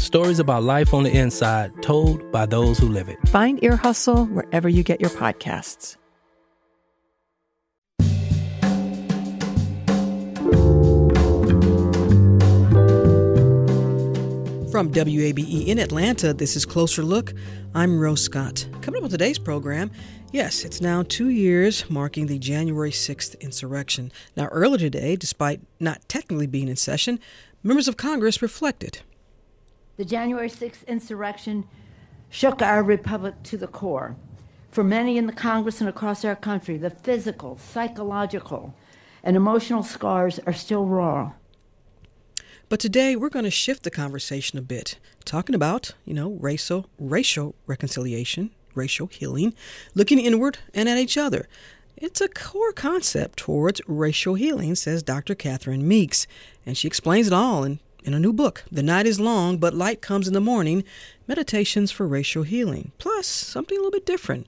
stories 0.00 0.38
about 0.38 0.62
life 0.62 0.92
on 0.94 1.04
the 1.04 1.16
inside 1.16 1.82
told 1.82 2.30
by 2.32 2.46
those 2.46 2.78
who 2.78 2.88
live 2.88 3.08
it. 3.08 3.18
Find 3.28 3.62
Ear 3.62 3.76
Hustle 3.76 4.26
wherever 4.26 4.68
you 4.68 4.82
get 4.82 5.00
your 5.00 5.10
podcasts. 5.10 5.96
From 14.70 14.92
WABE 14.92 15.66
in 15.66 15.80
Atlanta, 15.80 16.32
this 16.32 16.54
is 16.54 16.64
Closer 16.64 17.02
Look. 17.02 17.34
I'm 17.74 17.98
Rose 17.98 18.22
Scott. 18.22 18.66
Coming 18.82 19.00
up 19.00 19.04
on 19.04 19.10
today's 19.10 19.38
program, 19.38 19.90
yes, 20.32 20.64
it's 20.64 20.80
now 20.80 21.02
two 21.02 21.28
years 21.28 21.90
marking 21.90 22.28
the 22.28 22.38
January 22.38 22.92
6th 22.92 23.38
insurrection. 23.40 24.12
Now, 24.36 24.46
earlier 24.46 24.78
today, 24.78 25.16
despite 25.16 25.60
not 25.80 26.08
technically 26.08 26.46
being 26.46 26.68
in 26.68 26.76
session, 26.76 27.18
members 27.64 27.88
of 27.88 27.96
Congress 27.96 28.40
reflected. 28.40 29.00
The 30.00 30.06
January 30.06 30.48
6th 30.48 30.86
insurrection 30.86 31.68
shook 32.30 32.62
our 32.62 32.82
republic 32.82 33.34
to 33.42 33.58
the 33.58 33.66
core. 33.66 34.16
For 34.70 34.82
many 34.82 35.18
in 35.18 35.26
the 35.26 35.32
Congress 35.34 35.82
and 35.82 35.90
across 35.90 36.24
our 36.24 36.34
country, 36.34 36.78
the 36.78 36.88
physical, 36.88 37.58
psychological, 37.58 38.74
and 39.22 39.36
emotional 39.36 39.82
scars 39.82 40.38
are 40.46 40.54
still 40.54 40.86
raw. 40.86 41.32
But 42.70 42.80
today 42.80 43.14
we're 43.14 43.28
going 43.28 43.44
to 43.44 43.50
shift 43.50 43.82
the 43.82 43.90
conversation 43.90 44.58
a 44.58 44.62
bit, 44.62 44.98
talking 45.26 45.54
about, 45.54 45.92
you 46.06 46.14
know, 46.14 46.30
racial 46.30 46.86
racial 46.98 47.54
reconciliation, 47.66 48.52
racial 48.74 49.08
healing, 49.08 49.52
looking 49.94 50.18
inward 50.18 50.56
and 50.72 50.88
at 50.88 50.96
each 50.96 51.18
other. 51.18 51.46
It's 51.98 52.22
a 52.22 52.28
core 52.28 52.72
concept 52.72 53.38
towards 53.38 53.82
racial 53.86 54.36
healing, 54.36 54.76
says 54.76 55.02
Dr. 55.02 55.34
Catherine 55.34 55.86
Meeks, 55.86 56.26
and 56.64 56.74
she 56.74 56.88
explains 56.88 57.26
it 57.26 57.34
all 57.34 57.64
in 57.64 57.80
in 58.04 58.14
a 58.14 58.20
new 58.20 58.32
book, 58.32 58.64
The 58.70 58.82
Night 58.82 59.06
is 59.06 59.20
Long, 59.20 59.58
but 59.58 59.74
Light 59.74 60.00
Comes 60.00 60.26
in 60.26 60.34
the 60.34 60.40
Morning 60.40 60.84
Meditations 61.26 61.90
for 61.90 62.06
Racial 62.06 62.42
Healing. 62.42 62.92
Plus, 62.98 63.26
something 63.26 63.76
a 63.76 63.80
little 63.80 63.90
bit 63.90 64.06
different. 64.06 64.46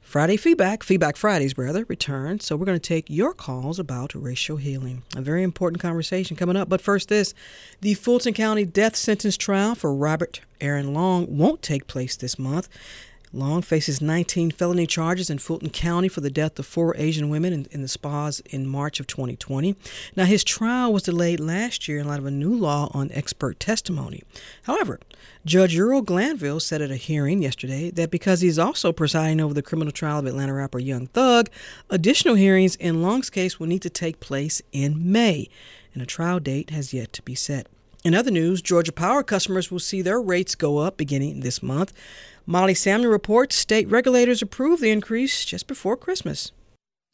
Friday 0.00 0.36
feedback, 0.36 0.82
Feedback 0.82 1.16
Fridays, 1.16 1.54
brother, 1.54 1.84
return. 1.86 2.40
So 2.40 2.56
we're 2.56 2.66
going 2.66 2.80
to 2.80 2.88
take 2.88 3.08
your 3.08 3.32
calls 3.32 3.78
about 3.78 4.12
racial 4.12 4.56
healing. 4.56 5.04
A 5.14 5.20
very 5.20 5.44
important 5.44 5.80
conversation 5.80 6.36
coming 6.36 6.56
up. 6.56 6.68
But 6.68 6.80
first, 6.80 7.08
this 7.08 7.32
the 7.80 7.94
Fulton 7.94 8.34
County 8.34 8.64
death 8.64 8.96
sentence 8.96 9.36
trial 9.36 9.76
for 9.76 9.94
Robert 9.94 10.40
Aaron 10.60 10.92
Long 10.92 11.38
won't 11.38 11.62
take 11.62 11.86
place 11.86 12.16
this 12.16 12.40
month. 12.40 12.68
Long 13.32 13.62
faces 13.62 14.00
19 14.00 14.50
felony 14.50 14.88
charges 14.88 15.30
in 15.30 15.38
Fulton 15.38 15.70
County 15.70 16.08
for 16.08 16.20
the 16.20 16.30
death 16.30 16.58
of 16.58 16.66
four 16.66 16.96
Asian 16.96 17.28
women 17.28 17.52
in, 17.52 17.66
in, 17.70 17.80
the 17.80 17.86
spas 17.86 18.40
in 18.46 18.66
March 18.66 18.98
of 18.98 19.06
2020. 19.06 19.76
Now, 20.16 20.24
his 20.24 20.42
trial 20.42 20.92
was 20.92 21.04
delayed 21.04 21.38
last 21.38 21.86
year 21.86 22.00
in 22.00 22.08
light 22.08 22.18
of 22.18 22.26
a 22.26 22.32
new 22.32 22.52
law 22.52 22.90
on 22.92 23.08
expert 23.12 23.60
testimony. 23.60 24.24
However, 24.64 24.98
Judge 25.46 25.76
Ural 25.76 26.02
Glanville 26.02 26.58
said 26.58 26.82
at 26.82 26.90
a 26.90 26.96
hearing 26.96 27.40
yesterday 27.40 27.92
that 27.92 28.10
because 28.10 28.40
he's 28.40 28.58
also 28.58 28.90
presiding 28.90 29.40
over 29.40 29.54
the 29.54 29.62
criminal 29.62 29.92
trial 29.92 30.18
of 30.18 30.26
Atlanta 30.26 30.54
rapper 30.54 30.80
Young 30.80 31.06
Thug, 31.06 31.48
additional 31.88 32.34
hearings 32.34 32.74
in 32.76 33.00
Long's 33.00 33.30
case 33.30 33.60
will 33.60 33.68
need 33.68 33.82
to 33.82 33.90
take 33.90 34.18
place 34.18 34.60
in 34.72 35.12
May, 35.12 35.48
and 35.94 36.02
a 36.02 36.06
trial 36.06 36.40
date 36.40 36.70
has 36.70 36.92
yet 36.92 37.12
to 37.12 37.22
be 37.22 37.36
set. 37.36 37.68
In 38.02 38.14
other 38.14 38.30
news, 38.30 38.62
Georgia 38.62 38.92
Power 38.92 39.22
customers 39.22 39.70
will 39.70 39.78
see 39.78 40.00
their 40.00 40.20
rates 40.20 40.54
go 40.54 40.78
up 40.78 40.96
beginning 40.96 41.40
this 41.40 41.62
month. 41.62 41.92
Molly 42.50 42.74
Samuel 42.74 43.12
reports 43.12 43.54
state 43.54 43.88
regulators 43.88 44.42
approved 44.42 44.82
the 44.82 44.90
increase 44.90 45.44
just 45.44 45.68
before 45.68 45.96
Christmas. 45.96 46.50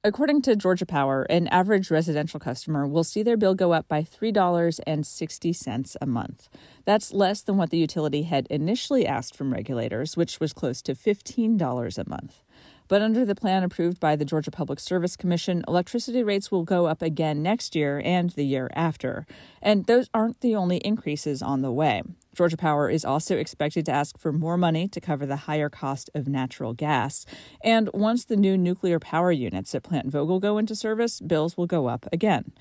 According 0.03 0.41
to 0.43 0.57
Georgia 0.57 0.87
Power, 0.87 1.25
an 1.29 1.47
average 1.49 1.91
residential 1.91 2.41
customer 2.41 2.87
will 2.87 3.05
see 3.05 3.23
their 3.23 3.37
bill 3.37 3.55
go 3.55 3.75
up 3.75 3.87
by 3.87 4.01
$3.60 4.03 5.97
a 6.01 6.07
month. 6.07 6.49
That's 6.87 7.13
less 7.13 7.43
than 7.43 7.59
what 7.59 7.69
the 7.69 7.77
utility 7.77 8.23
had 8.23 8.47
initially 8.49 9.07
asked 9.07 9.37
from 9.37 9.53
regulators, 9.53 10.17
which 10.17 10.41
was 10.41 10.55
close 10.55 10.81
to 10.81 10.95
$15 10.95 11.99
a 11.99 12.09
month. 12.09 12.43
But 12.89 13.03
under 13.03 13.27
the 13.27 13.35
plan 13.35 13.63
approved 13.63 14.01
by 14.01 14.17
the 14.17 14.25
Georgia 14.25 14.51
Public 14.51 14.81
Service 14.81 15.19
Commission, 15.19 15.65
electricity 15.69 16.23
rates 16.23 16.51
will 16.51 16.65
go 16.65 16.87
up 16.87 17.03
again 17.03 17.43
next 17.43 17.77
year 17.77 18.01
and 18.03 18.31
the 18.31 18.47
year 18.47 18.71
after. 18.73 19.27
And 19.61 19.85
those 19.85 20.09
aren't 20.15 20.41
the 20.41 20.55
only 20.55 20.79
increases 20.79 21.43
on 21.43 21.61
the 21.61 21.73
way. 21.73 22.03
Georgia 22.37 22.59
Power 22.59 22.91
is 22.91 23.03
also 23.03 23.39
expected 23.39 23.87
to 23.87 23.93
ask 23.93 24.19
for 24.19 24.31
more 24.31 24.59
money 24.59 24.89
to 24.89 25.01
cover 25.01 25.25
the 25.25 25.37
higher 25.37 25.71
cost 25.71 26.11
of 26.15 26.29
natural 26.29 26.75
gas. 26.75 27.25
And 27.65 27.89
once 27.95 28.27
the 28.27 28.37
new 28.37 28.59
nuclear 28.59 28.99
power 28.99 29.33
units 29.33 29.75
at 29.75 29.83
Plant 29.83 30.11
Vogtle 30.11 30.39
go 30.39 30.59
into 30.59 30.77
service, 30.77 31.19
bills 31.21 31.57
will 31.57 31.67
go 31.67 31.87
up 31.87 32.07
again. 32.13 32.53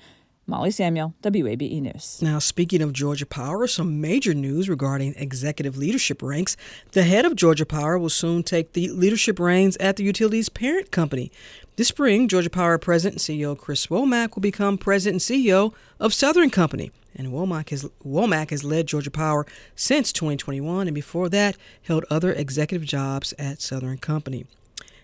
Molly 0.46 0.70
Samuel, 0.70 1.12
WABE 1.22 1.82
News. 1.82 2.22
Now, 2.22 2.38
speaking 2.38 2.80
of 2.80 2.92
Georgia 2.92 3.26
Power, 3.26 3.66
some 3.66 4.00
major 4.00 4.32
news 4.32 4.68
regarding 4.68 5.14
executive 5.16 5.76
leadership 5.76 6.22
ranks. 6.22 6.56
The 6.92 7.02
head 7.02 7.26
of 7.26 7.34
Georgia 7.34 7.66
Power 7.66 7.98
will 7.98 8.08
soon 8.08 8.44
take 8.44 8.72
the 8.72 8.88
leadership 8.90 9.40
reins 9.40 9.76
at 9.78 9.96
the 9.96 10.04
utility's 10.04 10.48
parent 10.48 10.90
company. 10.90 11.32
This 11.76 11.88
spring, 11.88 12.26
Georgia 12.26 12.48
Power 12.48 12.78
President 12.78 13.28
and 13.28 13.38
CEO 13.38 13.56
Chris 13.56 13.88
Womack 13.88 14.34
will 14.34 14.40
become 14.40 14.78
President 14.78 15.28
and 15.28 15.44
CEO 15.44 15.74
of 16.00 16.14
Southern 16.14 16.48
Company. 16.48 16.90
And 17.14 17.28
Womack 17.28 17.68
has, 17.68 17.84
Womack 18.02 18.48
has 18.48 18.64
led 18.64 18.86
Georgia 18.86 19.10
Power 19.10 19.44
since 19.74 20.10
2021, 20.10 20.88
and 20.88 20.94
before 20.94 21.28
that, 21.28 21.58
held 21.82 22.06
other 22.08 22.32
executive 22.32 22.88
jobs 22.88 23.34
at 23.38 23.60
Southern 23.60 23.98
Company. 23.98 24.46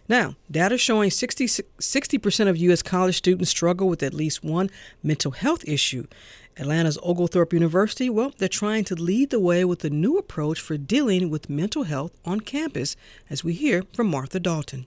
Now, 0.08 0.36
data 0.50 0.78
showing 0.78 1.10
60, 1.10 1.44
60% 1.44 2.48
of 2.48 2.56
U.S. 2.56 2.82
college 2.82 3.18
students 3.18 3.50
struggle 3.50 3.86
with 3.86 4.02
at 4.02 4.14
least 4.14 4.42
one 4.42 4.70
mental 5.02 5.32
health 5.32 5.68
issue. 5.68 6.06
Atlanta's 6.56 6.98
Oglethorpe 7.02 7.52
University, 7.52 8.08
well, 8.08 8.32
they're 8.38 8.48
trying 8.48 8.84
to 8.84 8.94
lead 8.94 9.28
the 9.28 9.40
way 9.40 9.62
with 9.66 9.84
a 9.84 9.90
new 9.90 10.16
approach 10.16 10.58
for 10.58 10.78
dealing 10.78 11.28
with 11.28 11.50
mental 11.50 11.82
health 11.82 12.12
on 12.24 12.40
campus, 12.40 12.96
as 13.28 13.44
we 13.44 13.52
hear 13.52 13.84
from 13.92 14.06
Martha 14.06 14.40
Dalton. 14.40 14.86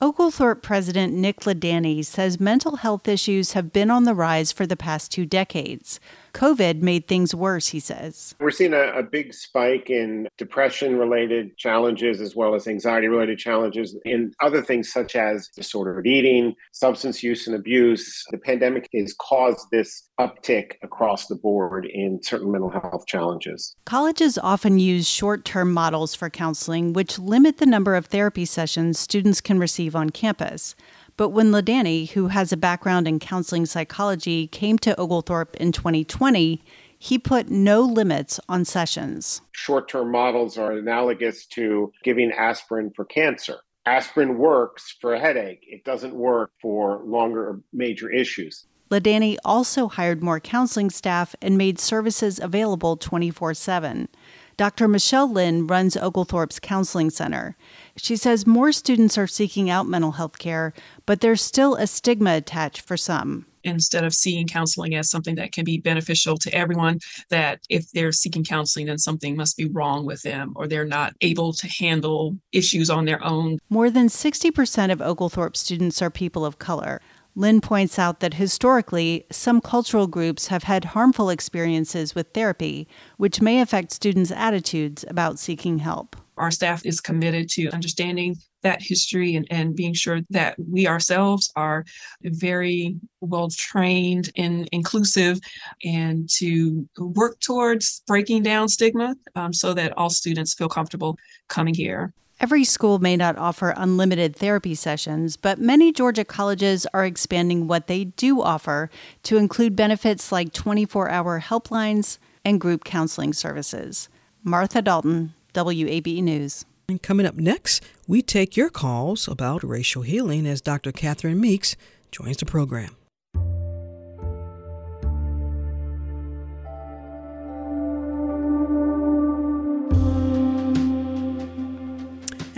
Oglethorpe 0.00 0.60
President 0.60 1.12
Nick 1.14 1.40
Ladany 1.40 2.04
says 2.04 2.40
mental 2.40 2.76
health 2.76 3.06
issues 3.06 3.52
have 3.52 3.72
been 3.72 3.90
on 3.90 4.02
the 4.04 4.14
rise 4.14 4.50
for 4.50 4.66
the 4.66 4.76
past 4.76 5.12
two 5.12 5.24
decades. 5.24 6.00
COVID 6.34 6.82
made 6.82 7.06
things 7.06 7.34
worse, 7.34 7.68
he 7.68 7.80
says. 7.80 8.34
We're 8.40 8.50
seeing 8.50 8.74
a, 8.74 8.92
a 8.98 9.02
big 9.02 9.32
spike 9.32 9.88
in 9.88 10.28
depression 10.36 10.98
related 10.98 11.56
challenges 11.56 12.20
as 12.20 12.36
well 12.36 12.54
as 12.54 12.66
anxiety 12.66 13.08
related 13.08 13.38
challenges 13.38 13.96
and 14.04 14.34
other 14.40 14.60
things 14.60 14.92
such 14.92 15.16
as 15.16 15.48
disordered 15.48 16.06
eating, 16.06 16.54
substance 16.72 17.22
use 17.22 17.46
and 17.46 17.56
abuse. 17.56 18.24
The 18.30 18.38
pandemic 18.38 18.88
has 18.94 19.14
caused 19.14 19.66
this 19.70 20.10
uptick 20.20 20.72
across 20.82 21.26
the 21.26 21.36
board 21.36 21.86
in 21.86 22.22
certain 22.22 22.50
mental 22.50 22.70
health 22.70 23.06
challenges. 23.06 23.74
Colleges 23.84 24.36
often 24.38 24.78
use 24.78 25.08
short 25.08 25.44
term 25.44 25.72
models 25.72 26.14
for 26.14 26.30
counseling, 26.30 26.92
which 26.92 27.18
limit 27.18 27.58
the 27.58 27.66
number 27.66 27.94
of 27.94 28.06
therapy 28.06 28.44
sessions 28.44 28.98
students 28.98 29.40
can 29.40 29.58
receive 29.58 29.96
on 29.96 30.10
campus. 30.10 30.74
But 31.16 31.28
when 31.28 31.52
Ladany, 31.52 32.10
who 32.10 32.28
has 32.28 32.52
a 32.52 32.56
background 32.56 33.06
in 33.06 33.20
counseling 33.20 33.66
psychology, 33.66 34.48
came 34.48 34.78
to 34.78 34.98
Oglethorpe 34.98 35.56
in 35.56 35.70
2020, 35.70 36.62
he 36.98 37.18
put 37.18 37.50
no 37.50 37.82
limits 37.82 38.40
on 38.48 38.64
sessions. 38.64 39.40
Short 39.52 39.88
term 39.88 40.10
models 40.10 40.58
are 40.58 40.72
analogous 40.72 41.46
to 41.46 41.92
giving 42.02 42.32
aspirin 42.32 42.90
for 42.96 43.04
cancer. 43.04 43.58
Aspirin 43.86 44.38
works 44.38 44.96
for 45.00 45.14
a 45.14 45.20
headache, 45.20 45.64
it 45.68 45.84
doesn't 45.84 46.14
work 46.14 46.52
for 46.60 47.02
longer 47.04 47.60
major 47.72 48.10
issues. 48.10 48.66
Ladany 48.90 49.36
also 49.44 49.88
hired 49.88 50.22
more 50.22 50.40
counseling 50.40 50.88
staff 50.88 51.34
and 51.42 51.58
made 51.58 51.78
services 51.78 52.38
available 52.38 52.96
24 52.96 53.54
7. 53.54 54.08
Dr. 54.56 54.86
Michelle 54.86 55.30
Lynn 55.30 55.66
runs 55.66 55.96
Oglethorpe's 55.96 56.60
Counseling 56.60 57.10
Center. 57.10 57.56
She 57.96 58.16
says 58.16 58.46
more 58.46 58.70
students 58.70 59.18
are 59.18 59.26
seeking 59.26 59.68
out 59.68 59.88
mental 59.88 60.12
health 60.12 60.38
care, 60.38 60.72
but 61.06 61.20
there's 61.20 61.42
still 61.42 61.74
a 61.74 61.86
stigma 61.86 62.34
attached 62.36 62.80
for 62.80 62.96
some. 62.96 63.46
instead 63.64 64.04
of 64.04 64.14
seeing 64.14 64.46
counseling 64.46 64.94
as 64.94 65.10
something 65.10 65.34
that 65.36 65.52
can 65.52 65.64
be 65.64 65.78
beneficial 65.78 66.36
to 66.38 66.54
everyone, 66.54 67.00
that 67.30 67.60
if 67.68 67.90
they're 67.92 68.12
seeking 68.12 68.44
counseling, 68.44 68.86
then 68.86 68.98
something 68.98 69.36
must 69.36 69.56
be 69.56 69.66
wrong 69.66 70.04
with 70.04 70.22
them 70.22 70.52
or 70.56 70.68
they're 70.68 70.84
not 70.84 71.14
able 71.22 71.52
to 71.52 71.66
handle 71.66 72.36
issues 72.52 72.90
on 72.90 73.04
their 73.04 73.22
own. 73.24 73.58
More 73.68 73.90
than 73.90 74.08
60% 74.08 74.92
of 74.92 75.00
Oglethorpe 75.00 75.56
students 75.56 76.02
are 76.02 76.10
people 76.10 76.44
of 76.44 76.58
color. 76.58 77.00
Lynn 77.36 77.60
points 77.60 77.98
out 77.98 78.20
that 78.20 78.34
historically, 78.34 79.26
some 79.30 79.60
cultural 79.60 80.06
groups 80.06 80.46
have 80.48 80.64
had 80.64 80.84
harmful 80.86 81.30
experiences 81.30 82.14
with 82.14 82.32
therapy, 82.32 82.86
which 83.16 83.40
may 83.40 83.60
affect 83.60 83.92
students' 83.92 84.30
attitudes 84.30 85.04
about 85.08 85.40
seeking 85.40 85.80
help. 85.80 86.14
Our 86.36 86.52
staff 86.52 86.86
is 86.86 87.00
committed 87.00 87.48
to 87.50 87.70
understanding 87.70 88.36
that 88.62 88.82
history 88.82 89.34
and, 89.34 89.46
and 89.50 89.74
being 89.74 89.94
sure 89.94 90.20
that 90.30 90.56
we 90.58 90.86
ourselves 90.86 91.52
are 91.54 91.84
very 92.22 92.96
well 93.20 93.48
trained 93.50 94.30
and 94.36 94.68
inclusive 94.72 95.38
and 95.84 96.28
to 96.38 96.88
work 96.98 97.38
towards 97.40 98.02
breaking 98.06 98.42
down 98.42 98.68
stigma 98.68 99.14
um, 99.34 99.52
so 99.52 99.74
that 99.74 99.96
all 99.96 100.10
students 100.10 100.54
feel 100.54 100.68
comfortable 100.68 101.16
coming 101.48 101.74
here. 101.74 102.12
Every 102.40 102.64
school 102.64 102.98
may 102.98 103.16
not 103.16 103.38
offer 103.38 103.72
unlimited 103.76 104.34
therapy 104.34 104.74
sessions, 104.74 105.36
but 105.36 105.58
many 105.58 105.92
Georgia 105.92 106.24
colleges 106.24 106.86
are 106.92 107.04
expanding 107.04 107.68
what 107.68 107.86
they 107.86 108.04
do 108.04 108.42
offer 108.42 108.90
to 109.22 109.36
include 109.36 109.76
benefits 109.76 110.32
like 110.32 110.52
24 110.52 111.08
hour 111.10 111.40
helplines 111.40 112.18
and 112.44 112.60
group 112.60 112.84
counseling 112.84 113.32
services. 113.32 114.08
Martha 114.42 114.82
Dalton, 114.82 115.32
WABE 115.54 116.22
News. 116.22 116.64
And 116.88 117.00
coming 117.00 117.24
up 117.24 117.36
next, 117.36 117.82
we 118.06 118.20
take 118.20 118.56
your 118.56 118.68
calls 118.68 119.26
about 119.26 119.62
racial 119.62 120.02
healing 120.02 120.46
as 120.46 120.60
Dr. 120.60 120.92
Catherine 120.92 121.40
Meeks 121.40 121.76
joins 122.10 122.36
the 122.36 122.46
program. 122.46 122.96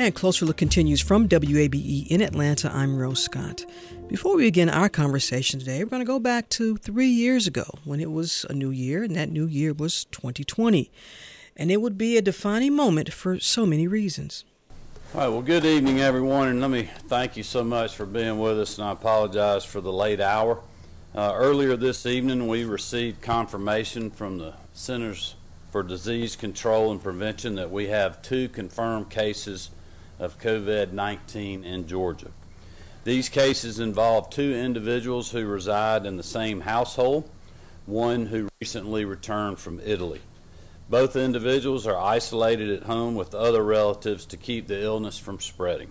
And 0.06 0.14
Closer 0.14 0.46
Look 0.46 0.56
continues 0.56 1.00
from 1.00 1.28
WABE 1.28 2.06
in 2.06 2.22
Atlanta. 2.22 2.70
I'm 2.72 2.96
Rose 2.96 3.24
Scott. 3.24 3.66
Before 4.06 4.36
we 4.36 4.44
begin 4.44 4.70
our 4.70 4.88
conversation 4.88 5.58
today, 5.58 5.82
we're 5.82 5.90
going 5.90 6.00
to 6.00 6.06
go 6.06 6.20
back 6.20 6.48
to 6.50 6.76
three 6.76 7.08
years 7.08 7.48
ago 7.48 7.64
when 7.82 7.98
it 7.98 8.12
was 8.12 8.46
a 8.48 8.52
new 8.52 8.70
year, 8.70 9.02
and 9.02 9.16
that 9.16 9.32
new 9.32 9.46
year 9.46 9.72
was 9.72 10.04
2020 10.12 10.92
and 11.56 11.72
it 11.72 11.80
would 11.80 11.98
be 11.98 12.16
a 12.16 12.22
defining 12.22 12.76
moment 12.76 13.12
for 13.12 13.40
so 13.40 13.66
many 13.66 13.88
reasons. 13.88 14.44
All 15.12 15.22
right, 15.22 15.28
well, 15.28 15.42
good 15.42 15.64
evening, 15.64 16.00
everyone, 16.00 16.46
and 16.46 16.60
let 16.60 16.70
me 16.70 16.88
thank 17.08 17.36
you 17.36 17.42
so 17.42 17.64
much 17.64 17.96
for 17.96 18.06
being 18.06 18.38
with 18.38 18.60
us, 18.60 18.78
and 18.78 18.86
I 18.86 18.92
apologize 18.92 19.64
for 19.64 19.80
the 19.80 19.92
late 19.92 20.20
hour. 20.20 20.60
Uh, 21.16 21.32
earlier 21.34 21.76
this 21.76 22.06
evening, 22.06 22.46
we 22.46 22.64
received 22.64 23.22
confirmation 23.22 24.12
from 24.12 24.38
the 24.38 24.54
Centers 24.72 25.34
for 25.72 25.82
Disease 25.82 26.36
Control 26.36 26.92
and 26.92 27.02
Prevention 27.02 27.56
that 27.56 27.72
we 27.72 27.88
have 27.88 28.22
two 28.22 28.48
confirmed 28.48 29.10
cases 29.10 29.70
of 30.18 30.38
COVID 30.40 30.92
19 30.92 31.64
in 31.64 31.86
Georgia. 31.86 32.30
These 33.04 33.28
cases 33.28 33.78
involve 33.78 34.30
two 34.30 34.54
individuals 34.54 35.30
who 35.30 35.46
reside 35.46 36.06
in 36.06 36.16
the 36.16 36.22
same 36.22 36.62
household, 36.62 37.30
one 37.86 38.26
who 38.26 38.48
recently 38.60 39.04
returned 39.04 39.58
from 39.58 39.80
Italy. 39.84 40.20
Both 40.88 41.16
individuals 41.16 41.86
are 41.86 41.96
isolated 41.96 42.70
at 42.70 42.84
home 42.84 43.14
with 43.14 43.34
other 43.34 43.62
relatives 43.62 44.26
to 44.26 44.36
keep 44.36 44.66
the 44.66 44.82
illness 44.82 45.18
from 45.18 45.40
spreading. 45.40 45.90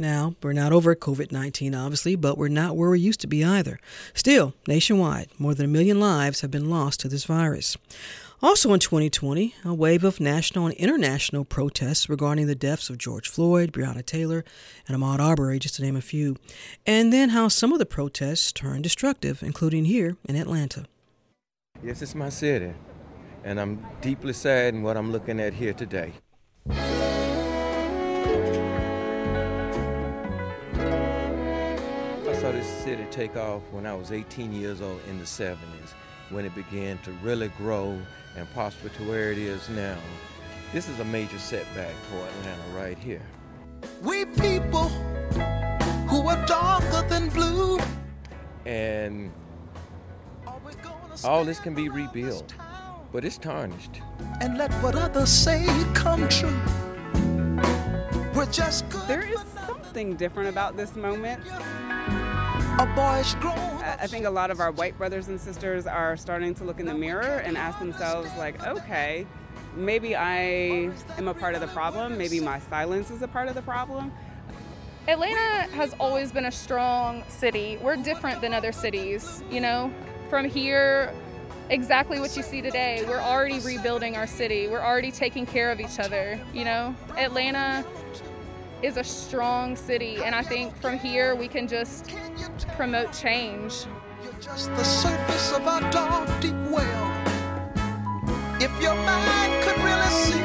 Now, 0.00 0.36
we're 0.42 0.52
not 0.52 0.72
over 0.72 0.94
COVID 0.94 1.32
19, 1.32 1.74
obviously, 1.74 2.14
but 2.14 2.38
we're 2.38 2.48
not 2.48 2.76
where 2.76 2.90
we 2.90 3.00
used 3.00 3.20
to 3.20 3.26
be 3.26 3.44
either. 3.44 3.80
Still, 4.14 4.54
nationwide, 4.66 5.28
more 5.38 5.54
than 5.54 5.66
a 5.66 5.68
million 5.68 5.98
lives 5.98 6.40
have 6.40 6.50
been 6.50 6.70
lost 6.70 7.00
to 7.00 7.08
this 7.08 7.24
virus. 7.24 7.76
Also 8.40 8.72
in 8.72 8.80
2020, 8.80 9.54
a 9.64 9.74
wave 9.74 10.04
of 10.04 10.20
national 10.20 10.66
and 10.66 10.74
international 10.76 11.44
protests 11.44 12.08
regarding 12.08 12.46
the 12.46 12.54
deaths 12.54 12.88
of 12.88 12.98
George 12.98 13.28
Floyd, 13.28 13.72
Breonna 13.72 14.04
Taylor, 14.04 14.44
and 14.86 14.96
Ahmaud 14.96 15.18
Arbery, 15.18 15.58
just 15.58 15.74
to 15.76 15.82
name 15.82 15.96
a 15.96 16.00
few. 16.00 16.36
And 16.86 17.12
then 17.12 17.30
how 17.30 17.48
some 17.48 17.72
of 17.72 17.78
the 17.78 17.86
protests 17.86 18.52
turned 18.52 18.84
destructive, 18.84 19.42
including 19.42 19.86
here 19.86 20.16
in 20.24 20.36
Atlanta. 20.36 20.86
Yes, 21.82 22.00
it's 22.00 22.14
my 22.14 22.28
city 22.28 22.74
and 23.44 23.60
I'm 23.60 23.84
deeply 24.00 24.32
sad 24.32 24.74
in 24.74 24.82
what 24.82 24.96
I'm 24.96 25.12
looking 25.12 25.40
at 25.40 25.54
here 25.54 25.72
today. 25.72 26.12
I 26.68 26.74
saw 32.40 32.52
this 32.52 32.66
city 32.84 33.06
take 33.10 33.36
off 33.36 33.62
when 33.70 33.86
I 33.86 33.94
was 33.94 34.12
18 34.12 34.52
years 34.52 34.80
old 34.80 35.00
in 35.08 35.18
the 35.18 35.24
70s, 35.24 35.56
when 36.30 36.44
it 36.44 36.54
began 36.54 36.98
to 36.98 37.10
really 37.22 37.48
grow 37.58 37.98
and 38.36 38.48
prosper 38.52 38.88
to 38.88 39.02
where 39.04 39.32
it 39.32 39.38
is 39.38 39.68
now. 39.70 39.98
This 40.72 40.88
is 40.88 40.98
a 41.00 41.04
major 41.04 41.38
setback 41.38 41.94
for 42.10 42.16
Atlanta 42.16 42.76
right 42.76 42.98
here. 42.98 43.22
We 44.02 44.24
people 44.24 44.88
who 46.08 46.26
are 46.28 46.46
darker 46.46 47.08
than 47.08 47.28
blue. 47.30 47.78
And 48.66 49.32
all 51.24 51.44
this 51.44 51.58
can 51.58 51.74
be 51.74 51.88
rebuilt 51.88 52.54
but 53.12 53.24
it's 53.24 53.38
tarnished. 53.38 54.02
And 54.40 54.58
let 54.58 54.72
what 54.74 54.94
others 54.94 55.30
say 55.30 55.66
come 55.94 56.28
true. 56.28 56.60
We're 58.34 58.50
just 58.50 58.88
good. 58.90 59.08
There 59.08 59.26
is 59.26 59.40
something 59.66 60.14
different 60.16 60.48
about 60.48 60.76
this 60.76 60.94
moment. 60.94 61.42
A 62.78 62.86
boy's 62.86 63.34
grown. 63.34 63.58
I 63.82 64.06
think 64.06 64.24
a 64.24 64.30
lot 64.30 64.52
of 64.52 64.60
our 64.60 64.70
white 64.70 64.96
brothers 64.96 65.26
and 65.26 65.40
sisters 65.40 65.84
are 65.88 66.16
starting 66.16 66.54
to 66.54 66.64
look 66.64 66.78
in 66.78 66.86
the 66.86 66.94
mirror 66.94 67.42
and 67.44 67.56
ask 67.56 67.80
themselves, 67.80 68.30
like, 68.38 68.64
okay, 68.64 69.26
maybe 69.74 70.14
I 70.14 70.92
am 71.16 71.26
a 71.26 71.34
part 71.34 71.56
of 71.56 71.60
the 71.60 71.66
problem. 71.66 72.16
Maybe 72.16 72.38
my 72.38 72.60
silence 72.60 73.10
is 73.10 73.20
a 73.22 73.26
part 73.26 73.48
of 73.48 73.56
the 73.56 73.62
problem. 73.62 74.12
Atlanta 75.08 75.68
has 75.74 75.92
always 75.98 76.30
been 76.30 76.44
a 76.44 76.52
strong 76.52 77.24
city. 77.28 77.80
We're 77.82 77.96
different 77.96 78.40
than 78.40 78.54
other 78.54 78.70
cities, 78.70 79.42
you 79.50 79.60
know? 79.60 79.92
From 80.30 80.48
here, 80.48 81.12
exactly 81.70 82.20
what 82.20 82.36
you 82.36 82.44
see 82.44 82.62
today. 82.62 83.04
We're 83.08 83.18
already 83.18 83.58
rebuilding 83.58 84.14
our 84.14 84.28
city. 84.28 84.68
We're 84.68 84.84
already 84.84 85.10
taking 85.10 85.46
care 85.46 85.72
of 85.72 85.80
each 85.80 85.98
other. 85.98 86.38
You 86.54 86.64
know, 86.64 86.94
Atlanta 87.16 87.84
is 88.82 88.96
a 88.96 89.04
strong 89.04 89.74
city, 89.76 90.22
and 90.24 90.34
I 90.34 90.42
think 90.42 90.76
from 90.76 90.98
here 90.98 91.34
we 91.34 91.48
can 91.48 91.66
just 91.66 92.10
promote 92.76 93.12
change. 93.12 93.86
You're 94.22 94.32
just 94.40 94.68
the 94.70 94.84
surface 94.84 95.52
of 95.52 95.62
a 95.62 95.80
dark, 95.90 96.28
deep 96.40 96.54
well. 96.70 97.12
If 98.60 98.70
your 98.82 98.94
mind 98.94 99.62
could 99.64 99.78
really 99.78 100.06
see, 100.06 100.38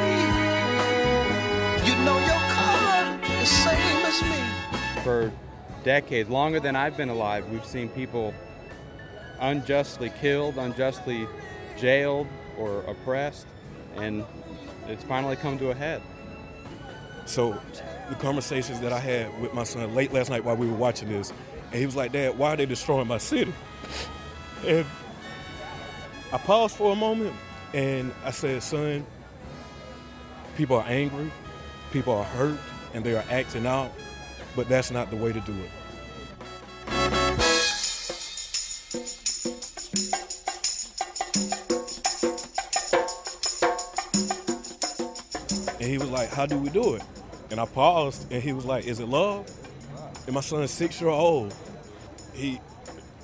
you 1.85 1.95
know 2.03 2.17
your 2.25 2.41
color 2.53 3.17
the 3.39 3.45
same 3.45 4.05
as 4.05 4.21
me. 4.23 5.01
For 5.03 5.31
decades, 5.83 6.29
longer 6.29 6.59
than 6.59 6.75
I've 6.75 6.97
been 6.97 7.09
alive, 7.09 7.47
we've 7.49 7.65
seen 7.65 7.89
people 7.89 8.33
unjustly 9.39 10.11
killed, 10.21 10.57
unjustly 10.57 11.27
jailed, 11.77 12.27
or 12.57 12.81
oppressed, 12.83 13.47
and 13.95 14.23
it's 14.87 15.03
finally 15.03 15.35
come 15.35 15.57
to 15.59 15.69
a 15.69 15.75
head. 15.75 16.01
So, 17.25 17.59
the 18.09 18.15
conversations 18.15 18.79
that 18.81 18.91
I 18.91 18.99
had 18.99 19.41
with 19.41 19.53
my 19.53 19.63
son 19.63 19.93
late 19.95 20.13
last 20.13 20.29
night 20.29 20.43
while 20.43 20.55
we 20.55 20.67
were 20.67 20.75
watching 20.75 21.09
this, 21.09 21.31
and 21.71 21.79
he 21.79 21.85
was 21.85 21.95
like, 21.95 22.11
Dad, 22.11 22.37
why 22.37 22.53
are 22.53 22.57
they 22.57 22.65
destroying 22.65 23.07
my 23.07 23.17
city? 23.17 23.53
And 24.65 24.85
I 26.31 26.37
paused 26.37 26.75
for 26.75 26.93
a 26.93 26.95
moment 26.95 27.33
and 27.73 28.13
I 28.23 28.31
said, 28.31 28.61
Son, 28.63 29.05
people 30.55 30.77
are 30.77 30.85
angry, 30.87 31.31
people 31.91 32.13
are 32.13 32.23
hurt, 32.23 32.59
and 32.93 33.03
they 33.03 33.15
are 33.15 33.23
acting 33.29 33.65
out, 33.65 33.91
but 34.55 34.69
that's 34.69 34.91
not 34.91 35.09
the 35.09 35.15
way 35.15 35.33
to 35.33 35.39
do 35.41 35.53
it. 35.53 35.69
And 45.79 45.91
he 45.91 45.97
was 45.97 46.09
like, 46.09 46.29
How 46.29 46.45
do 46.45 46.57
we 46.57 46.69
do 46.69 46.95
it? 46.95 47.03
And 47.53 47.61
I 47.61 47.65
paused 47.65 48.31
and 48.31 48.41
he 48.41 48.51
was 48.51 48.65
like, 48.65 48.87
Is 48.87 48.99
it 48.99 49.07
love? 49.07 49.47
And 50.25 50.33
my 50.33 50.41
son's 50.41 50.71
six 50.71 50.99
year 50.99 51.11
old, 51.11 51.53
he 52.33 52.59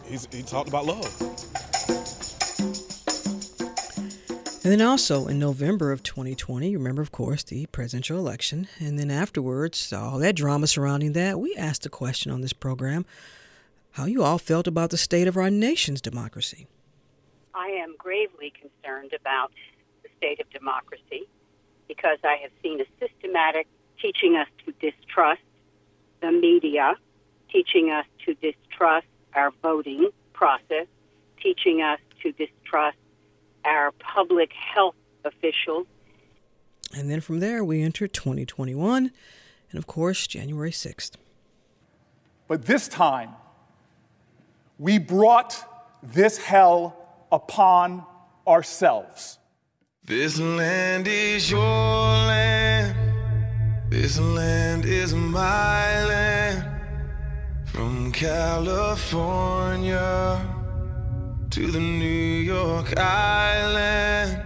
he 0.07 0.43
talked 0.43 0.69
about 0.69 0.85
love. 0.85 1.11
And 4.63 4.71
then 4.71 4.81
also 4.81 5.25
in 5.25 5.39
November 5.39 5.91
of 5.91 6.03
2020, 6.03 6.69
you 6.69 6.77
remember, 6.77 7.01
of 7.01 7.11
course, 7.11 7.41
the 7.41 7.65
presidential 7.71 8.19
election. 8.19 8.67
And 8.77 8.99
then 8.99 9.09
afterwards, 9.09 9.91
all 9.91 10.19
that 10.19 10.35
drama 10.35 10.67
surrounding 10.67 11.13
that, 11.13 11.39
we 11.39 11.55
asked 11.55 11.87
a 11.87 11.89
question 11.89 12.31
on 12.31 12.41
this 12.41 12.53
program 12.53 13.07
how 13.93 14.05
you 14.05 14.21
all 14.21 14.37
felt 14.37 14.67
about 14.67 14.91
the 14.91 14.97
state 14.97 15.27
of 15.27 15.37
our 15.37 15.49
nation's 15.49 16.01
democracy. 16.01 16.67
I 17.55 17.69
am 17.69 17.95
gravely 17.97 18.53
concerned 18.61 19.13
about 19.19 19.51
the 20.03 20.09
state 20.19 20.39
of 20.39 20.47
democracy 20.51 21.27
because 21.87 22.19
I 22.23 22.37
have 22.43 22.51
seen 22.61 22.79
a 22.79 22.85
systematic 22.99 23.65
teaching 24.01 24.35
us 24.35 24.47
to 24.65 24.73
distrust 24.79 25.41
the 26.21 26.31
media, 26.31 26.95
teaching 27.51 27.89
us 27.91 28.05
to 28.25 28.33
distrust 28.35 29.07
our 29.33 29.51
voting 29.61 30.09
process, 30.33 30.87
teaching 31.41 31.81
us 31.81 31.99
to 32.21 32.31
distrust 32.33 32.97
our 33.65 33.91
public 33.93 34.51
health 34.53 34.95
officials. 35.25 35.87
And 36.95 37.09
then 37.09 37.21
from 37.21 37.39
there, 37.39 37.63
we 37.63 37.81
enter 37.81 38.07
2021, 38.07 39.11
and 39.71 39.77
of 39.77 39.85
course, 39.85 40.25
January 40.27 40.71
6th. 40.71 41.11
But 42.47 42.65
this 42.65 42.87
time, 42.87 43.31
we 44.79 44.97
brought 44.97 45.63
this 46.01 46.37
hell 46.37 46.95
upon 47.31 48.05
ourselves. 48.47 49.37
This 50.03 50.39
land 50.39 51.07
is 51.07 51.51
your 51.51 51.61
land. 51.61 52.68
This 53.89 54.19
land 54.19 54.85
is 54.85 55.15
my 55.15 56.05
land. 56.05 56.63
From 57.65 58.11
California 58.11 58.77
to 61.49 61.71
the 61.71 61.79
New 61.79 62.05
York 62.05 62.95
Island. 62.95 64.43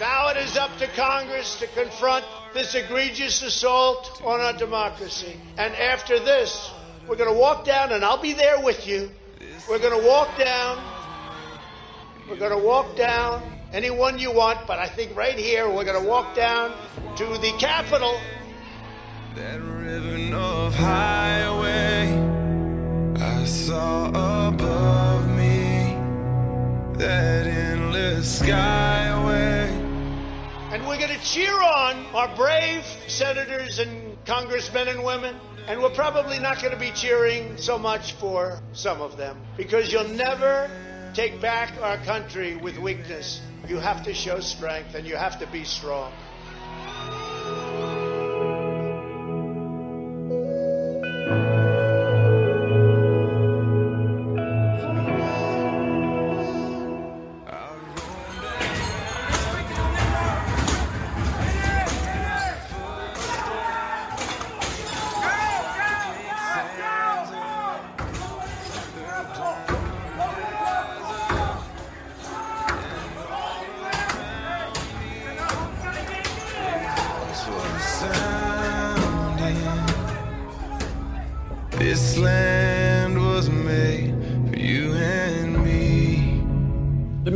Now 0.00 0.30
it 0.30 0.38
is 0.38 0.56
up 0.56 0.76
to 0.78 0.88
Congress 0.88 1.56
to 1.60 1.68
confront 1.68 2.24
this 2.52 2.74
egregious 2.74 3.42
assault 3.42 4.20
on 4.24 4.40
our 4.40 4.54
democracy. 4.54 5.36
And 5.56 5.72
after 5.76 6.18
this, 6.18 6.72
we're 7.06 7.14
going 7.14 7.32
to 7.32 7.38
walk 7.38 7.64
down, 7.64 7.92
and 7.92 8.04
I'll 8.04 8.20
be 8.20 8.32
there 8.32 8.60
with 8.60 8.88
you. 8.88 9.08
We're 9.68 9.78
going 9.78 9.96
to 10.00 10.06
walk 10.08 10.36
down. 10.36 10.82
We're 12.28 12.38
going 12.38 12.50
to 12.50 12.66
walk 12.66 12.96
down 12.96 13.40
anyone 13.72 14.18
you 14.18 14.32
want, 14.32 14.66
but 14.66 14.80
I 14.80 14.88
think 14.88 15.14
right 15.16 15.38
here 15.38 15.70
we're 15.70 15.84
going 15.84 16.02
to 16.02 16.08
walk 16.08 16.34
down 16.34 16.72
to 17.18 17.38
the 17.38 17.52
Capitol. 17.60 18.18
That 19.36 19.62
ribbon 19.62 20.34
of 20.34 20.74
highway 20.74 22.08
I 23.16 23.44
saw 23.44 24.08
above 24.08 25.28
me, 25.28 25.94
that 26.98 27.46
endless 27.46 28.40
skyway. 28.42 29.70
And 30.72 30.84
we're 30.84 30.98
going 30.98 31.16
to 31.16 31.24
cheer 31.24 31.54
on 31.54 32.06
our 32.12 32.34
brave 32.34 32.84
senators 33.06 33.78
and 33.78 34.16
congressmen 34.26 34.88
and 34.88 35.04
women. 35.04 35.36
And 35.68 35.80
we're 35.80 35.90
probably 35.90 36.40
not 36.40 36.60
going 36.60 36.74
to 36.74 36.80
be 36.80 36.90
cheering 36.90 37.56
so 37.56 37.78
much 37.78 38.14
for 38.14 38.60
some 38.72 39.00
of 39.00 39.16
them 39.16 39.40
because 39.56 39.92
you'll 39.92 40.08
never 40.08 40.68
take 41.14 41.40
back 41.40 41.72
our 41.80 41.98
country 41.98 42.56
with 42.56 42.78
weakness. 42.78 43.40
You 43.68 43.76
have 43.76 44.02
to 44.04 44.12
show 44.12 44.40
strength 44.40 44.96
and 44.96 45.06
you 45.06 45.14
have 45.14 45.38
to 45.38 45.46
be 45.46 45.62
strong. 45.62 46.12
This 51.30 51.69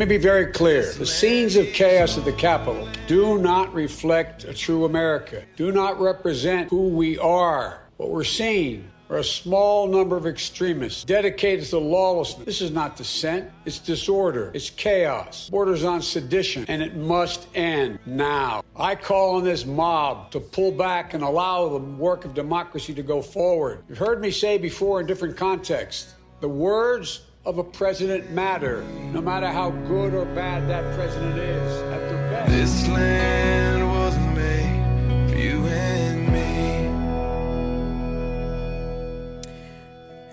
me 0.08 0.18
be 0.18 0.23
very 0.23 0.52
clear. 0.52 0.92
The 0.92 1.06
scenes 1.06 1.56
of 1.56 1.66
chaos 1.73 2.18
at 2.18 2.26
the 2.26 2.32
Capitol 2.32 2.87
do 3.06 3.38
not 3.38 3.73
reflect 3.73 4.44
a 4.44 4.52
true 4.52 4.84
America, 4.84 5.42
do 5.56 5.73
not 5.73 5.99
represent 5.99 6.68
who 6.68 6.88
we 6.88 7.18
are. 7.18 7.80
What 7.96 8.11
we're 8.11 8.25
seeing 8.25 8.90
are 9.08 9.18
a 9.18 9.25
small 9.25 9.87
number 9.87 10.16
of 10.16 10.26
extremists 10.26 11.04
dedicated 11.04 11.64
to 11.66 11.78
lawlessness. 11.78 12.44
This 12.44 12.61
is 12.61 12.70
not 12.70 12.96
dissent, 12.96 13.50
it's 13.64 13.78
disorder, 13.78 14.50
it's 14.54 14.68
chaos, 14.68 15.49
borders 15.49 15.84
on 15.84 16.02
sedition, 16.02 16.66
and 16.68 16.82
it 16.82 16.96
must 16.96 17.46
end 17.54 17.99
now. 18.04 18.62
I 18.76 18.96
call 18.96 19.37
on 19.37 19.44
this 19.44 19.64
mob 19.64 20.30
to 20.32 20.40
pull 20.40 20.73
back 20.73 21.14
and 21.14 21.23
allow 21.23 21.70
the 21.70 21.78
work 21.78 22.26
of 22.26 22.34
democracy 22.34 22.92
to 22.92 23.02
go 23.02 23.23
forward. 23.23 23.82
You've 23.88 23.99
heard 23.99 24.20
me 24.20 24.30
say 24.30 24.58
before 24.58 25.00
in 25.00 25.06
different 25.06 25.37
contexts 25.37 26.14
the 26.40 26.49
words 26.49 27.23
of 27.47 27.59
a 27.59 27.65
president 27.65 28.31
matter, 28.31 28.83
no 29.13 29.21
matter 29.21 29.47
how 29.49 29.71
good 29.71 30.15
or 30.15 30.25
bad 30.25 30.67
that 30.69 30.83
president 30.97 31.39
is. 31.39 31.83
At 31.93 32.09
the 32.09 32.17
best. 32.17 32.51
This 32.51 32.89
land 32.89 33.87
was 33.87 34.17
made 34.35 35.31
for 35.31 35.37
you 35.37 35.67
and 35.67 36.33
me. 36.33 36.87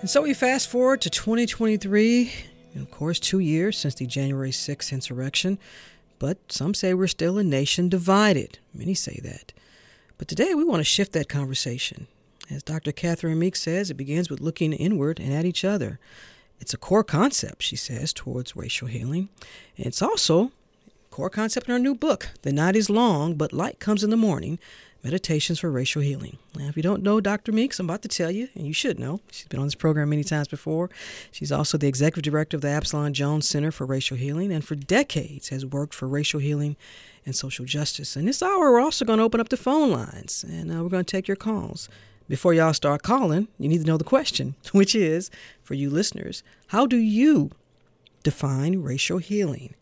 And 0.00 0.08
so 0.08 0.22
we 0.22 0.32
fast 0.32 0.68
forward 0.68 1.02
to 1.02 1.10
2023, 1.10 2.32
and 2.74 2.82
of 2.82 2.90
course, 2.90 3.20
two 3.20 3.40
years 3.40 3.76
since 3.76 3.94
the 3.94 4.06
January 4.06 4.50
6th 4.50 4.90
insurrection. 4.90 5.58
But 6.18 6.38
some 6.48 6.72
say 6.72 6.94
we're 6.94 7.08
still 7.08 7.36
a 7.36 7.44
nation 7.44 7.88
divided. 7.90 8.58
Many 8.72 8.94
say 8.94 9.20
that. 9.22 9.52
But 10.16 10.28
today 10.28 10.54
we 10.54 10.64
want 10.64 10.80
to 10.80 10.84
shift 10.84 11.12
that 11.12 11.28
conversation. 11.28 12.06
As 12.50 12.62
Dr. 12.62 12.92
Catherine 12.92 13.38
Meeks 13.38 13.60
says, 13.60 13.90
it 13.90 13.94
begins 13.94 14.30
with 14.30 14.40
looking 14.40 14.72
inward 14.72 15.20
and 15.20 15.32
at 15.32 15.44
each 15.44 15.64
other. 15.64 15.98
It's 16.62 16.72
a 16.72 16.78
core 16.78 17.02
concept, 17.02 17.60
she 17.64 17.74
says, 17.74 18.12
towards 18.12 18.54
racial 18.54 18.86
healing. 18.86 19.30
And 19.76 19.84
it's 19.84 20.00
also 20.00 20.44
a 20.44 20.50
core 21.10 21.28
concept 21.28 21.66
in 21.66 21.72
our 21.72 21.78
new 21.80 21.92
book, 21.92 22.28
The 22.42 22.52
Night 22.52 22.76
is 22.76 22.88
Long, 22.88 23.34
but 23.34 23.52
Light 23.52 23.80
Comes 23.80 24.04
in 24.04 24.10
the 24.10 24.16
Morning 24.16 24.60
Meditations 25.02 25.58
for 25.58 25.72
Racial 25.72 26.02
Healing. 26.02 26.38
Now, 26.56 26.68
if 26.68 26.76
you 26.76 26.82
don't 26.84 27.02
know 27.02 27.20
Dr. 27.20 27.50
Meeks, 27.50 27.80
I'm 27.80 27.86
about 27.86 28.02
to 28.02 28.08
tell 28.08 28.30
you, 28.30 28.48
and 28.54 28.64
you 28.64 28.72
should 28.72 29.00
know. 29.00 29.18
She's 29.32 29.48
been 29.48 29.58
on 29.58 29.66
this 29.66 29.74
program 29.74 30.10
many 30.10 30.22
times 30.22 30.46
before. 30.46 30.88
She's 31.32 31.50
also 31.50 31.76
the 31.76 31.88
executive 31.88 32.30
director 32.30 32.56
of 32.56 32.60
the 32.60 32.68
Absalom 32.68 33.12
Jones 33.12 33.48
Center 33.48 33.72
for 33.72 33.84
Racial 33.84 34.16
Healing, 34.16 34.52
and 34.52 34.64
for 34.64 34.76
decades 34.76 35.48
has 35.48 35.66
worked 35.66 35.94
for 35.94 36.06
racial 36.06 36.38
healing 36.38 36.76
and 37.26 37.34
social 37.34 37.64
justice. 37.64 38.14
And 38.14 38.28
this 38.28 38.40
hour, 38.40 38.70
we're 38.70 38.80
also 38.80 39.04
going 39.04 39.18
to 39.18 39.24
open 39.24 39.40
up 39.40 39.48
the 39.48 39.56
phone 39.56 39.90
lines, 39.90 40.44
and 40.48 40.70
uh, 40.70 40.80
we're 40.80 40.90
going 40.90 41.04
to 41.04 41.10
take 41.10 41.26
your 41.26 41.36
calls. 41.36 41.88
Before 42.28 42.54
y'all 42.54 42.72
start 42.72 43.02
calling, 43.02 43.48
you 43.58 43.68
need 43.68 43.80
to 43.80 43.86
know 43.86 43.96
the 43.96 44.04
question, 44.04 44.54
which 44.72 44.94
is 44.94 45.30
for 45.62 45.74
you 45.74 45.90
listeners 45.90 46.42
how 46.68 46.86
do 46.86 46.96
you 46.96 47.50
define 48.22 48.82
racial 48.82 49.18
healing? 49.18 49.74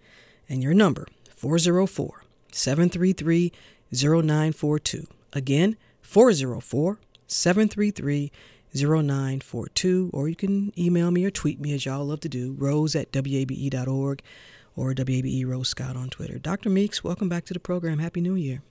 And 0.48 0.62
your 0.62 0.74
number, 0.74 1.06
404 1.36 2.24
733 2.50 3.52
0942. 3.92 5.06
Again, 5.32 5.76
404 6.02 6.98
733 7.26 8.32
0942. 8.74 10.10
Or 10.12 10.28
you 10.28 10.36
can 10.36 10.72
email 10.78 11.10
me 11.10 11.24
or 11.24 11.30
tweet 11.30 11.60
me 11.60 11.72
as 11.74 11.86
y'all 11.86 12.04
love 12.04 12.20
to 12.20 12.28
do, 12.28 12.54
rose 12.58 12.96
at 12.96 13.14
wabe.org 13.14 14.22
or 14.76 14.94
WABE 14.94 15.46
Rose 15.46 15.68
Scott 15.68 15.96
on 15.96 16.08
Twitter. 16.08 16.38
Dr. 16.38 16.70
Meeks, 16.70 17.04
welcome 17.04 17.28
back 17.28 17.44
to 17.44 17.54
the 17.54 17.60
program. 17.60 17.98
Happy 17.98 18.20
New 18.20 18.34
Year. 18.34 18.62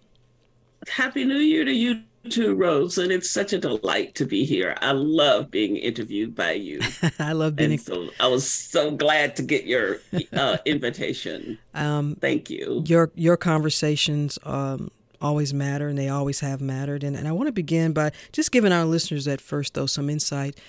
Happy 0.87 1.25
New 1.25 1.37
Year 1.37 1.65
to 1.65 1.73
you 1.73 2.01
too, 2.29 2.55
Rose. 2.55 2.97
And 2.97 3.11
it's 3.11 3.29
such 3.29 3.53
a 3.53 3.57
delight 3.57 4.15
to 4.15 4.25
be 4.25 4.45
here. 4.45 4.75
I 4.81 4.91
love 4.91 5.49
being 5.49 5.77
interviewed 5.77 6.35
by 6.35 6.53
you. 6.53 6.81
I 7.19 7.33
love 7.33 7.55
being. 7.55 7.71
And 7.71 7.81
so 7.81 8.09
I 8.19 8.27
was 8.27 8.49
so 8.49 8.91
glad 8.91 9.35
to 9.37 9.43
get 9.43 9.65
your 9.65 9.99
uh, 10.33 10.57
invitation. 10.65 11.57
Um, 11.73 12.15
Thank 12.19 12.49
you. 12.49 12.83
Your 12.85 13.11
your 13.15 13.37
conversations 13.37 14.37
um, 14.43 14.91
always 15.21 15.53
matter, 15.53 15.87
and 15.89 15.97
they 15.97 16.09
always 16.09 16.39
have 16.39 16.61
mattered. 16.61 17.03
And, 17.03 17.15
and 17.15 17.27
I 17.27 17.31
want 17.31 17.47
to 17.47 17.53
begin 17.53 17.93
by 17.93 18.11
just 18.31 18.51
giving 18.51 18.71
our 18.71 18.85
listeners 18.85 19.27
at 19.27 19.41
first, 19.41 19.73
though, 19.73 19.85
some 19.85 20.09
insight 20.09 20.59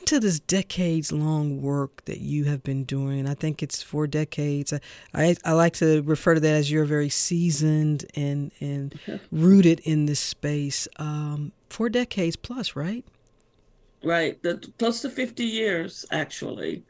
into 0.00 0.20
this 0.20 0.40
decades 0.40 1.12
long 1.12 1.62
work 1.62 2.04
that 2.04 2.20
you 2.20 2.44
have 2.44 2.62
been 2.62 2.84
doing. 2.84 3.26
I 3.26 3.34
think 3.34 3.62
it's 3.62 3.82
four 3.82 4.06
decades. 4.06 4.72
I, 4.72 4.80
I, 5.14 5.36
I 5.44 5.52
like 5.52 5.74
to 5.74 6.02
refer 6.02 6.34
to 6.34 6.40
that 6.40 6.54
as 6.54 6.70
you're 6.70 6.84
very 6.84 7.08
seasoned 7.08 8.06
and, 8.14 8.52
and 8.60 8.98
rooted 9.32 9.80
in 9.80 10.06
this 10.06 10.20
space. 10.20 10.88
Um, 10.96 11.52
four 11.70 11.88
decades 11.88 12.36
plus, 12.36 12.76
right? 12.76 13.04
Right. 14.04 14.42
The, 14.42 14.56
close 14.78 15.00
to 15.02 15.10
50 15.10 15.44
years, 15.44 16.04
actually. 16.10 16.82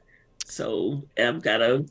So 0.44 1.02
I've 1.18 1.42
got 1.42 1.60
a, 1.60 1.84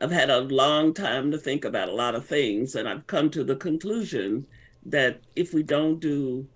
I've 0.00 0.10
had 0.10 0.30
a 0.30 0.40
long 0.40 0.94
time 0.94 1.30
to 1.30 1.38
think 1.38 1.64
about 1.64 1.88
a 1.88 1.94
lot 1.94 2.14
of 2.14 2.26
things. 2.26 2.74
And 2.74 2.88
I've 2.88 3.06
come 3.06 3.30
to 3.30 3.44
the 3.44 3.56
conclusion 3.56 4.46
that 4.86 5.20
if 5.36 5.54
we 5.54 5.62
don't 5.62 6.00
do 6.00 6.46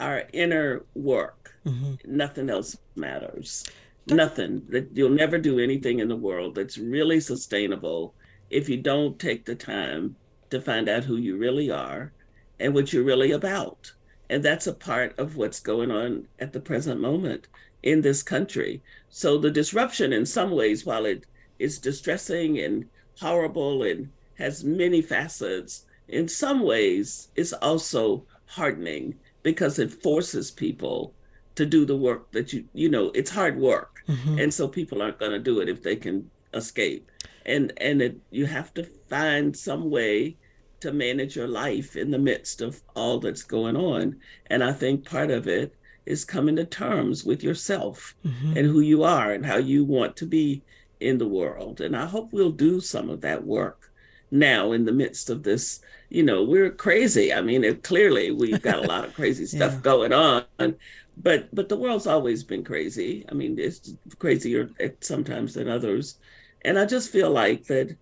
our 0.00 0.24
inner 0.32 0.84
work, 0.94 1.43
Mm-hmm. 1.66 2.16
Nothing 2.16 2.50
else 2.50 2.76
matters. 2.94 3.64
Nothing. 4.06 4.62
That 4.68 4.90
you'll 4.94 5.10
never 5.10 5.38
do 5.38 5.58
anything 5.58 6.00
in 6.00 6.08
the 6.08 6.16
world 6.16 6.54
that's 6.54 6.78
really 6.78 7.20
sustainable 7.20 8.14
if 8.50 8.68
you 8.68 8.76
don't 8.76 9.18
take 9.18 9.44
the 9.44 9.54
time 9.54 10.16
to 10.50 10.60
find 10.60 10.88
out 10.88 11.04
who 11.04 11.16
you 11.16 11.36
really 11.36 11.70
are 11.70 12.12
and 12.60 12.74
what 12.74 12.92
you're 12.92 13.02
really 13.02 13.32
about. 13.32 13.92
And 14.30 14.42
that's 14.42 14.66
a 14.66 14.72
part 14.72 15.18
of 15.18 15.36
what's 15.36 15.60
going 15.60 15.90
on 15.90 16.28
at 16.38 16.52
the 16.52 16.60
present 16.60 17.00
moment 17.00 17.48
in 17.82 18.00
this 18.00 18.22
country. 18.22 18.82
So 19.08 19.38
the 19.38 19.50
disruption, 19.50 20.12
in 20.12 20.26
some 20.26 20.50
ways, 20.50 20.84
while 20.84 21.04
it 21.06 21.26
is 21.58 21.78
distressing 21.78 22.58
and 22.58 22.86
horrible 23.20 23.82
and 23.82 24.10
has 24.38 24.64
many 24.64 25.00
facets. 25.00 25.86
In 26.08 26.28
some 26.28 26.62
ways, 26.62 27.28
it's 27.36 27.52
also 27.52 28.24
hardening 28.46 29.14
because 29.42 29.78
it 29.78 30.02
forces 30.02 30.50
people 30.50 31.14
to 31.56 31.64
do 31.66 31.84
the 31.84 31.96
work 31.96 32.30
that 32.32 32.52
you 32.52 32.64
you 32.72 32.88
know 32.88 33.10
it's 33.14 33.30
hard 33.30 33.56
work. 33.58 33.90
Mm-hmm. 34.08 34.38
and 34.38 34.52
so 34.52 34.68
people 34.68 35.00
aren't 35.00 35.18
going 35.18 35.32
to 35.32 35.38
do 35.38 35.60
it 35.60 35.68
if 35.70 35.82
they 35.82 35.96
can 35.96 36.30
escape. 36.52 37.10
And 37.46 37.72
and 37.78 38.02
it, 38.02 38.16
you 38.30 38.44
have 38.46 38.72
to 38.74 38.84
find 39.08 39.56
some 39.56 39.88
way 39.90 40.36
to 40.80 40.92
manage 40.92 41.34
your 41.36 41.48
life 41.48 41.96
in 41.96 42.10
the 42.10 42.18
midst 42.18 42.60
of 42.60 42.82
all 42.94 43.18
that's 43.18 43.42
going 43.42 43.76
on. 43.76 44.16
And 44.48 44.62
i 44.62 44.72
think 44.72 45.08
part 45.08 45.30
of 45.30 45.46
it 45.48 45.74
is 46.06 46.24
coming 46.26 46.56
to 46.56 46.66
terms 46.66 47.24
with 47.24 47.42
yourself 47.42 48.14
Mhm. 48.26 48.56
and 48.56 48.66
who 48.66 48.80
you 48.80 49.02
are 49.04 49.32
and 49.32 49.46
how 49.46 49.56
you 49.56 49.84
want 49.84 50.16
to 50.16 50.26
be 50.26 50.62
in 51.00 51.16
the 51.18 51.28
world. 51.40 51.80
And 51.80 51.96
i 51.96 52.04
hope 52.04 52.28
we'll 52.32 52.50
do 52.68 52.80
some 52.80 53.08
of 53.08 53.20
that 53.22 53.42
work 53.46 53.90
now 54.30 54.72
in 54.72 54.84
the 54.84 54.92
midst 54.92 55.30
of 55.30 55.42
this. 55.44 55.80
You 56.10 56.22
know 56.24 56.42
we're 56.44 56.70
crazy. 56.70 57.32
I 57.32 57.40
mean 57.40 57.64
it, 57.64 57.82
clearly 57.82 58.30
we've 58.32 58.60
got 58.62 58.84
a 58.84 58.88
lot 58.94 59.04
of 59.06 59.14
crazy 59.14 59.46
stuff 59.56 59.72
Yeah. 59.74 59.80
going 59.92 60.12
on 60.12 60.44
but 61.16 61.54
but 61.54 61.68
the 61.68 61.76
world's 61.76 62.06
always 62.06 62.42
been 62.42 62.64
crazy. 62.64 63.24
I 63.30 63.34
mean 63.34 63.58
it's 63.58 63.94
crazier 64.18 64.70
sometimes 65.00 65.54
than 65.54 65.68
others. 65.68 66.18
And 66.66 66.78
i 66.78 66.86
just 66.86 67.10
feel 67.10 67.30
like 67.30 67.64
that 67.66 67.96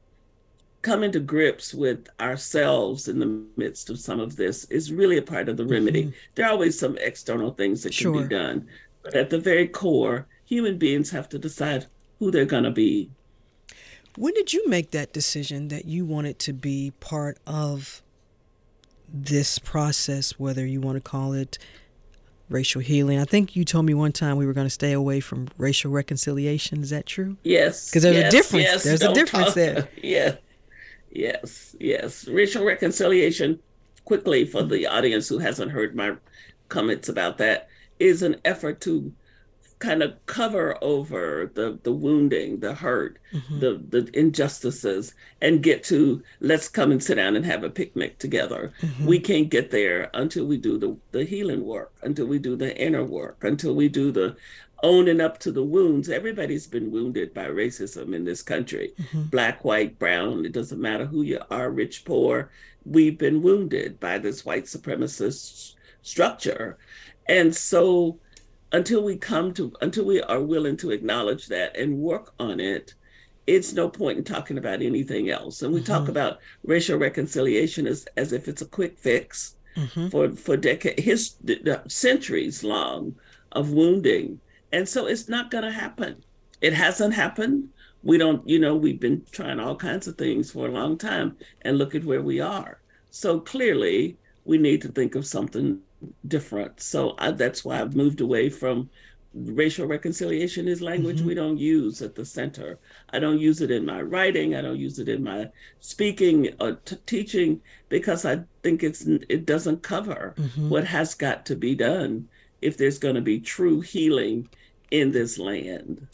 coming 0.82 1.12
to 1.12 1.20
grips 1.20 1.72
with 1.72 2.08
ourselves 2.20 3.08
in 3.08 3.18
the 3.18 3.44
midst 3.56 3.88
of 3.88 3.98
some 3.98 4.18
of 4.18 4.34
this 4.34 4.64
is 4.64 4.92
really 4.92 5.16
a 5.16 5.22
part 5.22 5.48
of 5.48 5.56
the 5.56 5.66
remedy. 5.66 6.04
Mm-hmm. 6.04 6.16
There 6.34 6.46
are 6.46 6.52
always 6.52 6.78
some 6.78 6.96
external 6.98 7.52
things 7.52 7.82
that 7.82 7.96
can 7.96 8.12
be 8.12 8.28
done 8.28 8.68
but 9.02 9.14
at 9.14 9.30
the 9.30 9.38
very 9.38 9.66
core 9.66 10.26
human 10.44 10.78
beings 10.78 11.10
have 11.10 11.28
to 11.30 11.38
decide 11.38 11.86
who 12.18 12.30
they're 12.30 12.44
going 12.44 12.64
to 12.64 12.70
be. 12.70 13.10
When 14.16 14.34
did 14.34 14.52
you 14.52 14.68
make 14.68 14.90
that 14.90 15.12
decision 15.12 15.68
that 15.68 15.86
you 15.86 16.04
wanted 16.04 16.38
to 16.40 16.52
be 16.52 16.92
part 17.00 17.38
of 17.46 18.02
this 19.12 19.58
process, 19.58 20.38
whether 20.38 20.66
you 20.66 20.80
want 20.80 20.96
to 20.96 21.00
call 21.00 21.32
it 21.32 21.58
racial 22.52 22.80
healing? 22.80 23.18
I 23.18 23.24
think 23.24 23.56
you 23.56 23.64
told 23.64 23.86
me 23.86 23.94
one 23.94 24.12
time 24.12 24.36
we 24.36 24.46
were 24.46 24.52
going 24.52 24.66
to 24.66 24.70
stay 24.70 24.92
away 24.92 25.20
from 25.20 25.48
racial 25.58 25.90
reconciliation. 25.90 26.82
Is 26.82 26.90
that 26.90 27.06
true? 27.06 27.36
Yes. 27.42 27.90
Because 27.90 28.02
there's 28.02 28.16
a 28.16 28.30
difference. 28.30 28.64
yes, 28.64 28.82
there's 28.84 29.02
a 29.02 29.12
difference 29.14 29.46
talk- 29.46 29.54
there. 29.54 29.88
Yeah. 30.02 30.36
Yes. 31.10 31.74
Yes. 31.80 32.26
Racial 32.28 32.64
reconciliation, 32.64 33.58
quickly 34.04 34.44
for 34.44 34.62
the 34.62 34.86
audience 34.86 35.28
who 35.28 35.38
hasn't 35.38 35.70
heard 35.72 35.94
my 35.94 36.12
comments 36.68 37.08
about 37.08 37.38
that, 37.38 37.68
is 37.98 38.22
an 38.22 38.36
effort 38.44 38.80
to 38.82 39.12
kind 39.88 40.02
of 40.02 40.10
cover 40.26 40.66
over 40.82 41.50
the 41.58 41.78
the 41.82 41.92
wounding, 42.06 42.60
the 42.60 42.74
hurt, 42.84 43.18
Mm-hmm. 43.32 43.60
the 43.62 43.70
the 43.94 44.02
injustices, 44.22 45.14
and 45.40 45.62
get 45.68 45.82
to 45.84 46.22
let's 46.40 46.68
come 46.68 46.90
and 46.92 47.02
sit 47.02 47.16
down 47.16 47.34
and 47.36 47.44
have 47.46 47.64
a 47.64 47.70
picnic 47.80 48.18
together. 48.18 48.62
Mhm. 48.80 49.06
We 49.12 49.18
can't 49.28 49.50
get 49.56 49.70
there 49.70 50.10
until 50.22 50.44
we 50.46 50.56
do 50.68 50.74
the 50.78 50.90
the 51.16 51.24
healing 51.24 51.64
work, 51.74 51.90
until 52.08 52.26
we 52.32 52.38
do 52.38 52.54
the 52.56 52.70
inner 52.86 53.04
work, 53.04 53.36
until 53.52 53.74
we 53.74 53.88
do 53.88 54.12
the 54.12 54.36
owning 54.84 55.20
up 55.26 55.38
to 55.38 55.50
the 55.52 55.62
wounds. 55.76 56.08
Everybody's 56.08 56.66
been 56.76 56.90
wounded 56.96 57.28
by 57.32 57.46
racism 57.46 58.14
in 58.16 58.24
this 58.24 58.42
country. 58.42 58.88
Black, 59.30 59.64
white, 59.64 59.92
brown, 60.02 60.44
it 60.44 60.52
doesn't 60.58 60.80
matter 60.88 61.06
who 61.06 61.22
you 61.22 61.40
are, 61.50 61.70
rich, 61.70 62.04
poor. 62.04 62.50
We've 62.84 63.16
been 63.26 63.42
wounded 63.42 63.90
by 64.00 64.18
this 64.18 64.44
white 64.44 64.66
supremacist 64.66 65.74
structure. 66.02 66.78
And 67.28 67.54
so 67.54 68.18
until 68.72 69.02
we 69.04 69.16
come 69.16 69.52
to 69.54 69.72
until 69.80 70.04
we 70.04 70.20
are 70.22 70.40
willing 70.40 70.76
to 70.78 70.90
acknowledge 70.90 71.46
that 71.48 71.76
and 71.76 71.98
work 71.98 72.32
on 72.40 72.58
it, 72.60 72.94
it's 73.46 73.72
no 73.72 73.88
point 73.88 74.18
in 74.18 74.24
talking 74.24 74.58
about 74.58 74.82
anything 74.82 75.30
else. 75.30 75.62
And 75.62 75.72
we 75.74 75.82
talk 75.82 76.04
Mhm. 76.04 76.10
about 76.10 76.38
racial 76.64 76.98
reconciliation 76.98 77.86
as, 77.86 78.06
as 78.16 78.32
if 78.32 78.48
it's 78.48 78.62
a 78.62 78.66
quick 78.66 78.98
fix 78.98 79.56
Mhm. 79.76 80.10
for 80.10 80.30
for 80.30 80.56
decades, 80.56 81.02
his 81.02 81.36
centuries 81.88 82.62
long 82.64 83.16
of 83.52 83.70
wounding, 83.72 84.40
and 84.70 84.88
so 84.88 85.06
it's 85.06 85.28
not 85.28 85.50
going 85.50 85.64
to 85.64 85.70
happen. 85.70 86.24
It 86.60 86.72
hasn't 86.72 87.14
happened. 87.14 87.68
We 88.02 88.18
don't, 88.18 88.46
you 88.48 88.58
know, 88.58 88.74
we've 88.76 89.00
been 89.00 89.22
trying 89.30 89.60
all 89.60 89.76
kinds 89.76 90.06
of 90.08 90.16
things 90.16 90.50
for 90.50 90.66
a 90.66 90.72
long 90.72 90.96
time, 90.96 91.36
and 91.62 91.78
look 91.78 91.94
at 91.94 92.04
where 92.04 92.22
we 92.22 92.40
are. 92.40 92.80
So 93.10 93.40
clearly, 93.40 94.18
we 94.44 94.58
need 94.58 94.82
to 94.82 94.88
think 94.88 95.14
of 95.14 95.26
something 95.26 95.78
different. 96.26 96.80
So 96.80 97.14
I, 97.18 97.30
that's 97.30 97.64
why 97.64 97.80
I've 97.80 97.94
moved 97.96 98.20
away 98.20 98.48
from 98.50 98.90
racial 99.34 99.86
reconciliation 99.86 100.68
is 100.68 100.82
language 100.82 101.22
we 101.22 101.34
don't 101.34 101.56
use 101.58 102.02
at 102.02 102.14
the 102.14 102.24
center. 102.24 102.78
I 103.10 103.18
don't 103.18 103.38
use 103.38 103.62
it 103.62 103.70
in 103.70 103.86
my 103.86 104.02
writing. 104.02 104.54
I 104.54 104.60
don't 104.60 104.78
use 104.78 104.98
it 104.98 105.08
in 105.08 105.22
my 105.22 105.48
speaking 105.80 106.50
or 106.60 106.72
t- 106.84 106.96
teaching 107.06 107.62
because 107.88 108.24
I 108.26 108.40
think 108.62 108.82
it's 108.82 109.02
it 109.06 109.46
doesn't 109.46 109.82
cover 109.82 110.34
Mhm. 110.38 110.68
what 110.68 110.84
has 110.84 111.14
got 111.14 111.46
to 111.46 111.56
be 111.56 111.74
done 111.74 112.28
if 112.60 112.76
there's 112.76 112.98
going 112.98 113.14
to 113.14 113.22
be 113.22 113.40
true 113.40 113.80
healing 113.80 114.48
in 114.90 115.12
this 115.12 115.38
land. 115.38 116.06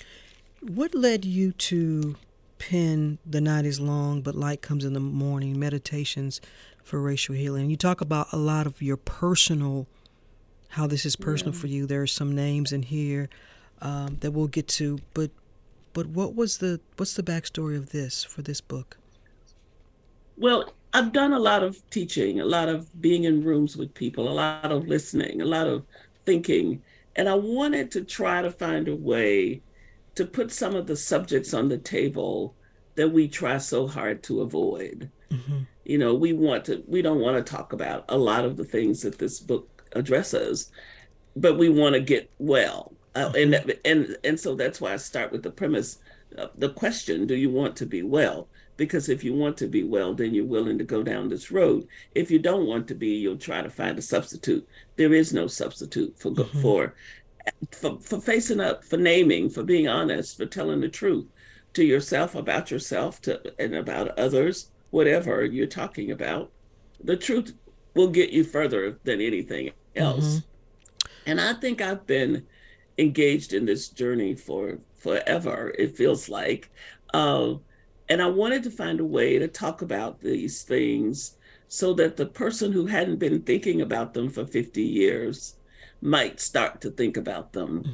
What 0.61 0.95
led 0.95 1.25
you 1.25 1.53
to 1.53 2.17
pen 2.59 3.19
The 3.29 3.41
Night 3.41 3.65
is 3.65 3.81
Long, 3.81 4.21
but 4.23 4.35
Light 4.37 4.63
Comes 4.63 4.85
in 4.85 4.93
the 4.93 5.01
Morning 5.01 5.59
Meditations 5.59 6.41
for 6.89 7.01
Racial 7.01 7.35
Healing? 7.35 7.69
You 7.71 7.77
talk 7.77 8.01
about 8.01 8.29
a 8.33 8.37
lot 8.37 8.67
of 8.67 8.81
your 8.81 8.97
personal, 8.97 9.87
how 10.71 10.87
this 10.87 11.05
is 11.05 11.17
personal 11.17 11.53
Yeah. 11.55 11.61
for 11.61 11.67
you. 11.67 11.87
There 11.87 12.03
are 12.03 12.07
some 12.07 12.35
names 12.35 12.73
in 12.73 12.83
here 12.83 13.29
um, 13.81 14.17
that 14.21 14.33
we'll 14.33 14.49
get 14.49 14.67
to, 14.69 14.99
but 15.15 15.31
but 15.93 16.07
what 16.07 16.35
was 16.35 16.59
the 16.59 16.81
what's 16.97 17.15
the 17.15 17.23
backstory 17.23 17.77
of 17.77 17.91
this 17.91 18.25
for 18.25 18.43
this 18.43 18.61
book? 18.61 18.97
Well, 20.37 20.73
I've 20.95 21.13
done 21.13 21.33
a 21.33 21.39
lot 21.39 21.63
of 21.63 21.79
teaching, 21.91 22.41
a 22.41 22.45
lot 22.45 22.69
of 22.69 23.01
being 23.01 23.25
in 23.25 23.43
rooms 23.45 23.77
with 23.77 23.93
people, 23.95 24.29
a 24.29 24.33
lot 24.33 24.73
of 24.73 24.87
listening, 24.87 25.43
a 25.43 25.45
lot 25.45 25.67
of 25.67 25.85
thinking. 26.25 26.83
And 27.17 27.29
I 27.29 27.35
wanted 27.35 27.91
to 27.93 28.05
try 28.05 28.43
to 28.43 28.51
find 28.51 28.89
a 28.89 28.95
way 28.97 29.61
to 30.15 30.25
put 30.25 30.51
some 30.53 30.75
of 30.75 30.87
the 30.87 30.97
subjects 30.97 31.53
on 31.53 31.69
the 31.69 31.79
table 31.79 32.55
that 32.95 33.09
we 33.13 33.29
try 33.29 33.59
so 33.59 33.87
hard 33.87 34.23
to 34.25 34.41
avoid. 34.41 35.11
You 35.89 35.99
know, 35.99 36.15
we 36.15 36.33
want 36.35 36.67
to, 36.67 36.85
we 36.87 37.03
don't 37.03 37.21
want 37.21 37.37
to 37.37 37.53
talk 37.57 37.73
about 37.73 38.05
a 38.09 38.17
lot 38.17 38.45
of 38.45 38.57
the 38.57 38.65
things 38.65 39.03
that 39.03 39.19
this 39.19 39.41
book 39.41 39.67
addresses, 39.93 40.71
but 41.35 41.59
we 41.59 41.69
want 41.71 41.95
to 41.95 42.01
get 42.01 42.31
well. 42.39 42.93
Uh, 43.15 43.33
and, 43.35 43.75
and, 43.85 44.17
and 44.23 44.39
so 44.39 44.55
that's 44.55 44.81
why 44.81 44.93
I 44.93 44.97
start 44.97 45.33
with 45.33 45.43
the 45.43 45.51
premise, 45.51 45.99
uh, 46.37 46.49
the 46.57 46.69
question, 46.69 47.27
do 47.27 47.35
you 47.35 47.51
want 47.51 47.75
to 47.77 47.87
be 47.87 48.03
well? 48.03 48.49
Because 48.77 49.09
if 49.09 49.25
you 49.25 49.35
want 49.35 49.57
to 49.57 49.67
be 49.67 49.83
well, 49.83 50.15
then 50.15 50.35
you're 50.35 50.45
willing 50.45 50.79
to 50.79 50.85
go 50.85 51.03
down 51.03 51.29
this 51.29 51.51
road. 51.51 51.89
If 52.15 52.31
you 52.31 52.39
don't 52.39 52.67
want 52.67 52.87
to 52.89 52.95
be, 52.95 53.09
you'll 53.09 53.39
try 53.39 53.63
to 53.63 53.71
find 53.71 53.99
a 53.99 54.03
substitute. 54.03 54.69
There 54.97 55.15
is 55.15 55.33
no 55.33 55.47
substitute 55.47 56.17
for 56.21 56.31
go 56.31 56.45
for, 56.45 56.95
for 57.73 57.99
for 57.99 58.21
facing 58.21 58.61
up, 58.61 58.85
for 58.85 58.99
naming, 58.99 59.51
for 59.51 59.65
being 59.65 59.89
honest, 59.89 60.37
for 60.37 60.47
telling 60.47 60.81
the 60.81 60.89
truth 60.89 61.27
to 61.73 61.83
yourself 61.83 62.37
about 62.37 62.71
yourself, 62.71 63.21
to 63.23 63.41
and 63.59 63.75
about 63.75 64.17
others, 64.17 64.71
whatever 64.91 65.45
you're 65.45 65.67
talking 65.67 66.11
about. 66.11 66.51
The 67.03 67.17
truth 67.17 67.55
will 67.95 68.09
get 68.09 68.31
you 68.31 68.45
further 68.45 68.99
than 69.05 69.21
anything 69.21 69.71
else. 69.97 70.43
And 71.27 71.41
I 71.41 71.53
think 71.55 71.81
I've 71.81 72.07
been 72.07 72.47
engaged 72.97 73.53
in 73.53 73.67
this 73.67 73.89
journey 73.89 74.35
for 74.35 74.79
forever. 74.97 75.75
It 75.79 75.97
feels 75.97 76.29
like. 76.29 76.71
Uh, 77.15 77.55
and 78.09 78.23
I 78.23 78.27
wanted 78.29 78.63
to 78.65 78.71
find 78.71 79.01
a 79.01 79.05
way 79.05 79.39
to 79.39 79.49
talk 79.49 79.83
about 79.83 80.21
these 80.21 80.63
things 80.63 81.37
so 81.69 81.93
that 81.95 82.17
the 82.17 82.27
person 82.27 82.73
who 82.73 82.87
hadn't 82.87 83.19
been 83.19 83.43
thinking 83.43 83.83
about 83.83 84.15
them 84.15 84.31
for 84.31 84.47
50 84.47 84.83
years 84.83 85.57
might 86.01 86.41
start 86.41 86.81
to 86.81 86.91
think 86.91 87.17
about 87.17 87.53
them. 87.53 87.85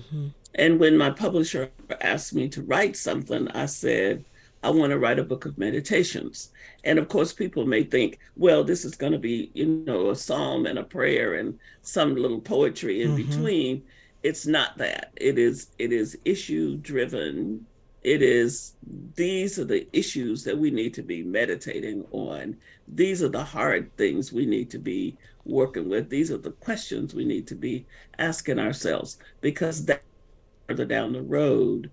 And 0.54 0.78
when 0.78 0.96
my 0.96 1.10
publisher 1.10 1.70
asked 2.00 2.34
me 2.34 2.48
to 2.50 2.62
write 2.62 2.96
something, 2.96 3.48
I 3.48 3.66
said, 3.66 4.24
I 4.64 4.70
want 4.70 4.92
to 4.92 4.98
write 4.98 5.18
a 5.18 5.24
book 5.24 5.44
of 5.44 5.58
meditations. 5.58 6.50
And 6.84 6.98
of 6.98 7.08
course, 7.08 7.34
people 7.34 7.66
may 7.66 7.84
think, 7.84 8.18
well, 8.34 8.64
this 8.64 8.86
is 8.86 8.94
going 8.96 9.12
to 9.12 9.18
be, 9.18 9.50
you 9.52 9.66
know, 9.66 10.08
a 10.08 10.16
psalm 10.16 10.64
and 10.64 10.78
a 10.78 10.84
prayer 10.84 11.34
and 11.34 11.58
some 11.82 12.16
little 12.16 12.40
poetry 12.40 13.02
in 13.02 13.10
Mhm. 13.10 13.16
between. 13.28 13.82
It's 14.22 14.46
not 14.46 14.78
that. 14.78 15.12
It 15.16 15.38
is 15.38 15.68
it 15.78 15.92
is 15.92 16.18
issue 16.24 16.76
driven. 16.78 17.66
It 18.02 18.22
is 18.22 18.72
these 19.16 19.58
are 19.58 19.66
the 19.66 19.86
issues 19.92 20.44
that 20.44 20.56
we 20.58 20.70
need 20.70 20.94
to 20.94 21.02
be 21.02 21.22
meditating 21.22 22.06
on. 22.10 22.56
These 22.88 23.22
are 23.22 23.28
the 23.28 23.44
hard 23.44 23.94
things 23.98 24.32
we 24.32 24.46
need 24.46 24.70
to 24.70 24.78
be 24.78 25.18
working 25.44 25.90
with. 25.90 26.08
These 26.08 26.30
are 26.30 26.38
the 26.38 26.52
questions 26.52 27.14
we 27.14 27.26
need 27.26 27.46
to 27.48 27.54
be 27.54 27.84
asking 28.18 28.58
ourselves 28.58 29.18
because 29.42 29.84
that 29.84 30.02
further 30.66 30.86
down 30.86 31.12
the 31.12 31.22
road 31.22 31.90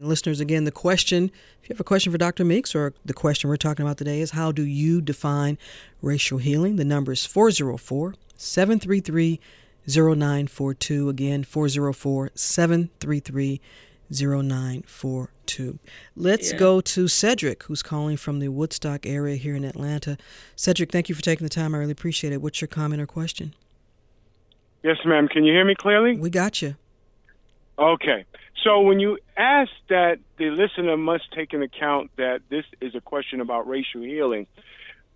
Listeners, 0.00 0.40
again, 0.40 0.64
the 0.64 0.72
question 0.72 1.30
if 1.62 1.68
you 1.68 1.74
have 1.74 1.80
a 1.80 1.84
question 1.84 2.10
for 2.12 2.18
Dr. 2.18 2.44
Meeks 2.44 2.74
or 2.74 2.92
the 3.04 3.14
question 3.14 3.48
we're 3.48 3.56
talking 3.56 3.84
about 3.86 3.96
today 3.96 4.20
is 4.20 4.32
how 4.32 4.52
do 4.52 4.62
you 4.62 5.00
define 5.00 5.56
racial 6.02 6.38
healing? 6.38 6.76
The 6.76 6.84
number 6.84 7.12
is 7.12 7.24
404 7.24 8.14
733 8.36 9.40
0942. 9.86 11.08
Again, 11.08 11.44
404 11.44 12.30
733 12.34 13.60
0942. 14.10 15.78
Let's 16.16 16.52
Yeah. 16.52 16.58
go 16.58 16.80
to 16.80 17.08
Cedric, 17.08 17.62
who's 17.64 17.82
calling 17.82 18.16
from 18.16 18.40
the 18.40 18.48
Woodstock 18.48 19.06
area 19.06 19.36
here 19.36 19.54
in 19.54 19.64
Atlanta. 19.64 20.16
Cedric, 20.56 20.90
thank 20.92 21.08
you 21.08 21.14
for 21.14 21.22
taking 21.22 21.44
the 21.44 21.48
time. 21.50 21.74
I 21.74 21.78
really 21.78 21.92
appreciate 21.92 22.32
it. 22.32 22.42
What's 22.42 22.60
your 22.60 22.68
comment 22.68 23.00
or 23.00 23.06
question? 23.06 23.54
Yes, 24.82 24.98
ma'am. 25.04 25.28
Can 25.28 25.44
you 25.44 25.52
hear 25.52 25.64
me 25.64 25.74
clearly? 25.74 26.16
We 26.16 26.28
got 26.30 26.60
you. 26.60 26.76
Okay. 27.78 28.24
So 28.62 28.80
when 28.80 29.00
you 29.00 29.18
ask 29.36 29.70
that 29.88 30.18
the 30.38 30.50
listener 30.50 30.96
must 30.96 31.32
take 31.32 31.52
into 31.52 31.66
account 31.66 32.10
that 32.16 32.40
this 32.48 32.64
is 32.80 32.94
a 32.94 33.00
question 33.00 33.40
about 33.40 33.68
racial 33.68 34.02
healing, 34.02 34.46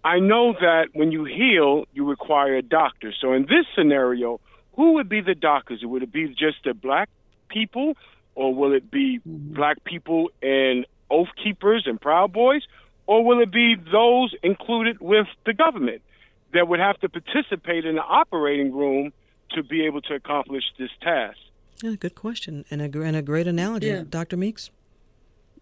I 0.04 0.18
know 0.18 0.52
that 0.52 0.88
when 0.92 1.12
you 1.12 1.24
heal, 1.24 1.84
you 1.92 2.08
require 2.08 2.56
a 2.56 2.62
doctor. 2.62 3.12
So 3.18 3.32
in 3.32 3.42
this 3.42 3.66
scenario, 3.74 4.40
who 4.74 4.92
would 4.94 5.08
be 5.08 5.20
the 5.20 5.34
doctors? 5.34 5.80
Would 5.82 6.02
it 6.02 6.12
be 6.12 6.28
just 6.28 6.58
the 6.64 6.74
black 6.74 7.08
people, 7.48 7.94
or 8.34 8.54
will 8.54 8.72
it 8.72 8.90
be 8.90 9.18
mm-hmm. 9.18 9.54
black 9.54 9.82
people 9.84 10.30
and 10.42 10.86
oath 11.10 11.28
keepers 11.42 11.84
and 11.86 12.00
proud 12.00 12.32
boys, 12.32 12.62
or 13.06 13.24
will 13.24 13.40
it 13.40 13.50
be 13.50 13.74
those 13.90 14.34
included 14.42 15.00
with 15.00 15.26
the 15.46 15.54
government 15.54 16.02
that 16.52 16.68
would 16.68 16.80
have 16.80 16.98
to 17.00 17.08
participate 17.08 17.84
in 17.84 17.96
the 17.96 18.02
operating 18.02 18.74
room 18.74 19.12
to 19.52 19.62
be 19.62 19.86
able 19.86 20.02
to 20.02 20.14
accomplish 20.14 20.64
this 20.78 20.90
task? 21.02 21.38
Yeah, 21.82 21.94
good 21.98 22.14
question 22.14 22.64
and 22.70 22.82
a, 22.82 23.00
and 23.02 23.16
a 23.16 23.22
great 23.22 23.46
analogy. 23.46 23.88
Yeah. 23.88 24.02
Dr. 24.08 24.36
Meeks? 24.36 24.70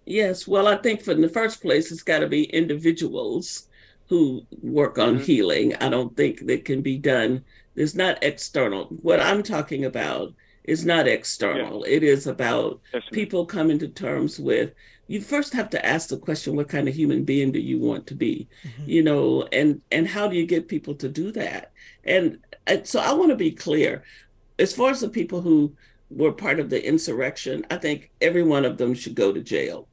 Yes, 0.07 0.47
well, 0.47 0.69
I 0.69 0.77
think 0.77 1.03
for 1.03 1.11
in 1.13 1.21
the 1.21 1.29
first 1.29 1.61
place, 1.61 1.91
it's 1.91 2.03
got 2.03 2.21
to 2.21 2.29
be 2.29 2.45
individuals 2.45 3.69
who 4.09 4.47
work 4.63 4.99
on 4.99 5.19
Mhm. 5.19 5.23
healing. 5.23 5.75
I 5.77 5.89
don't 5.89 6.17
think 6.17 6.47
that 6.47 6.65
can 6.65 6.81
be 6.81 6.97
done. 6.97 7.45
There's 7.75 7.95
not 7.97 8.23
external. 8.23 8.85
What 9.03 9.21
I'm 9.21 9.43
talking 9.43 9.85
about 9.85 10.33
is 10.65 10.85
not 10.87 11.09
external. 11.09 11.83
It 11.85 12.03
is 12.05 12.27
about 12.27 12.81
people 13.13 13.45
coming 13.47 13.79
to 13.81 13.89
terms 13.89 14.39
with. 14.39 14.73
You 15.09 15.21
first 15.21 15.53
have 15.55 15.71
to 15.71 15.85
ask 15.85 16.09
the 16.09 16.19
question: 16.19 16.55
What 16.57 16.69
kind 16.69 16.89
of 16.89 16.95
human 16.95 17.25
being 17.25 17.51
do 17.53 17.61
you 17.61 17.79
want 17.79 18.07
to 18.09 18.15
be? 18.15 18.49
You 18.87 19.03
know, 19.03 19.43
and 19.53 19.81
and 19.91 20.07
how 20.07 20.29
do 20.29 20.37
you 20.37 20.47
get 20.47 20.69
people 20.69 20.95
to 20.97 21.09
do 21.09 21.33
that? 21.33 21.73
And, 22.05 22.39
and 22.69 22.87
so 22.87 23.01
I 23.01 23.13
want 23.13 23.31
to 23.31 23.37
be 23.37 23.51
clear, 23.51 24.05
as 24.59 24.73
far 24.73 24.91
as 24.91 25.01
the 25.01 25.09
people 25.09 25.41
who 25.41 25.75
were 26.11 26.33
part 26.33 26.61
of 26.61 26.71
the 26.71 26.87
insurrection, 26.87 27.67
I 27.71 27.77
think 27.77 28.11
every 28.21 28.43
one 28.43 28.65
of 28.65 28.79
them 28.79 28.95
should 28.95 29.15
go 29.15 29.33
to 29.33 29.41
jail. 29.41 29.89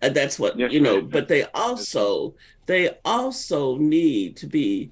Uh, 0.00 0.10
that's 0.10 0.38
what 0.38 0.58
you 0.58 0.80
know. 0.80 1.00
But 1.00 1.28
they 1.28 1.44
also 1.54 2.34
they 2.66 2.90
also 3.04 3.76
need 3.76 4.36
to 4.36 4.46
be 4.46 4.90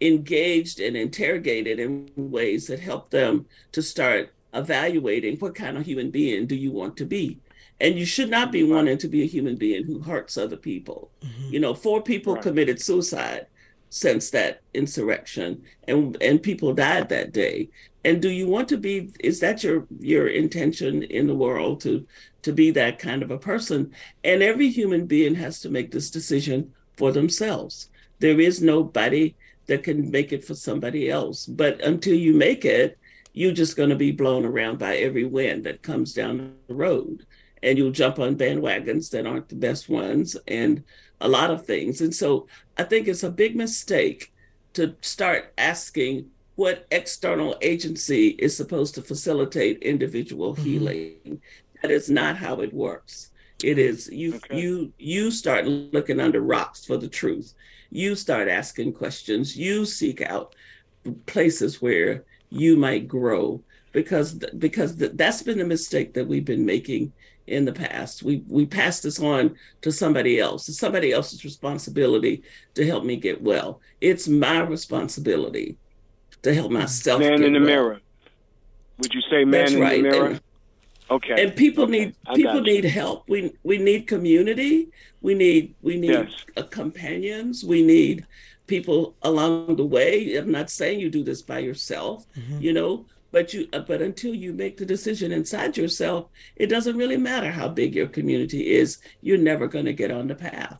engaged 0.00 0.80
and 0.80 0.96
interrogated 0.96 1.78
in 1.78 2.10
ways 2.16 2.66
that 2.66 2.80
help 2.80 3.10
them 3.10 3.46
to 3.72 3.82
start 3.82 4.32
evaluating 4.54 5.36
what 5.38 5.54
kind 5.54 5.76
of 5.76 5.84
human 5.84 6.10
being 6.10 6.46
do 6.46 6.54
you 6.54 6.70
want 6.70 6.96
to 6.96 7.04
be. 7.04 7.38
And 7.80 7.98
you 7.98 8.06
should 8.06 8.30
not 8.30 8.52
be 8.52 8.62
wanting 8.62 8.96
to 8.98 9.08
be 9.08 9.22
a 9.22 9.26
human 9.26 9.56
being 9.56 9.84
who 9.84 10.00
hurts 10.00 10.38
other 10.38 10.56
people. 10.56 11.10
You 11.50 11.60
know, 11.60 11.74
four 11.74 12.02
people 12.02 12.36
committed 12.36 12.80
suicide 12.80 13.46
since 13.96 14.28
that 14.28 14.60
insurrection 14.74 15.62
and 15.88 16.16
and 16.20 16.42
people 16.42 16.74
died 16.74 17.08
that 17.08 17.32
day. 17.32 17.70
And 18.04 18.20
do 18.20 18.28
you 18.30 18.46
want 18.46 18.68
to 18.68 18.76
be 18.76 19.10
is 19.20 19.40
that 19.40 19.64
your 19.64 19.86
your 19.98 20.28
intention 20.28 21.02
in 21.02 21.26
the 21.26 21.34
world 21.34 21.80
to 21.82 22.06
to 22.42 22.52
be 22.52 22.70
that 22.72 22.98
kind 22.98 23.22
of 23.22 23.30
a 23.30 23.38
person? 23.38 23.92
And 24.22 24.42
every 24.42 24.68
human 24.68 25.06
being 25.06 25.34
has 25.36 25.60
to 25.60 25.70
make 25.70 25.90
this 25.90 26.10
decision 26.10 26.72
for 26.98 27.10
themselves. 27.10 27.88
There 28.18 28.38
is 28.38 28.60
nobody 28.60 29.34
that 29.66 29.82
can 29.82 30.10
make 30.10 30.30
it 30.32 30.44
for 30.44 30.54
somebody 30.54 31.10
else. 31.10 31.46
But 31.46 31.80
until 31.80 32.14
you 32.14 32.34
make 32.34 32.66
it 32.66 32.98
you're 33.32 33.52
just 33.52 33.76
going 33.76 33.90
to 33.90 33.96
be 33.96 34.12
blown 34.12 34.46
around 34.46 34.78
by 34.78 34.96
every 34.96 35.26
wind 35.26 35.64
that 35.64 35.82
comes 35.82 36.14
down 36.14 36.54
the 36.68 36.74
road. 36.74 37.26
And 37.62 37.76
you'll 37.76 37.90
jump 37.90 38.18
on 38.18 38.36
bandwagons 38.36 39.10
that 39.10 39.26
aren't 39.26 39.50
the 39.50 39.56
best 39.56 39.90
ones 39.90 40.36
and 40.48 40.82
a 41.20 41.28
lot 41.28 41.50
of 41.50 41.64
things. 41.64 42.00
And 42.00 42.14
so 42.14 42.46
I 42.76 42.84
think 42.84 43.08
it's 43.08 43.22
a 43.22 43.30
big 43.30 43.56
mistake 43.56 44.32
to 44.74 44.94
start 45.00 45.52
asking 45.56 46.30
what 46.56 46.86
external 46.90 47.56
agency 47.62 48.28
is 48.28 48.56
supposed 48.56 48.94
to 48.94 49.02
facilitate 49.02 49.82
individual 49.82 50.54
mm-hmm. 50.54 50.64
healing. 50.64 51.42
That 51.82 51.90
is 51.90 52.10
not 52.10 52.36
how 52.36 52.60
it 52.60 52.72
works. 52.72 53.30
It 53.64 53.78
is 53.78 54.08
you 54.12 54.38
you 54.50 54.92
you 54.98 55.30
start 55.30 55.66
looking 55.66 56.20
under 56.20 56.40
rocks 56.40 56.84
for 56.84 56.98
the 56.98 57.08
truth. 57.08 57.54
You 57.90 58.14
start 58.14 58.48
asking 58.48 58.92
questions. 58.92 59.56
You 59.56 59.86
seek 59.86 60.20
out 60.20 60.54
places 61.24 61.80
where 61.80 62.24
you 62.50 62.76
might 62.76 63.08
grow 63.08 63.62
because 63.92 64.34
because 64.34 64.96
that's 64.96 65.42
been 65.42 65.58
the 65.58 65.64
mistake 65.64 66.12
that 66.14 66.26
we've 66.26 66.44
been 66.44 66.66
making 66.66 67.12
in 67.46 67.64
the 67.64 67.72
past. 67.72 68.22
We 68.22 68.42
we 68.48 68.66
pass 68.66 69.00
this 69.00 69.20
on 69.20 69.56
to 69.82 69.92
somebody 69.92 70.38
else. 70.40 70.68
It's 70.68 70.78
somebody 70.78 71.12
else's 71.12 71.44
responsibility 71.44 72.42
to 72.74 72.86
help 72.86 73.04
me 73.04 73.16
get 73.16 73.40
well. 73.42 73.80
It's 74.00 74.26
my 74.28 74.60
responsibility 74.60 75.76
to 76.42 76.54
help 76.54 76.70
myself. 76.72 77.20
Man 77.20 77.36
get 77.38 77.46
in 77.46 77.52
the 77.52 77.58
well. 77.60 77.66
mirror. 77.68 78.00
Would 78.98 79.14
you 79.14 79.20
say 79.30 79.44
man 79.44 79.60
That's 79.60 79.72
in 79.72 79.80
right. 79.80 80.02
the 80.02 80.08
mirror? 80.10 80.26
And- 80.26 80.40
okay. 81.10 81.42
And 81.42 81.54
people 81.56 81.84
Okay. 81.84 81.92
need 81.92 82.14
I 82.26 82.34
people 82.34 82.60
need 82.62 82.84
help. 82.84 83.28
We 83.28 83.52
we 83.62 83.78
need 83.78 84.06
community. 84.06 84.88
We 85.22 85.34
need 85.34 85.74
we 85.82 85.96
need 85.96 86.10
Yes. 86.10 86.32
uh, 86.56 86.62
companions. 86.64 87.64
We 87.64 87.82
need 87.82 88.26
people 88.66 89.14
along 89.22 89.76
the 89.76 89.84
way. 89.84 90.34
I'm 90.36 90.50
not 90.50 90.70
saying 90.70 90.98
you 90.98 91.08
do 91.10 91.22
this 91.22 91.42
by 91.42 91.60
yourself, 91.60 92.26
Mm-hmm. 92.36 92.60
you 92.60 92.72
know, 92.72 93.06
but 93.32 93.52
you 93.54 93.68
uh, 93.72 93.80
but 93.80 94.00
until 94.02 94.34
you 94.34 94.52
make 94.52 94.76
the 94.76 94.86
decision 94.86 95.32
inside 95.32 95.76
yourself, 95.76 96.28
it 96.56 96.66
doesn't 96.66 96.96
really 96.96 97.16
matter 97.16 97.50
how 97.50 97.68
big 97.68 97.94
your 97.94 98.06
community 98.08 98.72
is. 98.74 98.98
You're 99.20 99.38
never 99.38 99.66
going 99.66 99.84
to 99.86 99.92
get 99.92 100.10
on 100.10 100.28
the 100.28 100.34
path. 100.34 100.78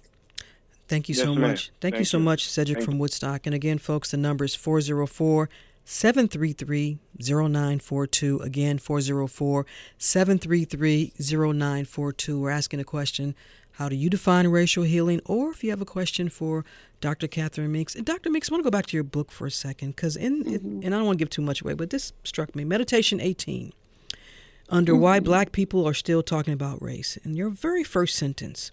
Thank 0.88 1.08
you 1.08 1.14
Yes, 1.14 1.24
so 1.24 1.34
ma'am. 1.34 1.50
much. 1.50 1.72
Thank, 1.80 1.98
you 1.98 2.04
so 2.04 2.18
you. 2.18 2.24
much, 2.24 2.48
Cedric 2.48 2.78
Thank 2.78 2.84
from. 2.90 2.98
Woodstock. 2.98 3.46
And 3.46 3.54
again, 3.54 3.78
folks, 3.78 4.12
the 4.12 4.16
number 4.16 4.44
is 4.44 4.54
404 4.54 5.48
733 5.84 6.98
0942. 7.20 8.38
Again, 8.40 8.78
404 8.78 9.66
733 9.98 11.12
0942. 11.18 12.40
We're 12.40 12.50
asking 12.50 12.80
a 12.80 12.84
question 12.84 13.34
How 13.76 13.90
do 13.90 13.96
you 13.96 14.08
define 14.08 14.48
racial 14.48 14.84
healing? 14.84 15.20
Or 15.26 15.50
if 15.50 15.62
you 15.62 15.70
have 15.70 15.82
a 15.82 15.86
question 15.86 16.30
for 16.30 16.64
Dr. 17.02 17.28
Catherine 17.28 17.72
Meeks. 17.72 17.94
And 17.94 18.06
Dr. 18.06 18.30
Meeks, 18.30 18.50
I 18.50 18.54
want 18.54 18.64
to 18.64 18.70
go 18.70 18.76
back 18.76 18.86
to 18.86 18.96
your 18.96 19.04
book 19.04 19.30
for 19.30 19.46
a 19.46 19.50
second 19.50 19.90
because, 19.90 20.16
in, 20.16 20.46
it- 20.46 20.64
mm-hmm. 20.64 20.80
and 20.82 20.94
I 20.94 20.98
don't 20.98 21.06
want 21.06 21.18
to 21.18 21.22
give 21.22 21.30
too 21.30 21.42
much 21.42 21.60
away, 21.60 21.74
but 21.74 21.90
this 21.90 22.12
struck 22.24 22.56
me. 22.56 22.64
Meditation 22.64 23.20
18 23.20 23.72
under 24.68 24.96
why 24.96 25.18
mm-hmm. 25.18 25.24
black 25.24 25.52
people 25.52 25.86
are 25.86 25.94
still 25.94 26.22
talking 26.22 26.54
about 26.54 26.82
race. 26.82 27.18
In 27.18 27.36
your 27.36 27.50
very 27.50 27.84
first 27.84 28.16
sentence, 28.16 28.72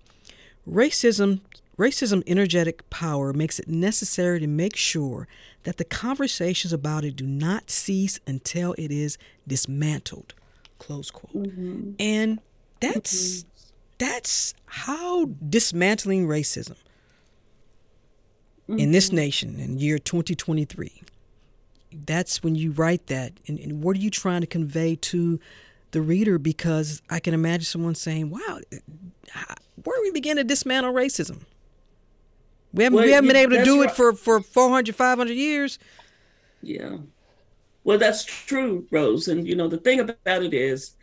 racism 0.67 1.41
racism 1.77 2.23
energetic 2.27 2.87
power 2.89 3.33
makes 3.33 3.59
it 3.59 3.67
necessary 3.67 4.39
to 4.39 4.47
make 4.47 4.75
sure 4.75 5.27
that 5.63 5.77
the 5.77 5.83
conversations 5.83 6.71
about 6.71 7.03
it 7.03 7.15
do 7.15 7.25
not 7.25 7.69
cease 7.69 8.19
until 8.27 8.73
it 8.77 8.91
is 8.91 9.17
dismantled. 9.47 10.33
Close 10.77 11.09
quote. 11.11 11.33
Mm-hmm. 11.33 11.91
And 11.99 12.39
that's 12.79 13.45
that's 14.03 14.53
how 14.65 15.25
dismantling 15.49 16.27
racism 16.27 16.75
in 18.67 18.91
this 18.91 19.07
mm-hmm. 19.07 19.17
nation 19.17 19.59
in 19.59 19.77
year 19.77 19.97
2023 19.97 21.03
that's 22.05 22.43
when 22.43 22.55
you 22.55 22.71
write 22.71 23.07
that. 23.07 23.33
And, 23.47 23.59
and 23.59 23.83
what 23.83 23.95
are 23.95 23.99
you 23.99 24.09
trying 24.09 24.41
to 24.41 24.47
convey 24.47 24.95
to 24.95 25.39
the 25.91 26.01
reader? 26.01 26.37
Because 26.37 27.01
i 27.09 27.19
can 27.19 27.33
imagine 27.33 27.65
someone 27.65 27.95
saying 27.95 28.29
wow 28.29 28.59
where 29.83 29.97
do 29.97 30.01
we 30.03 30.11
begin 30.11 30.37
to 30.37 30.43
dismantle 30.43 30.93
racism? 30.93 31.41
We 32.73 32.83
haven't, 32.83 32.97
Well, 32.97 33.05
we 33.05 33.11
haven't 33.11 33.27
been 33.27 33.37
able 33.37 33.57
to 33.57 33.63
do 33.63 33.83
it 33.83 33.91
for, 33.91 34.13
for 34.13 34.39
400 34.39 34.95
500 34.95 35.33
years. 35.33 35.79
Yeah. 36.61 36.97
Well, 37.83 37.97
that's 37.97 38.23
true, 38.23 38.87
Rose. 38.91 39.27
And 39.27 39.47
you 39.47 39.55
know, 39.55 39.67
the 39.67 39.77
thing 39.77 39.99
about 39.99 40.43
it 40.43 40.53
is, 40.53 40.95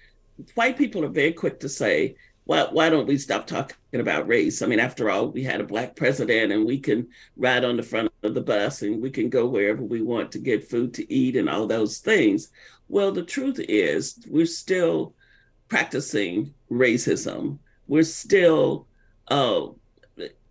white 0.54 0.78
people 0.78 1.04
are 1.04 1.08
very 1.08 1.32
quick 1.32 1.60
to 1.60 1.68
say, 1.68 2.16
"Why, 2.50 2.64
why 2.64 2.90
don't 2.90 3.06
we 3.06 3.16
stop 3.16 3.46
talking 3.46 3.76
about 3.92 4.26
race?" 4.26 4.60
I 4.60 4.66
mean, 4.66 4.80
after 4.80 5.08
all, 5.08 5.28
we 5.28 5.44
had 5.44 5.60
a 5.60 5.72
black 5.72 5.94
president, 5.94 6.50
and 6.50 6.66
we 6.66 6.80
can 6.80 7.06
ride 7.36 7.62
on 7.62 7.76
the 7.76 7.84
front 7.84 8.10
of 8.24 8.34
the 8.34 8.40
bus, 8.40 8.82
and 8.82 9.00
we 9.00 9.08
can 9.10 9.28
go 9.28 9.46
wherever 9.46 9.84
we 9.84 10.02
want 10.02 10.32
to 10.32 10.40
get 10.40 10.68
food 10.68 10.92
to 10.94 11.12
eat, 11.12 11.36
and 11.36 11.48
all 11.48 11.68
those 11.68 11.98
things. 11.98 12.50
Well, 12.88 13.12
the 13.12 13.22
truth 13.22 13.60
is, 13.60 14.18
we're 14.28 14.46
still 14.46 15.14
practicing 15.68 16.52
racism. 16.68 17.60
We're 17.86 18.02
still 18.02 18.88
uh, 19.28 19.68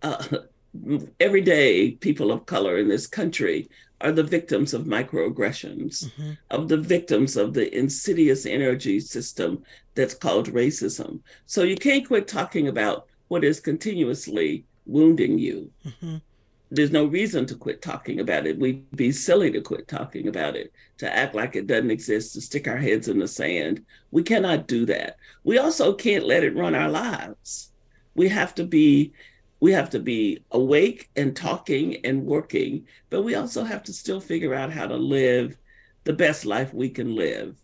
uh, 0.00 0.24
every 1.20 1.42
day 1.42 1.90
people 1.90 2.32
of 2.32 2.46
color 2.46 2.78
in 2.78 2.88
this 2.88 3.06
country 3.06 3.68
are 4.00 4.12
the 4.12 4.22
victims 4.22 4.72
of 4.74 4.84
microaggressions, 4.84 6.04
mm-hmm. 6.04 6.32
of 6.50 6.68
the 6.68 6.76
victims 6.76 7.36
of 7.36 7.52
the 7.52 7.76
insidious 7.76 8.46
energy 8.46 9.00
system 9.00 9.62
that's 9.94 10.14
called 10.14 10.52
racism. 10.52 11.20
So 11.46 11.62
you 11.62 11.76
can't 11.76 12.06
quit 12.06 12.26
talking 12.26 12.68
about 12.68 13.06
what 13.28 13.44
is 13.44 13.60
continuously 13.60 14.64
wounding 14.86 15.38
you. 15.38 15.70
Mm-hmm. 15.86 16.16
there's 16.70 16.92
no 16.92 17.04
reason 17.04 17.44
to 17.46 17.54
quit 17.56 17.82
talking 17.82 18.20
about 18.20 18.46
it. 18.46 18.58
We'd 18.58 18.90
be 18.96 19.10
silly 19.10 19.50
to 19.50 19.60
quit 19.60 19.88
talking 19.88 20.28
about 20.28 20.54
it, 20.54 20.72
to 20.98 21.16
act 21.16 21.34
like 21.34 21.56
it 21.56 21.66
doesn't 21.66 21.90
exist, 21.90 22.34
to 22.34 22.40
stick 22.40 22.68
our 22.68 22.76
heads 22.76 23.08
in 23.08 23.18
the 23.18 23.26
sand. 23.26 23.84
We 24.12 24.22
cannot 24.22 24.68
do 24.68 24.86
that. 24.86 25.16
We 25.42 25.58
also 25.58 25.92
can't 25.92 26.26
let 26.26 26.44
it 26.44 26.56
run 26.56 26.76
our 26.76 26.88
lives. 26.88 27.72
We 28.14 28.28
have 28.28 28.54
to 28.56 28.64
be 28.64 29.12
we 29.60 29.72
have 29.72 29.90
to 29.90 30.00
be 30.00 30.42
awake 30.50 31.10
and 31.16 31.36
talking 31.36 32.04
and 32.04 32.24
working, 32.24 32.86
but 33.10 33.22
we 33.22 33.34
also 33.34 33.62
have 33.62 33.82
to 33.84 33.92
still 33.92 34.20
figure 34.20 34.54
out 34.54 34.72
how 34.72 34.86
to 34.86 34.96
live 34.96 35.56
the 36.04 36.12
best 36.12 36.46
life 36.46 36.72
we 36.72 36.88
can 36.88 37.14
live 37.14 37.56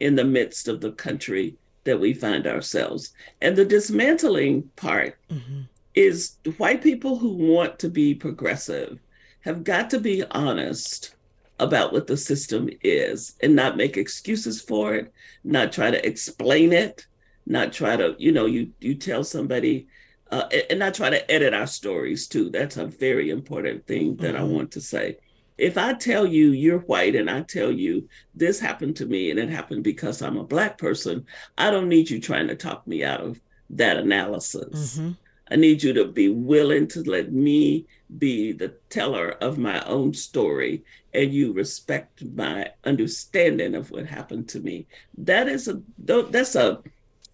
in 0.00 0.16
the 0.16 0.24
midst 0.24 0.68
of 0.68 0.80
the 0.80 0.92
country 0.92 1.56
that 1.84 1.98
we 1.98 2.12
find 2.12 2.46
ourselves. 2.46 3.12
And 3.40 3.56
the 3.56 3.64
dismantling 3.64 4.64
part 4.76 5.16
mm-hmm 5.30 5.62
is 5.96 6.36
white 6.58 6.82
people 6.82 7.16
who 7.16 7.30
want 7.30 7.78
to 7.78 7.88
be 7.88 8.14
progressive 8.14 9.00
have 9.40 9.64
got 9.64 9.90
to 9.90 9.98
be 9.98 10.22
honest 10.30 11.14
about 11.58 11.92
what 11.92 12.06
the 12.06 12.16
system 12.16 12.68
is 12.82 13.34
and 13.42 13.56
not 13.56 13.78
make 13.78 13.96
excuses 13.96 14.60
for 14.60 14.94
it, 14.94 15.12
not 15.42 15.72
try 15.72 15.90
to 15.90 16.06
explain 16.06 16.72
it, 16.72 17.06
not 17.46 17.72
try 17.72 17.96
to, 17.96 18.14
you 18.18 18.30
know, 18.30 18.44
you 18.44 18.70
you 18.78 18.94
tell 18.94 19.24
somebody 19.24 19.86
uh, 20.30 20.48
and 20.70 20.82
I 20.82 20.90
try 20.90 21.10
to 21.10 21.30
edit 21.30 21.54
our 21.54 21.66
stories 21.66 22.26
too. 22.26 22.50
That's 22.50 22.76
a 22.76 22.86
very 22.86 23.30
important 23.30 23.86
thing 23.86 24.16
that 24.16 24.34
mm-hmm. 24.34 24.42
I 24.42 24.44
want 24.44 24.72
to 24.72 24.80
say. 24.80 25.18
If 25.58 25.78
I 25.78 25.94
tell 25.94 26.26
you 26.26 26.50
you're 26.50 26.80
white 26.80 27.14
and 27.14 27.30
I 27.30 27.42
tell 27.42 27.70
you 27.70 28.08
this 28.34 28.60
happened 28.60 28.96
to 28.96 29.06
me 29.06 29.30
and 29.30 29.38
it 29.38 29.48
happened 29.48 29.84
because 29.84 30.20
I'm 30.20 30.36
a 30.36 30.44
black 30.44 30.78
person, 30.78 31.26
I 31.56 31.70
don't 31.70 31.88
need 31.88 32.10
you 32.10 32.20
trying 32.20 32.48
to 32.48 32.56
talk 32.56 32.86
me 32.86 33.04
out 33.04 33.20
of 33.20 33.40
that 33.70 33.96
analysis. 33.96 34.98
Mm-hmm. 34.98 35.12
I 35.50 35.56
need 35.56 35.82
you 35.82 35.92
to 35.94 36.06
be 36.06 36.28
willing 36.28 36.88
to 36.88 37.02
let 37.02 37.32
me 37.32 37.86
be 38.18 38.52
the 38.52 38.74
teller 38.90 39.30
of 39.40 39.58
my 39.58 39.80
own 39.84 40.12
story 40.12 40.84
and 41.14 41.32
you 41.32 41.52
respect 41.52 42.24
my 42.34 42.70
understanding 42.84 43.74
of 43.74 43.90
what 43.90 44.06
happened 44.06 44.48
to 44.50 44.60
me. 44.60 44.86
That 45.18 45.48
is 45.48 45.68
a 45.68 45.80
that's 45.98 46.56
a 46.56 46.82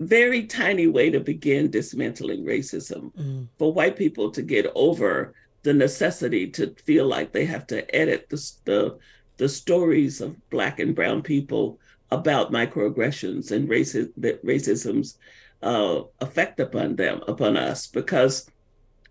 very 0.00 0.44
tiny 0.44 0.87
way 0.87 1.11
to 1.11 1.20
begin 1.20 1.70
dismantling 1.70 2.44
racism 2.44 3.12
mm. 3.14 3.46
for 3.59 3.72
white 3.72 3.96
people 3.96 4.31
to 4.31 4.42
get 4.42 4.66
over 4.74 5.35
the 5.62 5.72
necessity 5.72 6.48
to 6.48 6.74
feel 6.85 7.07
like 7.07 7.33
they 7.33 7.44
have 7.44 7.66
to 7.68 7.94
edit 7.94 8.28
the, 8.28 8.52
the, 8.64 8.98
the 9.37 9.48
stories 9.48 10.20
of 10.20 10.50
black 10.50 10.81
and 10.81 10.94
brown 10.94 11.22
people 11.22 11.78
about 12.11 12.52
microaggressions 12.52 13.52
and 13.52 13.68
racism, 13.68 14.12
racism's 14.44 15.18
uh, 15.62 16.02
effect 16.20 16.61
upon 16.61 16.96
them, 16.96 17.22
upon 17.28 17.57
us, 17.57 17.87
because 17.87 18.50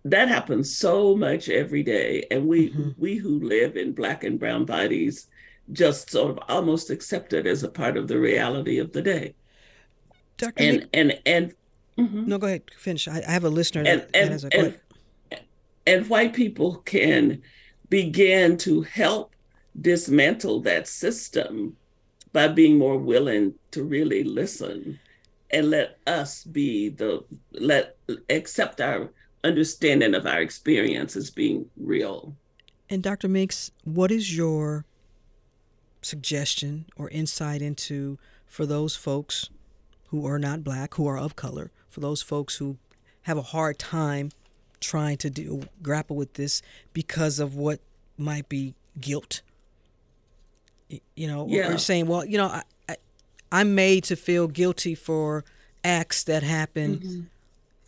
that 0.04 0.28
happens 0.28 0.76
so 0.76 1.16
much 1.16 1.48
every 1.48 1.82
day, 1.82 2.26
and 2.30 2.46
we 2.46 2.70
mm-hmm. 2.70 2.90
we 2.98 3.16
who 3.16 3.40
live 3.40 3.76
in 3.76 3.92
black 3.92 4.24
and 4.24 4.38
brown 4.38 4.64
bodies 4.64 5.28
just 5.72 6.10
sort 6.10 6.30
of 6.30 6.38
almost 6.48 6.90
accept 6.90 7.32
it 7.32 7.46
as 7.46 7.62
a 7.62 7.68
part 7.68 7.96
of 7.96 8.08
the 8.08 8.18
reality 8.18 8.78
of 8.78 8.92
the 8.92 9.02
day. 9.02 9.34
Dr. 10.42 10.54
And 10.62 10.76
Nick, 10.78 10.88
and 10.92 11.20
and 11.24 11.54
mm-hmm. 11.96 12.26
no, 12.26 12.38
go 12.38 12.48
ahead, 12.48 12.62
finish. 12.76 13.06
I, 13.06 13.22
I 13.26 13.30
have 13.30 13.44
a 13.44 13.48
listener 13.48 13.82
and, 13.86 14.00
that, 14.00 14.10
and, 14.12 14.28
that 14.28 14.32
has 14.32 14.44
a 14.44 14.58
and, 14.58 14.78
and 15.86 16.08
white 16.08 16.32
people 16.32 16.76
can 16.84 17.40
begin 17.88 18.56
to 18.58 18.82
help 18.82 19.34
dismantle 19.80 20.60
that 20.60 20.88
system 20.88 21.76
by 22.32 22.48
being 22.48 22.76
more 22.76 22.98
willing 22.98 23.54
to 23.70 23.84
really 23.84 24.24
listen 24.24 24.98
and 25.52 25.70
let 25.70 25.98
us 26.06 26.42
be 26.44 26.88
the 26.88 27.22
let 27.52 27.96
accept 28.28 28.80
our 28.80 29.10
understanding 29.44 30.14
of 30.14 30.26
our 30.26 30.40
experience 30.40 31.14
as 31.14 31.30
being 31.30 31.66
real. 31.76 32.34
And 32.90 33.00
Dr. 33.00 33.28
Meeks, 33.28 33.70
what 33.84 34.10
is 34.10 34.36
your 34.36 34.86
suggestion 36.00 36.86
or 36.96 37.08
insight 37.10 37.62
into 37.62 38.18
for 38.46 38.66
those 38.66 38.96
folks 38.96 39.48
who 40.12 40.26
are 40.26 40.38
not 40.38 40.62
black, 40.62 40.94
who 40.94 41.08
are 41.08 41.18
of 41.18 41.34
color, 41.34 41.70
for 41.88 42.00
those 42.00 42.20
folks 42.20 42.56
who 42.56 42.76
have 43.22 43.38
a 43.38 43.42
hard 43.42 43.78
time 43.78 44.30
trying 44.78 45.16
to 45.16 45.30
do 45.30 45.62
grapple 45.82 46.14
with 46.14 46.34
this 46.34 46.60
because 46.92 47.40
of 47.40 47.56
what 47.56 47.80
might 48.18 48.46
be 48.46 48.74
guilt? 49.00 49.40
You 51.16 51.26
know, 51.26 51.46
yeah. 51.48 51.72
or 51.72 51.78
saying, 51.78 52.06
well, 52.06 52.26
you 52.26 52.36
know, 52.36 52.60
I, 52.88 52.96
I'm 53.50 53.74
made 53.74 54.04
to 54.04 54.16
feel 54.16 54.48
guilty 54.48 54.94
for 54.94 55.44
acts 55.82 56.24
that 56.24 56.42
happen. 56.42 56.98
Mm-hmm. 56.98 57.20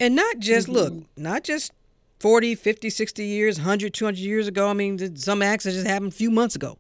And 0.01 0.17
not 0.17 0.39
just, 0.39 0.67
mm-hmm. 0.67 0.77
look, 0.77 0.95
not 1.19 1.45
just 1.45 1.73
40, 2.21 2.55
50, 2.55 2.89
60 2.89 3.27
years, 3.27 3.59
100, 3.59 3.93
200 3.93 4.19
years 4.19 4.49
ago. 4.49 4.71
I 4.71 4.73
mean, 4.73 5.17
some 5.17 5.43
acts 5.43 5.65
that 5.65 5.73
just 5.73 5.87
happened 5.87 6.13
a 6.13 6.17
few 6.17 6.31
months 6.31 6.57
ago. 6.57 6.79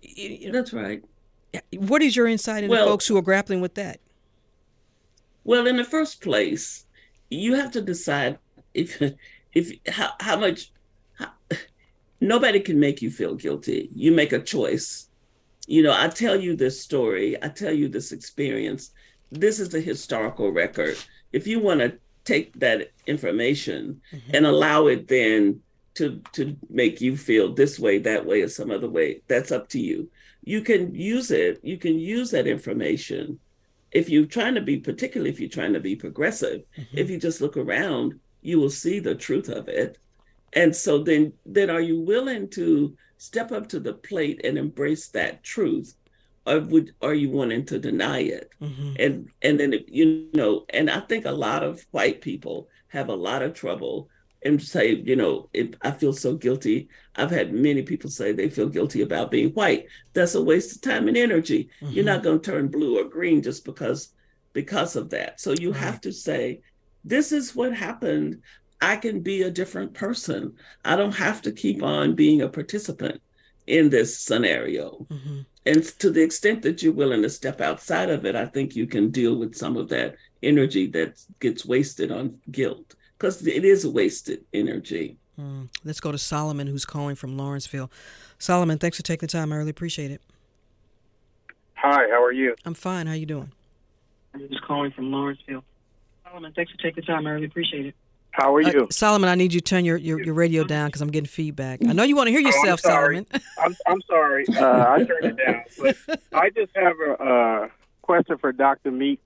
You 0.00 0.46
know, 0.46 0.58
That's 0.58 0.72
right. 0.72 1.04
What 1.76 2.02
is 2.02 2.16
your 2.16 2.26
insight 2.26 2.64
into 2.64 2.74
well, 2.74 2.88
folks 2.88 3.06
who 3.06 3.16
are 3.16 3.22
grappling 3.22 3.60
with 3.60 3.74
that? 3.74 4.00
Well, 5.44 5.66
in 5.66 5.76
the 5.76 5.84
first 5.84 6.20
place, 6.20 6.86
you 7.30 7.54
have 7.54 7.70
to 7.72 7.82
decide 7.82 8.38
if 8.74 9.00
if 9.52 9.72
how, 9.88 10.12
how 10.20 10.38
much 10.38 10.72
how, 11.18 11.30
nobody 12.20 12.60
can 12.60 12.78
make 12.78 13.02
you 13.02 13.10
feel 13.10 13.34
guilty. 13.34 13.90
You 13.94 14.12
make 14.12 14.32
a 14.32 14.40
choice 14.40 15.10
you 15.70 15.84
know, 15.84 15.94
I 15.96 16.08
tell 16.08 16.34
you 16.34 16.56
this 16.56 16.80
story, 16.80 17.36
I 17.40 17.46
tell 17.46 17.72
you 17.72 17.86
this 17.88 18.10
experience. 18.10 18.90
This 19.30 19.60
is 19.60 19.68
the 19.68 19.80
historical 19.80 20.50
record. 20.50 20.96
If 21.32 21.46
you 21.46 21.60
want 21.60 21.78
to 21.78 21.96
take 22.24 22.58
that 22.58 22.90
information 23.06 24.00
mm-hmm. 24.12 24.34
and 24.34 24.46
allow 24.46 24.88
it 24.88 25.06
then 25.06 25.60
to 25.94 26.20
to 26.32 26.56
make 26.68 27.00
you 27.00 27.16
feel 27.16 27.54
this 27.54 27.78
way, 27.78 27.98
that 27.98 28.26
way, 28.26 28.42
or 28.42 28.48
some 28.48 28.72
other 28.72 28.90
way, 28.90 29.22
that's 29.28 29.52
up 29.52 29.68
to 29.68 29.80
you. 29.80 30.10
You 30.42 30.62
can 30.62 30.92
use 30.92 31.30
it. 31.30 31.60
You 31.62 31.76
can 31.76 32.00
use 32.00 32.32
that 32.32 32.48
information 32.48 33.38
if 33.92 34.08
you're 34.08 34.26
trying 34.26 34.54
to 34.54 34.60
be, 34.60 34.78
particularly 34.78 35.30
if 35.30 35.40
you're 35.40 35.48
trying 35.48 35.72
to 35.72 35.80
be 35.80 35.96
progressive. 35.96 36.62
Mm-hmm. 36.78 36.98
If 36.98 37.10
you 37.10 37.18
just 37.18 37.40
look 37.40 37.56
around, 37.56 38.18
you 38.42 38.58
will 38.58 38.70
see 38.70 39.00
the 39.00 39.14
truth 39.14 39.48
of 39.48 39.68
it. 39.68 39.98
And 40.52 40.74
so 40.74 41.02
then, 41.02 41.32
then 41.46 41.70
are 41.70 41.80
you 41.80 42.00
willing 42.00 42.48
to 42.50 42.96
step 43.18 43.52
up 43.52 43.68
to 43.68 43.80
the 43.80 43.94
plate 43.94 44.40
and 44.44 44.56
embrace 44.56 45.08
that 45.08 45.42
truth 45.42 45.94
or 46.46 46.60
would 46.60 46.94
are 47.02 47.14
you 47.14 47.30
wanting 47.30 47.64
to 47.66 47.78
deny 47.78 48.20
it 48.20 48.50
mm-hmm. 48.60 48.94
and 48.98 49.28
and 49.42 49.60
then 49.60 49.74
you 49.86 50.28
know 50.32 50.64
and 50.70 50.90
i 50.90 51.00
think 51.00 51.26
a 51.26 51.30
lot 51.30 51.62
of 51.62 51.84
white 51.90 52.20
people 52.20 52.68
have 52.88 53.08
a 53.08 53.14
lot 53.14 53.42
of 53.42 53.52
trouble 53.52 54.08
and 54.42 54.62
say 54.62 54.94
you 54.94 55.16
know 55.16 55.48
if 55.52 55.68
i 55.82 55.90
feel 55.90 56.12
so 56.12 56.34
guilty 56.34 56.88
i've 57.16 57.30
had 57.30 57.52
many 57.52 57.82
people 57.82 58.08
say 58.08 58.32
they 58.32 58.48
feel 58.48 58.68
guilty 58.68 59.02
about 59.02 59.30
being 59.30 59.50
white 59.50 59.86
that's 60.12 60.34
a 60.34 60.42
waste 60.42 60.76
of 60.76 60.82
time 60.82 61.08
and 61.08 61.16
energy 61.16 61.68
mm-hmm. 61.80 61.92
you're 61.92 62.04
not 62.04 62.22
going 62.22 62.40
to 62.40 62.50
turn 62.50 62.68
blue 62.68 62.98
or 62.98 63.08
green 63.08 63.42
just 63.42 63.64
because 63.64 64.12
because 64.52 64.96
of 64.96 65.10
that 65.10 65.40
so 65.40 65.52
you 65.52 65.72
right. 65.72 65.80
have 65.80 66.00
to 66.00 66.12
say 66.12 66.60
this 67.04 67.32
is 67.32 67.54
what 67.54 67.74
happened 67.74 68.40
I 68.80 68.96
can 68.96 69.20
be 69.20 69.42
a 69.42 69.50
different 69.50 69.94
person. 69.94 70.54
I 70.84 70.96
don't 70.96 71.14
have 71.14 71.42
to 71.42 71.52
keep 71.52 71.82
on 71.82 72.14
being 72.14 72.42
a 72.42 72.48
participant 72.48 73.20
in 73.66 73.90
this 73.90 74.18
scenario. 74.18 75.06
Mm-hmm. 75.10 75.40
And 75.66 75.84
to 75.98 76.10
the 76.10 76.22
extent 76.22 76.62
that 76.62 76.82
you're 76.82 76.92
willing 76.92 77.22
to 77.22 77.30
step 77.30 77.60
outside 77.60 78.08
of 78.08 78.24
it, 78.24 78.34
I 78.34 78.46
think 78.46 78.74
you 78.74 78.86
can 78.86 79.10
deal 79.10 79.36
with 79.36 79.54
some 79.54 79.76
of 79.76 79.88
that 79.90 80.16
energy 80.42 80.86
that 80.88 81.22
gets 81.38 81.66
wasted 81.66 82.10
on 82.10 82.38
guilt 82.50 82.94
because 83.20 83.46
it 83.46 83.64
is 83.64 83.86
wasted 83.86 84.44
energy. 84.54 85.18
Mm. 85.38 85.68
Let's 85.84 86.00
go 86.00 86.10
to 86.10 86.18
Solomon, 86.18 86.66
who's 86.66 86.86
calling 86.86 87.14
from 87.14 87.36
Lawrenceville. 87.36 87.90
Solomon, 88.38 88.78
thanks 88.78 88.96
for 88.96 89.02
taking 89.02 89.26
the 89.26 89.32
time. 89.32 89.52
I 89.52 89.56
really 89.56 89.70
appreciate 89.70 90.10
it. 90.10 90.22
Hi, 91.74 92.08
how 92.10 92.22
are 92.22 92.32
you? 92.32 92.56
I'm 92.64 92.74
fine. 92.74 93.06
How 93.06 93.12
you 93.12 93.26
doing? 93.26 93.52
I'm 94.34 94.48
just 94.48 94.62
calling 94.62 94.90
from 94.92 95.12
Lawrenceville. 95.12 95.64
Solomon, 96.24 96.52
thanks 96.54 96.72
for 96.72 96.78
taking 96.78 97.02
the 97.02 97.06
time. 97.06 97.26
I 97.26 97.30
really 97.30 97.46
appreciate 97.46 97.86
it. 97.86 97.94
How 98.30 98.54
are 98.54 98.62
you? 98.62 98.84
Uh, 98.84 98.86
Solomon, 98.90 99.28
I 99.28 99.34
need 99.34 99.52
you 99.52 99.60
to 99.60 99.64
turn 99.64 99.84
your, 99.84 99.96
your, 99.96 100.22
your 100.22 100.34
radio 100.34 100.64
down 100.64 100.86
because 100.86 101.02
I'm 101.02 101.10
getting 101.10 101.26
feedback. 101.26 101.80
I 101.86 101.92
know 101.92 102.04
you 102.04 102.16
want 102.16 102.28
to 102.28 102.30
hear 102.30 102.40
yourself, 102.40 102.80
oh, 102.84 102.88
I'm 102.88 102.94
Solomon. 102.94 103.26
I'm, 103.58 103.76
I'm 103.86 104.02
sorry. 104.02 104.46
Uh, 104.48 104.92
I 104.92 105.04
turned 105.04 105.24
it 105.24 105.36
down. 105.36 105.64
But 105.78 106.20
I 106.32 106.50
just 106.50 106.70
have 106.76 106.94
a 107.00 107.12
uh, 107.22 107.68
question 108.02 108.38
for 108.38 108.52
Dr. 108.52 108.92
Meek, 108.92 109.20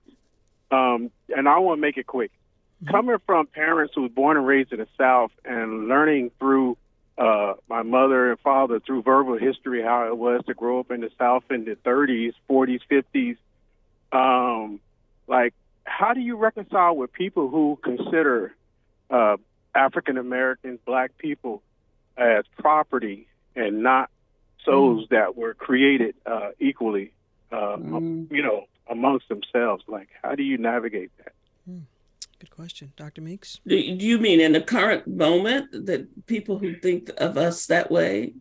um, 0.71 1.11
and 1.29 1.47
I 1.47 1.59
want 1.59 1.77
to 1.77 1.81
make 1.81 1.97
it 1.97 2.07
quick. 2.07 2.31
Mm-hmm. 2.83 2.91
Coming 2.91 3.17
from 3.25 3.47
parents 3.47 3.93
who 3.95 4.03
were 4.03 4.09
born 4.09 4.37
and 4.37 4.45
raised 4.45 4.73
in 4.73 4.79
the 4.79 4.87
South 4.97 5.31
and 5.45 5.87
learning 5.87 6.31
through 6.39 6.77
uh, 7.17 7.53
my 7.69 7.83
mother 7.83 8.31
and 8.31 8.39
father 8.41 8.79
through 8.79 9.01
verbal 9.01 9.37
history 9.37 9.81
how 9.81 10.07
it 10.07 10.17
was 10.17 10.41
to 10.47 10.53
grow 10.53 10.79
up 10.79 10.91
in 10.91 11.01
the 11.01 11.09
South 11.17 11.43
in 11.49 11.63
the 11.63 11.77
30s, 11.85 12.33
40s, 12.49 12.81
50s, 12.91 13.37
um, 14.11 14.79
like, 15.27 15.53
how 15.85 16.13
do 16.13 16.19
you 16.19 16.35
reconcile 16.35 16.95
with 16.95 17.13
people 17.13 17.49
who 17.49 17.79
consider 17.81 18.53
uh, 19.09 19.37
African 19.73 20.17
Americans, 20.17 20.79
black 20.85 21.17
people 21.17 21.61
as 22.17 22.45
property 22.57 23.27
and 23.55 23.83
not 23.83 24.09
souls 24.63 25.05
mm. 25.05 25.09
that 25.09 25.35
were 25.37 25.53
created 25.53 26.15
uh, 26.25 26.49
equally, 26.59 27.11
uh, 27.51 27.77
mm. 27.77 28.31
you 28.31 28.41
know, 28.41 28.65
amongst 28.89 29.29
themselves. 29.29 29.83
Like, 29.87 30.09
how 30.21 30.35
do 30.35 30.43
you 30.43 30.57
navigate 30.57 31.11
that? 31.17 31.33
Mm. 31.69 31.81
Good 32.39 32.51
question. 32.51 32.91
Dr. 32.97 33.21
Meeks? 33.21 33.59
Do, 33.65 33.75
do 33.95 34.05
you 34.05 34.17
mean 34.17 34.41
in 34.41 34.51
the 34.51 34.61
current 34.61 35.07
moment 35.07 35.71
that 35.85 36.27
people 36.27 36.59
who 36.59 36.75
think 36.75 37.09
of 37.17 37.37
us 37.37 37.67
that 37.67 37.89
way? 37.89 38.33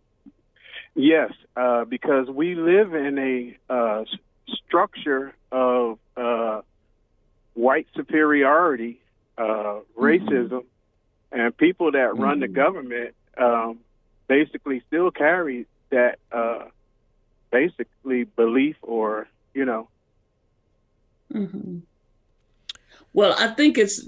Yes, 0.94 1.32
uh, 1.56 1.84
because 1.84 2.28
we 2.28 2.54
live 2.54 2.94
in 2.94 3.18
a 3.18 3.72
uh, 3.72 4.04
structure 4.66 5.34
of 5.52 5.98
uh, 6.16 6.62
white 7.54 7.86
superiority, 7.94 9.00
uh, 9.38 9.80
racism, 9.96 10.50
mm-hmm. 10.50 11.40
and 11.40 11.56
people 11.56 11.92
that 11.92 12.10
mm-hmm. 12.10 12.22
run 12.22 12.40
the 12.40 12.46
mm-hmm. 12.46 12.54
government 12.54 13.14
um, 13.36 13.78
basically 14.28 14.82
still 14.86 15.10
carry 15.10 15.66
that 15.90 16.18
uh, 16.32 16.64
basically 17.50 18.24
belief 18.24 18.76
or, 18.82 19.28
you 19.52 19.64
know. 19.64 19.88
Mm-hmm. 21.32 21.78
Well, 23.14 23.36
I 23.38 23.46
think 23.54 23.78
it's 23.78 24.06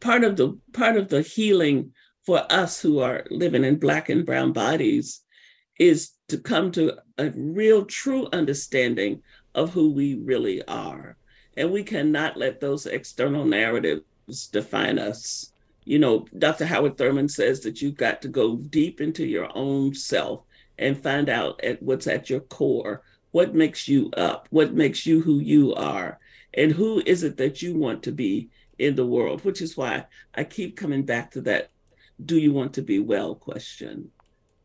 part 0.00 0.24
of 0.24 0.36
the 0.36 0.58
part 0.72 0.96
of 0.96 1.08
the 1.08 1.22
healing 1.22 1.92
for 2.26 2.44
us 2.50 2.80
who 2.82 2.98
are 2.98 3.24
living 3.30 3.64
in 3.64 3.78
black 3.78 4.08
and 4.08 4.26
brown 4.26 4.52
bodies 4.52 5.22
is 5.78 6.10
to 6.28 6.38
come 6.38 6.72
to 6.72 6.98
a 7.18 7.30
real 7.30 7.84
true 7.84 8.28
understanding 8.32 9.22
of 9.54 9.72
who 9.72 9.92
we 9.92 10.16
really 10.16 10.62
are. 10.66 11.16
And 11.56 11.70
we 11.70 11.84
cannot 11.84 12.36
let 12.36 12.60
those 12.60 12.86
external 12.86 13.44
narratives 13.44 14.48
define 14.48 14.98
us. 14.98 15.52
You 15.84 16.00
know, 16.00 16.26
Dr. 16.36 16.66
Howard 16.66 16.98
Thurman 16.98 17.28
says 17.28 17.60
that 17.60 17.80
you've 17.80 17.96
got 17.96 18.20
to 18.22 18.28
go 18.28 18.56
deep 18.56 19.00
into 19.00 19.24
your 19.24 19.48
own 19.54 19.94
self 19.94 20.42
and 20.78 21.00
find 21.00 21.28
out 21.28 21.62
at 21.62 21.80
what's 21.80 22.08
at 22.08 22.28
your 22.28 22.40
core, 22.40 23.02
what 23.30 23.54
makes 23.54 23.86
you 23.86 24.10
up, 24.16 24.48
what 24.50 24.74
makes 24.74 25.06
you 25.06 25.22
who 25.22 25.38
you 25.38 25.74
are, 25.74 26.18
and 26.58 26.72
who 26.72 27.00
is 27.06 27.22
it 27.22 27.36
that 27.36 27.62
you 27.62 27.74
want 27.74 28.02
to 28.02 28.12
be 28.12 28.50
in 28.78 28.96
the 28.96 29.06
world, 29.06 29.44
which 29.44 29.62
is 29.62 29.76
why 29.76 30.06
I 30.34 30.44
keep 30.44 30.76
coming 30.76 31.04
back 31.04 31.30
to 31.32 31.40
that 31.42 31.70
do 32.24 32.36
you 32.36 32.52
want 32.52 32.74
to 32.74 32.82
be 32.82 32.98
well 32.98 33.36
question 33.36 34.10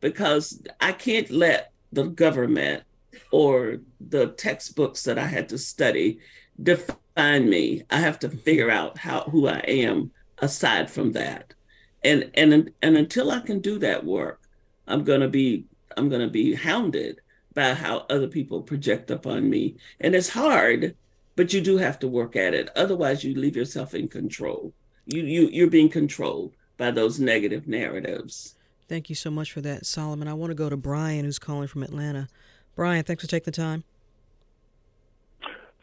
because 0.00 0.60
I 0.80 0.92
can't 0.92 1.30
let 1.30 1.72
the 1.92 2.04
government 2.04 2.82
or 3.30 3.78
the 4.00 4.26
textbooks 4.32 5.04
that 5.04 5.18
I 5.18 5.26
had 5.26 5.48
to 5.50 5.58
study 5.58 6.18
define 6.60 7.48
me. 7.48 7.84
I 7.90 8.00
have 8.00 8.18
to 8.20 8.28
figure 8.28 8.70
out 8.70 8.98
how 8.98 9.20
who 9.22 9.46
I 9.46 9.60
am 9.60 10.10
aside 10.38 10.90
from 10.90 11.12
that. 11.12 11.54
And 12.02 12.30
and 12.34 12.72
and 12.82 12.96
until 12.96 13.30
I 13.30 13.40
can 13.40 13.60
do 13.60 13.78
that 13.78 14.04
work, 14.04 14.40
I'm 14.88 15.04
gonna 15.04 15.28
be 15.28 15.64
I'm 15.96 16.08
gonna 16.08 16.28
be 16.28 16.54
hounded 16.54 17.20
by 17.54 17.72
how 17.72 18.04
other 18.10 18.26
people 18.26 18.62
project 18.62 19.12
upon 19.12 19.48
me. 19.48 19.76
And 20.00 20.14
it's 20.14 20.28
hard, 20.28 20.96
but 21.36 21.52
you 21.52 21.60
do 21.60 21.76
have 21.76 21.98
to 22.00 22.08
work 22.08 22.36
at 22.36 22.54
it. 22.54 22.70
Otherwise 22.76 23.24
you 23.24 23.34
leave 23.34 23.56
yourself 23.56 23.94
in 23.94 24.08
control. 24.08 24.72
You 25.06 25.22
you 25.22 25.48
you're 25.52 25.70
being 25.70 25.88
controlled 25.88 26.54
by 26.76 26.90
those 26.90 27.20
negative 27.20 27.68
narratives. 27.68 28.56
Thank 28.88 29.08
you 29.08 29.14
so 29.14 29.30
much 29.30 29.52
for 29.52 29.60
that, 29.62 29.86
Solomon. 29.86 30.28
I 30.28 30.34
want 30.34 30.50
to 30.50 30.54
go 30.54 30.68
to 30.68 30.76
Brian, 30.76 31.24
who's 31.24 31.38
calling 31.38 31.68
from 31.68 31.82
Atlanta. 31.82 32.28
Brian, 32.76 33.04
thanks 33.04 33.22
for 33.22 33.30
taking 33.30 33.46
the 33.46 33.52
time. 33.52 33.84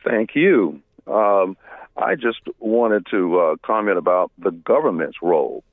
Thank 0.04 0.36
you. 0.36 0.82
Um, 1.08 1.58
I 1.98 2.16
just 2.16 2.40
wanted 2.60 3.06
to 3.12 3.40
uh, 3.40 3.56
comment 3.64 3.98
about 3.98 4.32
the 4.38 4.52
government's 4.52 5.18
role 5.22 5.64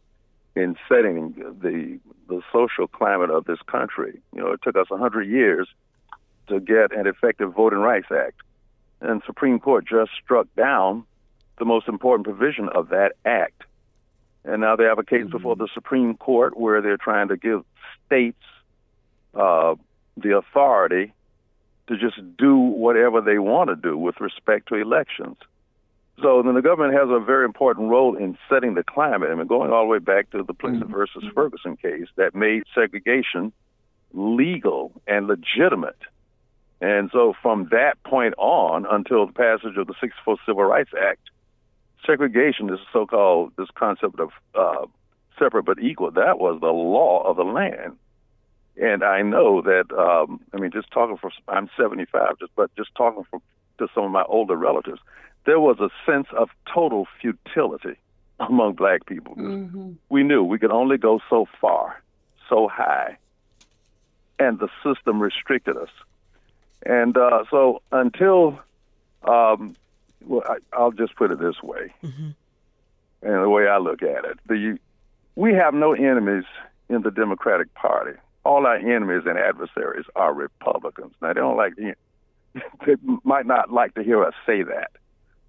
in 0.56 0.76
setting 0.88 1.34
the 1.60 1.98
the 2.28 2.42
social 2.52 2.86
climate 2.86 3.30
of 3.30 3.44
this 3.46 3.60
country. 3.66 4.20
You 4.34 4.42
know, 4.42 4.52
it 4.52 4.60
took 4.62 4.76
us 4.76 4.90
100 4.90 5.22
years 5.22 5.66
to 6.48 6.60
get 6.60 6.96
an 6.96 7.06
effective 7.06 7.54
Voting 7.54 7.78
Rights 7.78 8.08
Act, 8.10 8.42
and 9.00 9.22
Supreme 9.26 9.60
Court 9.60 9.86
just 9.86 10.10
struck 10.22 10.46
down 10.56 11.04
the 11.58 11.64
most 11.64 11.88
important 11.88 12.24
provision 12.24 12.68
of 12.68 12.90
that 12.90 13.12
act. 13.24 13.62
And 14.44 14.60
now 14.60 14.76
they 14.76 14.84
have 14.84 14.98
a 14.98 15.04
case 15.04 15.22
mm-hmm. 15.22 15.36
before 15.36 15.56
the 15.56 15.68
Supreme 15.74 16.16
Court 16.16 16.56
where 16.56 16.80
they're 16.80 16.96
trying 16.96 17.28
to 17.28 17.36
give 17.36 17.64
states 18.06 18.42
uh, 19.34 19.74
the 20.16 20.36
authority 20.36 21.12
to 21.88 21.96
just 21.96 22.16
do 22.36 22.56
whatever 22.56 23.20
they 23.20 23.38
want 23.38 23.70
to 23.70 23.76
do 23.76 23.96
with 23.96 24.20
respect 24.20 24.68
to 24.68 24.76
elections. 24.76 25.36
So 26.22 26.42
then 26.42 26.54
the 26.54 26.62
government 26.62 26.98
has 26.98 27.08
a 27.08 27.20
very 27.20 27.44
important 27.44 27.90
role 27.90 28.16
in 28.16 28.36
setting 28.48 28.74
the 28.74 28.82
climate. 28.82 29.30
I 29.30 29.34
mean, 29.34 29.46
going 29.46 29.70
all 29.70 29.84
the 29.84 29.88
way 29.88 29.98
back 29.98 30.30
to 30.30 30.42
the 30.42 30.54
Plessy 30.54 30.78
mm-hmm. 30.78 30.92
versus 30.92 31.24
Ferguson 31.34 31.76
case 31.76 32.08
that 32.16 32.34
made 32.34 32.64
segregation 32.74 33.52
legal 34.12 34.92
and 35.06 35.28
legitimate. 35.28 35.98
And 36.80 37.10
so 37.12 37.34
from 37.42 37.68
that 37.70 38.02
point 38.04 38.34
on 38.38 38.86
until 38.88 39.26
the 39.26 39.32
passage 39.32 39.76
of 39.76 39.86
the 39.86 39.94
64 40.00 40.36
Civil 40.46 40.64
Rights 40.64 40.90
Act, 41.00 41.30
segregation, 42.06 42.68
this 42.68 42.80
so-called 42.92 43.52
this 43.58 43.68
concept 43.74 44.20
of 44.20 44.30
uh, 44.54 44.86
separate 45.38 45.64
but 45.64 45.80
equal, 45.80 46.10
that 46.12 46.38
was 46.38 46.60
the 46.60 46.68
law 46.68 47.22
of 47.24 47.36
the 47.36 47.44
land. 47.44 47.96
And 48.80 49.02
I 49.02 49.22
know 49.22 49.60
that 49.62 49.92
um, 49.92 50.40
I 50.54 50.58
mean, 50.58 50.70
just 50.70 50.90
talking 50.92 51.16
for 51.16 51.32
I'm 51.48 51.68
75, 51.76 52.38
just 52.38 52.52
but 52.54 52.74
just 52.76 52.94
talking 52.94 53.24
for, 53.28 53.40
to 53.78 53.88
some 53.94 54.04
of 54.04 54.10
my 54.10 54.22
older 54.28 54.56
relatives, 54.56 55.00
there 55.46 55.58
was 55.58 55.78
a 55.80 55.90
sense 56.10 56.28
of 56.36 56.48
total 56.72 57.06
futility 57.20 57.98
among 58.40 58.74
black 58.74 59.06
people. 59.06 59.34
Mm-hmm. 59.34 59.92
We 60.08 60.22
knew 60.22 60.44
we 60.44 60.58
could 60.58 60.70
only 60.70 60.96
go 60.96 61.20
so 61.28 61.46
far, 61.60 62.00
so 62.48 62.68
high, 62.68 63.18
and 64.38 64.60
the 64.60 64.68
system 64.84 65.20
restricted 65.20 65.76
us. 65.76 65.90
And 66.84 67.16
uh, 67.16 67.44
so 67.50 67.82
until 67.92 68.58
um, 69.22 69.74
well, 70.24 70.42
I, 70.72 70.82
will 70.82 70.92
just 70.92 71.16
put 71.16 71.30
it 71.30 71.38
this 71.38 71.62
way, 71.62 71.92
mm-hmm. 72.02 72.30
and 73.22 73.42
the 73.42 73.48
way 73.48 73.66
I 73.66 73.78
look 73.78 74.02
at 74.02 74.24
it, 74.24 74.38
the 74.46 74.78
we 75.34 75.54
have 75.54 75.74
no 75.74 75.92
enemies 75.92 76.44
in 76.88 77.02
the 77.02 77.10
Democratic 77.10 77.72
Party. 77.74 78.18
All 78.44 78.66
our 78.66 78.76
enemies 78.76 79.22
and 79.26 79.38
adversaries 79.38 80.06
are 80.16 80.32
Republicans. 80.32 81.12
Now 81.20 81.28
they 81.28 81.40
don't 81.40 81.56
like 81.56 81.74
they 82.86 82.94
might 83.24 83.46
not 83.46 83.72
like 83.72 83.94
to 83.94 84.02
hear 84.02 84.24
us 84.24 84.34
say 84.46 84.62
that, 84.62 84.90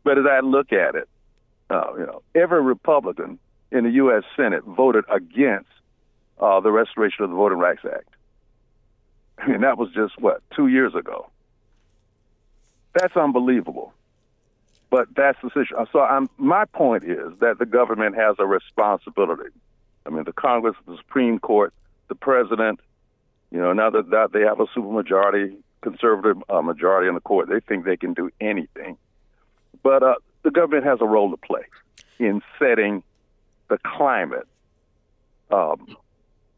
but 0.04 0.18
as 0.18 0.26
I 0.30 0.40
look 0.40 0.74
at 0.74 0.96
it, 0.96 1.08
uh, 1.70 1.94
you 1.98 2.06
know, 2.06 2.22
every 2.36 2.62
Republican 2.62 3.40
in 3.72 3.84
the 3.84 3.92
U.S. 3.92 4.24
Senate 4.36 4.64
voted 4.64 5.06
against 5.10 5.70
uh, 6.40 6.60
the 6.60 6.72
restoration 6.72 7.24
of 7.24 7.30
the 7.30 7.36
Voting 7.36 7.60
Rights 7.60 7.82
Act. 7.86 8.10
Mean, 9.48 9.62
that 9.62 9.78
was 9.78 9.90
just 9.94 10.20
what 10.20 10.42
two 10.56 10.68
years 10.68 10.96
ago. 10.96 11.30
That's 12.94 13.16
unbelievable. 13.16 13.94
But 14.90 15.08
that's 15.16 15.38
the 15.44 15.50
situation. 15.50 15.78
So 15.94 16.00
I'm, 16.00 16.30
my 16.38 16.66
point 16.66 17.04
is 17.04 17.38
that 17.40 17.60
the 17.60 17.66
government 17.66 18.16
has 18.16 18.36
a 18.40 18.46
responsibility. 18.46 19.52
I 20.06 20.10
mean, 20.10 20.24
the 20.24 20.34
Congress, 20.34 20.76
the 20.88 20.98
Supreme 20.98 21.38
Court, 21.38 21.74
the 22.08 22.16
president, 22.16 22.80
you 23.52 23.60
know, 23.60 23.72
now 23.74 23.92
that, 23.92 24.10
that 24.10 24.32
they 24.34 24.42
have 24.42 24.60
a 24.60 24.66
supermajority, 24.66 25.58
conservative 25.82 26.42
uh, 26.50 26.62
majority 26.62 27.08
in 27.08 27.14
the 27.14 27.22
court, 27.22 27.50
they 27.50 27.60
think 27.60 27.86
they 27.86 27.98
can 27.98 28.14
do 28.14 28.32
anything. 28.42 28.98
But 29.84 30.02
uh, 30.02 30.16
the 30.44 30.52
government 30.52 30.86
has 30.86 31.00
a 31.02 31.06
role 31.06 31.30
to 31.30 31.38
play 31.38 31.62
in 32.18 32.42
setting 32.58 33.04
the 33.70 33.78
climate 33.86 34.48
um, 35.52 35.96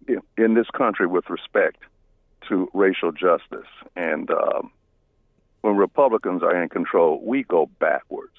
in, 0.08 0.22
in, 0.38 0.54
this 0.54 0.68
country 0.70 1.08
with 1.08 1.30
respect 1.30 1.78
to 2.50 2.70
racial 2.74 3.12
justice. 3.12 3.70
And 3.96 4.30
um, 4.32 4.72
when 5.62 5.76
Republicans 5.76 6.44
are 6.44 6.62
in 6.62 6.70
control, 6.70 7.22
we 7.24 7.44
go 7.44 7.70
backwards. 7.80 8.32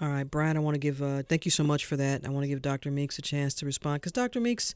All 0.00 0.08
right, 0.08 0.30
Brian, 0.30 0.56
I 0.56 0.60
want 0.60 0.74
to 0.74 0.78
give, 0.78 1.02
uh, 1.02 1.22
thank 1.22 1.46
you 1.46 1.50
so 1.50 1.64
much 1.64 1.86
for 1.86 1.96
that. 1.96 2.26
I 2.26 2.28
want 2.28 2.44
to 2.44 2.48
give 2.48 2.60
Dr. 2.60 2.90
Meeks 2.90 3.18
a 3.18 3.22
chance 3.22 3.54
to 3.54 3.66
respond 3.66 4.02
because 4.02 4.12
Dr. 4.12 4.40
Meeks, 4.40 4.74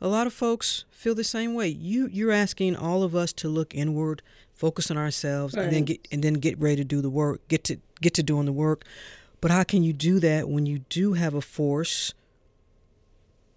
a 0.00 0.08
lot 0.08 0.26
of 0.26 0.34
folks 0.34 0.84
feel 0.90 1.14
the 1.14 1.24
same 1.24 1.54
way. 1.54 1.68
You, 1.68 2.08
you're 2.12 2.32
asking 2.32 2.76
all 2.76 3.02
of 3.02 3.14
us 3.14 3.32
to 3.34 3.48
look 3.48 3.74
inward, 3.74 4.20
focus 4.54 4.90
on 4.90 4.98
ourselves, 4.98 5.54
right. 5.54 5.64
and 5.64 5.72
then 5.72 5.84
get, 5.84 6.06
and 6.12 6.22
then 6.22 6.34
get 6.34 6.58
ready 6.58 6.76
to 6.76 6.84
do 6.84 7.00
the 7.00 7.08
work, 7.08 7.46
get 7.48 7.64
to, 7.64 7.78
get 8.02 8.12
to 8.14 8.22
doing 8.22 8.44
the 8.44 8.52
work. 8.52 8.84
But 9.40 9.50
how 9.50 9.62
can 9.62 9.82
you 9.82 9.92
do 9.94 10.18
that 10.20 10.48
when 10.48 10.66
you 10.66 10.80
do 10.90 11.14
have 11.14 11.32
a 11.32 11.40
force? 11.40 12.12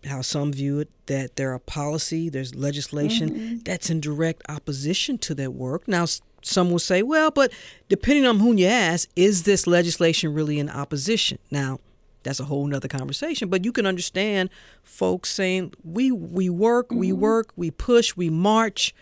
How 0.06 0.22
some 0.22 0.52
view 0.52 0.80
it 0.80 0.90
that 1.06 1.36
there 1.36 1.54
are 1.54 1.60
policy, 1.60 2.30
there's 2.30 2.56
legislation 2.56 3.30
mm-hmm. 3.30 3.58
that's 3.60 3.90
in 3.90 4.00
direct 4.00 4.42
opposition 4.50 5.18
to 5.20 5.36
that 5.36 5.54
work. 5.54 5.88
Now, 5.88 6.06
some 6.42 6.72
will 6.72 6.80
say, 6.80 7.04
well, 7.04 7.30
but 7.30 7.52
depending 7.88 8.26
on 8.26 8.40
whom 8.40 8.58
you 8.58 8.66
ask, 8.66 9.08
is 9.16 9.44
this 9.44 9.68
legislation 9.68 10.34
really 10.34 10.58
in 10.58 10.70
opposition? 10.70 11.38
Now, 11.52 11.80
that's 12.24 12.40
a 12.40 12.46
whole 12.46 12.66
nother 12.66 12.88
conversation. 12.88 13.50
But 13.50 13.66
you 13.66 13.72
can 13.72 13.86
understand 13.86 14.50
folks 14.84 15.30
saying 15.30 15.74
we 15.84 16.12
we 16.12 16.50
work, 16.50 16.90
mm-hmm. 16.90 17.00
we 17.00 17.14
work, 17.14 17.52
we 17.56 17.72
push, 17.72 18.16
we 18.16 18.30
march, 18.30 18.94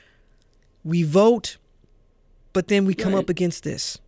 we 0.84 1.04
vote, 1.04 1.58
but 2.54 2.68
then 2.68 2.86
we 2.86 2.94
come 2.94 3.14
right. 3.14 3.20
up 3.20 3.30
against 3.30 3.64
this. 3.64 4.00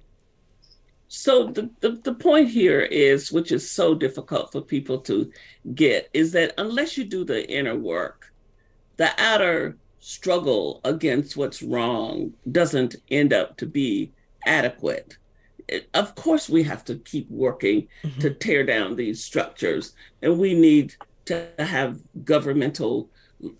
So 1.13 1.47
the, 1.47 1.69
the, 1.81 1.99
the 2.03 2.13
point 2.13 2.47
here 2.47 2.79
is, 2.79 3.33
which 3.33 3.51
is 3.51 3.69
so 3.69 3.93
difficult 3.93 4.53
for 4.53 4.61
people 4.61 4.97
to 4.99 5.29
get, 5.75 6.09
is 6.13 6.31
that 6.31 6.53
unless 6.57 6.97
you 6.97 7.03
do 7.03 7.25
the 7.25 7.45
inner 7.51 7.75
work, 7.75 8.31
the 8.95 9.11
outer 9.21 9.75
struggle 9.99 10.79
against 10.85 11.35
what's 11.35 11.61
wrong 11.61 12.31
doesn't 12.49 12.95
end 13.09 13.33
up 13.33 13.57
to 13.57 13.65
be 13.65 14.13
adequate. 14.45 15.17
of 15.93 16.15
course 16.15 16.47
we 16.47 16.63
have 16.63 16.85
to 16.85 16.95
keep 16.99 17.29
working 17.29 17.89
mm-hmm. 18.03 18.19
to 18.21 18.33
tear 18.33 18.65
down 18.65 18.95
these 18.95 19.21
structures 19.21 19.93
and 20.21 20.39
we 20.39 20.53
need 20.53 20.95
to 21.25 21.45
have 21.59 21.99
governmental 22.23 23.09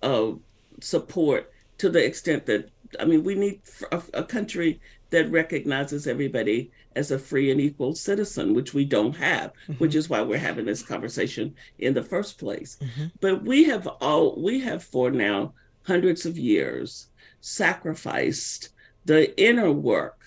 uh, 0.01 0.31
support 0.79 1.51
to 1.77 1.89
the 1.89 2.03
extent 2.03 2.45
that 2.45 2.69
i 2.99 3.05
mean 3.05 3.23
we 3.23 3.35
need 3.35 3.61
a, 3.91 4.01
a, 4.13 4.23
country 4.23 4.79
that 5.09 5.29
recognizes 5.31 6.07
everybody 6.07 6.71
as 6.95 7.11
a 7.11 7.19
free 7.19 7.51
and 7.51 7.59
equal 7.59 7.93
citizen 7.93 8.53
which 8.53 8.73
we 8.73 8.85
don't 8.85 9.15
have 9.15 9.51
mm-hmm. 9.51 9.73
which 9.73 9.95
is 9.95 10.09
why 10.09 10.21
we're 10.21 10.37
having 10.37 10.65
this 10.65 10.83
conversation 10.83 11.53
in 11.79 11.93
the 11.93 12.03
first 12.03 12.37
place 12.37 12.77
mm-hmm. 12.81 13.07
but 13.19 13.43
we 13.43 13.63
have 13.63 13.87
all 13.87 14.41
we 14.41 14.59
have 14.59 14.83
for 14.83 15.11
now 15.11 15.53
hundreds 15.83 16.25
of 16.25 16.37
years 16.37 17.07
sacrificed 17.41 18.69
the 19.05 19.35
inner 19.41 19.71
work 19.71 20.21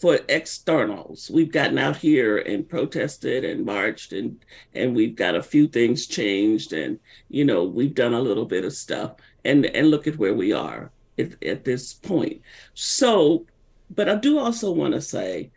for 0.00 0.18
externals. 0.30 1.30
We've 1.30 1.52
gotten 1.52 1.76
out 1.76 1.96
here 1.96 2.38
and 2.38 2.66
protested 2.66 3.44
and 3.44 3.66
marched 3.66 4.14
and 4.14 4.42
and 4.74 4.96
we've 4.96 5.14
got 5.14 5.34
a 5.34 5.42
few 5.42 5.68
things 5.68 6.06
changed 6.06 6.72
and 6.72 6.98
you 7.28 7.44
know 7.44 7.64
we've 7.64 7.94
done 7.94 8.14
a 8.14 8.20
little 8.20 8.46
bit 8.46 8.64
of 8.64 8.72
stuff 8.72 9.12
and 9.44 9.66
and 9.66 9.90
look 9.90 10.06
at 10.06 10.16
where 10.16 10.34
we 10.34 10.54
are 10.54 10.90
at, 11.20 11.42
at 11.44 11.64
this 11.64 11.94
point. 11.94 12.42
So, 12.74 13.46
but 13.90 14.08
I 14.08 14.16
do 14.16 14.38
also 14.38 14.72
want 14.72 14.94
to 14.94 15.00
say, 15.00 15.50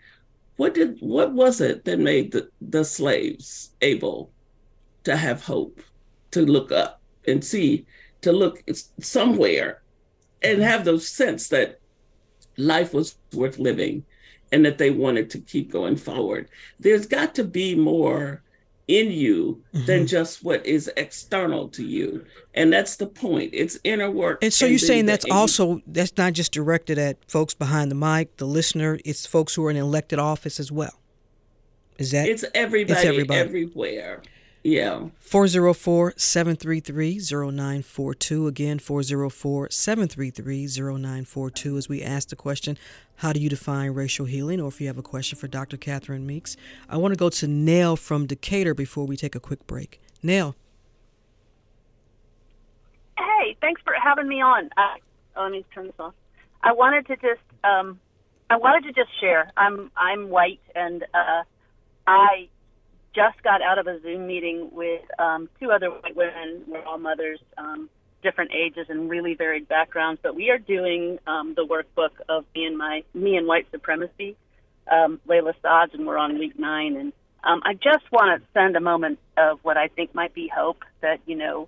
what 0.57 0.73
did 0.73 0.97
what 0.99 1.33
was 1.33 1.61
it 1.61 1.85
that 1.85 1.99
made 1.99 2.31
the, 2.31 2.49
the 2.61 2.85
slaves 2.85 3.71
able 3.81 4.31
to 5.03 5.17
have 5.17 5.43
hope, 5.43 5.81
to 6.31 6.45
look 6.45 6.71
up 6.71 7.01
and 7.27 7.43
see, 7.43 7.85
to 8.21 8.31
look 8.31 8.63
somewhere 8.99 9.81
and 10.41 10.61
have 10.61 10.85
the 10.85 10.99
sense 10.99 11.49
that 11.49 11.79
life 12.57 12.93
was 12.93 13.17
worth 13.33 13.57
living 13.57 14.05
and 14.51 14.65
that 14.65 14.77
they 14.77 14.91
wanted 14.91 15.29
to 15.31 15.39
keep 15.39 15.71
going 15.71 15.95
forward. 15.95 16.49
There's 16.79 17.07
got 17.07 17.33
to 17.35 17.43
be 17.43 17.75
more 17.75 18.42
in 18.87 19.11
you 19.11 19.61
mm-hmm. 19.73 19.85
than 19.85 20.07
just 20.07 20.43
what 20.43 20.65
is 20.65 20.91
external 20.97 21.69
to 21.69 21.83
you. 21.83 22.25
And 22.53 22.71
that's 22.71 22.97
the 22.97 23.07
point. 23.07 23.51
It's 23.53 23.77
inner 23.83 24.11
work. 24.11 24.43
And 24.43 24.53
so 24.53 24.65
you're 24.65 24.79
saying 24.79 25.05
that's 25.05 25.25
also 25.31 25.81
that's 25.87 26.15
not 26.17 26.33
just 26.33 26.51
directed 26.51 26.97
at 26.97 27.17
folks 27.29 27.53
behind 27.53 27.89
the 27.91 27.95
mic, 27.95 28.37
the 28.37 28.45
listener, 28.45 28.99
it's 29.05 29.25
folks 29.25 29.55
who 29.55 29.65
are 29.65 29.71
in 29.71 29.77
elected 29.77 30.19
office 30.19 30.59
as 30.59 30.71
well. 30.71 30.99
Is 31.97 32.11
that 32.11 32.27
It's 32.27 32.43
everybody, 32.53 32.99
it's 32.99 33.07
everybody. 33.07 33.39
everywhere. 33.39 34.21
Yeah. 34.63 35.07
404 35.19 36.13
733 36.15 37.19
0942. 37.19 38.47
Again, 38.47 38.79
404 38.79 39.69
733 39.69 40.67
0942 40.67 41.77
as 41.77 41.89
we 41.89 42.01
ask 42.01 42.29
the 42.29 42.35
question 42.37 42.77
How 43.17 43.33
do 43.33 43.41
you 43.41 43.49
define 43.49 43.91
racial 43.91 44.25
healing? 44.25 44.61
Or 44.61 44.69
if 44.69 44.79
you 44.79 44.87
have 44.87 44.97
a 44.97 45.03
question 45.03 45.37
for 45.37 45.47
Dr. 45.47 45.75
Catherine 45.75 46.25
Meeks. 46.25 46.55
I 46.89 46.97
want 46.97 47.13
to 47.13 47.17
go 47.17 47.29
to 47.29 47.47
Nell 47.47 47.97
from 47.97 48.25
Decatur 48.25 48.73
before 48.73 49.05
we 49.05 49.17
take 49.17 49.35
a 49.35 49.39
quick 49.39 49.67
break. 49.67 49.99
Nell. 50.21 50.55
Hey, 53.17 53.57
thanks 53.59 53.81
for 53.83 53.93
having 54.01 54.29
me 54.29 54.41
on. 54.41 54.69
Uh, 54.77 54.95
oh, 55.35 55.43
let 55.43 55.51
me 55.51 55.65
turn 55.73 55.87
this 55.87 55.95
off. 55.99 56.13
I 56.61 56.71
wanted 56.71 57.05
to 57.07 57.15
just. 57.17 57.41
Um, 57.65 57.99
I 58.49 58.57
wanted 58.57 58.83
to 58.83 58.93
just 58.93 59.09
share. 59.19 59.51
I'm 59.57 59.91
I'm 59.97 60.29
white 60.29 60.61
and 60.75 61.03
uh, 61.13 61.43
I 62.07 62.47
just 63.15 63.41
got 63.43 63.61
out 63.61 63.77
of 63.77 63.87
a 63.87 64.01
Zoom 64.01 64.27
meeting 64.27 64.69
with 64.71 65.01
um, 65.19 65.49
two 65.59 65.71
other 65.71 65.89
white 65.89 66.15
women. 66.15 66.63
We're 66.67 66.83
all 66.83 66.97
mothers, 66.97 67.39
um, 67.57 67.89
different 68.21 68.51
ages 68.53 68.87
and 68.89 69.09
really 69.09 69.35
varied 69.35 69.67
backgrounds. 69.67 70.19
But 70.23 70.35
we 70.35 70.49
are 70.49 70.57
doing 70.57 71.19
um, 71.27 71.53
the 71.55 71.65
workbook 71.65 72.11
of 72.29 72.45
me 72.55 72.65
and 72.65 72.77
my 72.77 73.03
me 73.13 73.35
and 73.35 73.47
white 73.47 73.67
supremacy, 73.71 74.35
um, 74.91 75.19
Layla 75.27 75.53
Saad's, 75.61 75.93
and 75.93 76.07
we're 76.07 76.17
on 76.17 76.39
week 76.39 76.57
nine. 76.57 76.95
And 76.95 77.13
um, 77.43 77.61
I 77.65 77.73
just 77.73 78.11
want 78.11 78.41
to 78.41 78.47
send 78.53 78.75
a 78.75 78.81
moment 78.81 79.19
of 79.37 79.59
what 79.63 79.77
I 79.77 79.89
think 79.89 80.15
might 80.15 80.33
be 80.33 80.47
hope 80.53 80.83
that 81.01 81.19
you 81.25 81.35
know 81.35 81.67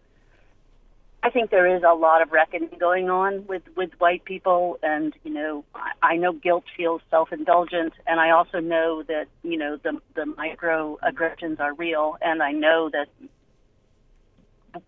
I 1.26 1.32
think 1.32 1.50
there 1.50 1.76
is 1.76 1.82
a 1.82 1.96
lot 1.96 2.22
of 2.22 2.32
reckoning 2.32 2.78
going 2.80 3.10
on 3.10 3.48
with 3.48 3.64
with 3.76 3.90
white 3.98 4.26
people, 4.26 4.78
and 4.84 5.12
you 5.24 5.34
know, 5.34 5.66
I, 5.74 6.14
I 6.14 6.16
know 6.18 6.32
guilt 6.34 6.66
feels 6.78 7.02
self-indulgent, 7.10 7.94
and 8.06 8.20
I 8.20 8.30
also 8.30 8.60
know 8.60 9.02
that 9.08 9.26
you 9.42 9.58
know 9.58 9.76
the 9.82 10.00
the 10.14 10.26
microaggressions 10.26 11.60
are 11.60 11.74
real, 11.74 12.16
and 12.22 12.44
I 12.44 12.52
know 12.52 12.92
that 12.94 13.08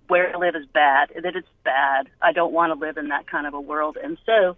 where 0.09 0.35
I 0.35 0.37
live 0.37 0.55
is 0.55 0.67
bad, 0.71 1.09
that 1.15 1.35
it's 1.35 1.47
bad. 1.63 2.07
I 2.21 2.33
don't 2.33 2.53
want 2.53 2.71
to 2.71 2.85
live 2.85 2.97
in 2.97 3.07
that 3.07 3.25
kind 3.25 3.47
of 3.47 3.55
a 3.55 3.61
world, 3.61 3.97
and 4.01 4.19
so 4.23 4.57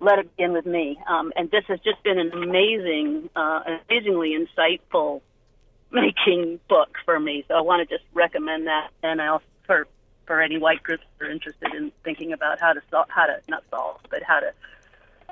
let 0.00 0.18
it 0.18 0.36
begin 0.36 0.52
with 0.52 0.66
me. 0.66 0.98
Um, 1.08 1.32
and 1.34 1.50
this 1.50 1.64
has 1.68 1.80
just 1.80 2.02
been 2.02 2.18
an 2.18 2.32
amazing, 2.34 3.30
uh, 3.34 3.60
amazingly 3.88 4.36
insightful 4.36 5.22
making 5.90 6.60
book 6.68 6.90
for 7.06 7.18
me. 7.18 7.46
So 7.48 7.54
I 7.54 7.62
want 7.62 7.88
to 7.88 7.94
just 7.94 8.04
recommend 8.12 8.66
that, 8.66 8.90
and 9.02 9.22
I 9.22 9.28
also 9.28 9.46
for 9.66 9.88
for 10.26 10.40
any 10.40 10.58
white 10.58 10.82
groups 10.82 11.04
that 11.18 11.26
are 11.26 11.30
interested 11.30 11.74
in 11.74 11.92
thinking 12.04 12.32
about 12.32 12.60
how 12.60 12.72
to 12.72 12.80
solve, 12.90 13.06
how 13.08 13.26
to 13.26 13.40
not 13.48 13.64
solve, 13.70 14.00
but 14.10 14.22
how 14.22 14.40
to 14.40 14.52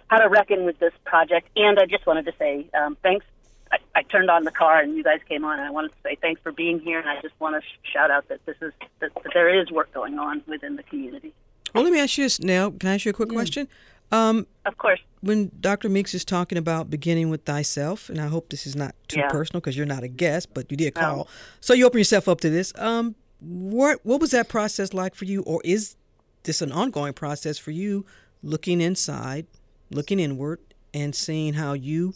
how 0.09 0.19
to 0.19 0.29
reckon 0.29 0.65
with 0.65 0.79
this 0.79 0.93
project. 1.05 1.49
And 1.57 1.79
I 1.79 1.87
just 1.87 2.07
wanted 2.07 2.27
to 2.27 2.33
say 2.39 2.67
um, 2.75 2.97
thanks. 3.03 3.27
I, 3.73 3.79
I 3.97 4.03
turned 4.03 4.31
on 4.31 4.45
the 4.45 4.51
car 4.51 4.81
and 4.81 4.97
you 4.97 5.03
guys 5.03 5.21
came 5.29 5.45
on, 5.45 5.59
and 5.59 5.67
I 5.67 5.71
wanted 5.71 5.89
to 5.89 5.97
say 6.03 6.17
thanks 6.21 6.41
for 6.43 6.53
being 6.53 6.79
here. 6.81 7.01
And 7.01 7.09
I 7.09 7.21
just 7.21 7.35
want 7.41 7.57
to 7.57 7.67
sh- 7.67 7.93
shout 7.93 8.11
out 8.11 8.29
that 8.29 8.45
this 8.47 8.57
is 8.61 8.73
that, 9.01 9.13
that, 9.15 9.33
there 9.33 9.61
is 9.61 9.71
work 9.71 9.93
going 9.93 10.19
on 10.19 10.43
within 10.47 10.77
the 10.77 10.83
community. 10.85 11.33
Well, 11.75 11.83
let 11.83 11.93
me 11.93 11.99
ask 11.99 12.17
you 12.19 12.25
this 12.25 12.41
now. 12.41 12.71
Can 12.71 12.89
I 12.91 12.95
ask 12.95 13.05
you 13.05 13.11
a 13.11 13.15
quick 13.15 13.31
mm. 13.31 13.35
question? 13.35 13.69
Um, 14.13 14.47
of 14.65 14.77
course. 14.79 15.01
When 15.23 15.51
Dr. 15.61 15.89
Meeks 15.89 16.15
is 16.15 16.25
talking 16.25 16.59
about 16.59 16.91
beginning 16.91 17.31
with 17.31 17.45
thyself, 17.45 18.09
and 18.09 18.21
I 18.21 18.27
hope 18.27 18.51
this 18.51 18.67
is 18.67 18.77
not 18.77 18.95
too 19.09 19.21
yeah. 19.21 19.29
personal 19.29 19.61
because 19.61 19.77
you're 19.77 19.87
not 19.87 20.05
a 20.05 20.09
guest, 20.09 20.51
but 20.53 20.71
you 20.71 20.77
did 20.77 20.95
call, 20.95 21.27
so 21.61 21.73
you 21.73 21.87
open 21.87 21.99
yourself 21.99 22.29
up 22.29 22.41
to 22.43 22.51
this. 22.51 22.73
Um, 22.77 23.17
what 23.45 24.01
what 24.05 24.21
was 24.21 24.31
that 24.31 24.49
process 24.49 24.95
like 24.95 25.15
for 25.15 25.25
you, 25.25 25.43
or 25.43 25.61
is 25.65 25.97
this 26.45 26.63
an 26.63 26.73
ongoing 26.73 27.13
process 27.13 27.59
for 27.59 27.71
you, 27.71 28.05
looking 28.43 28.81
inside, 28.81 29.47
looking 29.91 30.19
inward, 30.19 30.61
and 30.93 31.15
seeing 31.15 31.55
how 31.55 31.73
you 31.73 32.15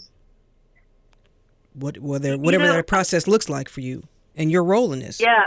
what 1.74 1.99
whether 1.99 2.37
whatever 2.37 2.64
you 2.64 2.70
know, 2.70 2.76
that 2.76 2.87
process 2.87 3.26
looks 3.26 3.49
like 3.49 3.68
for 3.68 3.81
you 3.81 4.03
and 4.37 4.51
your 4.51 4.64
role 4.64 4.93
in 4.93 5.01
this? 5.01 5.20
Yeah, 5.20 5.47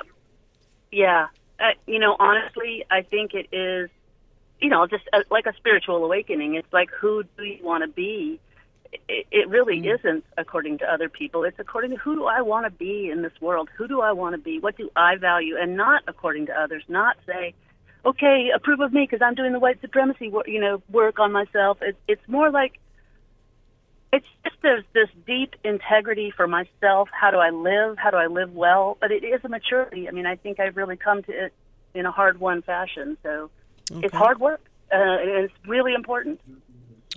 yeah. 0.91 1.27
Uh, 1.59 1.71
you 1.87 1.99
know, 1.99 2.15
honestly, 2.19 2.85
I 2.89 3.01
think 3.01 3.33
it 3.33 3.47
is. 3.51 3.89
You 4.59 4.69
know, 4.69 4.85
just 4.85 5.03
a, 5.11 5.23
like 5.31 5.47
a 5.47 5.55
spiritual 5.57 6.05
awakening. 6.05 6.53
It's 6.53 6.71
like, 6.71 6.91
who 6.91 7.23
do 7.35 7.43
you 7.43 7.57
want 7.63 7.83
to 7.83 7.87
be? 7.87 8.39
It, 8.91 9.27
it 9.31 9.49
really 9.49 9.81
mm. 9.81 9.99
isn't 9.99 10.25
according 10.37 10.79
to 10.79 10.91
other 10.91 11.09
people. 11.09 11.43
It's 11.43 11.59
according 11.59 11.91
to 11.91 11.97
who 11.97 12.15
do 12.15 12.25
I 12.25 12.41
want 12.41 12.65
to 12.65 12.71
be 12.71 13.09
in 13.09 13.21
this 13.21 13.33
world? 13.39 13.69
Who 13.77 13.87
do 13.87 14.01
I 14.01 14.11
want 14.11 14.33
to 14.33 14.41
be? 14.41 14.59
What 14.59 14.77
do 14.77 14.89
I 14.95 15.15
value? 15.15 15.55
And 15.59 15.77
not 15.77 16.03
according 16.07 16.47
to 16.47 16.53
others. 16.53 16.83
Not 16.87 17.17
say, 17.25 17.53
okay, 18.05 18.49
approve 18.53 18.79
of 18.79 18.93
me 18.93 19.07
because 19.09 19.21
I'm 19.21 19.35
doing 19.35 19.53
the 19.53 19.59
white 19.59 19.79
supremacy, 19.81 20.29
work, 20.29 20.47
you 20.47 20.59
know, 20.59 20.81
work 20.89 21.19
on 21.19 21.31
myself. 21.31 21.77
It, 21.81 21.97
it's 22.07 22.27
more 22.27 22.51
like 22.51 22.79
it's 24.13 24.27
just 24.43 24.57
there's 24.61 24.83
this 24.93 25.07
deep 25.25 25.55
integrity 25.63 26.33
for 26.35 26.47
myself. 26.47 27.09
How 27.11 27.31
do 27.31 27.37
I 27.37 27.51
live? 27.51 27.97
How 27.97 28.11
do 28.11 28.17
I 28.17 28.27
live 28.27 28.53
well? 28.53 28.97
But 28.99 29.11
it 29.11 29.23
is 29.23 29.39
a 29.43 29.49
maturity. 29.49 30.07
I 30.07 30.11
mean, 30.11 30.25
I 30.25 30.35
think 30.35 30.59
I've 30.59 30.75
really 30.75 30.97
come 30.97 31.23
to 31.23 31.31
it 31.31 31.53
in 31.93 32.05
a 32.05 32.11
hard-won 32.11 32.61
fashion. 32.61 33.17
So 33.23 33.49
okay. 33.89 34.05
it's 34.05 34.13
hard 34.13 34.39
work, 34.39 34.61
uh, 34.91 34.97
and 34.97 35.45
it's 35.45 35.53
really 35.65 35.93
important. 35.93 36.41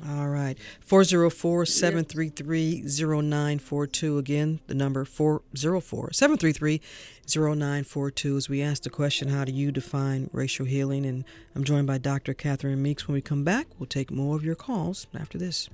All 0.02 0.28
right. 0.28 0.58
404 0.80 1.66
733 1.66 2.82
0942. 2.82 4.18
Again, 4.18 4.60
the 4.66 4.74
number 4.74 5.04
404 5.04 6.12
733 6.12 6.80
0942. 7.28 8.36
As 8.36 8.48
we 8.48 8.60
ask 8.60 8.82
the 8.82 8.90
question, 8.90 9.28
How 9.28 9.44
do 9.44 9.52
you 9.52 9.70
define 9.70 10.28
racial 10.32 10.66
healing? 10.66 11.06
And 11.06 11.24
I'm 11.54 11.62
joined 11.62 11.86
by 11.86 11.98
Dr. 11.98 12.34
Catherine 12.34 12.82
Meeks. 12.82 13.06
When 13.06 13.14
we 13.14 13.20
come 13.22 13.44
back, 13.44 13.68
we'll 13.78 13.86
take 13.86 14.10
more 14.10 14.34
of 14.34 14.44
your 14.44 14.56
calls 14.56 15.06
after 15.14 15.38
this. 15.38 15.68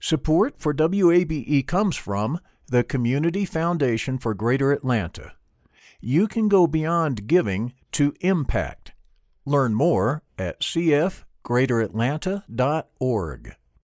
Support 0.00 0.54
for 0.58 0.72
WABE 0.72 1.66
comes 1.66 1.94
from 1.96 2.40
the 2.68 2.84
Community 2.84 3.44
Foundation 3.44 4.18
for 4.18 4.34
Greater 4.34 4.72
Atlanta. 4.72 5.32
You 6.00 6.28
can 6.28 6.48
go 6.48 6.66
beyond 6.66 7.26
giving 7.26 7.74
to 7.92 8.14
impact. 8.20 8.92
Learn 9.44 9.74
more 9.74 10.22
at 10.38 10.60
cfgreateratlanta.org. 10.60 13.56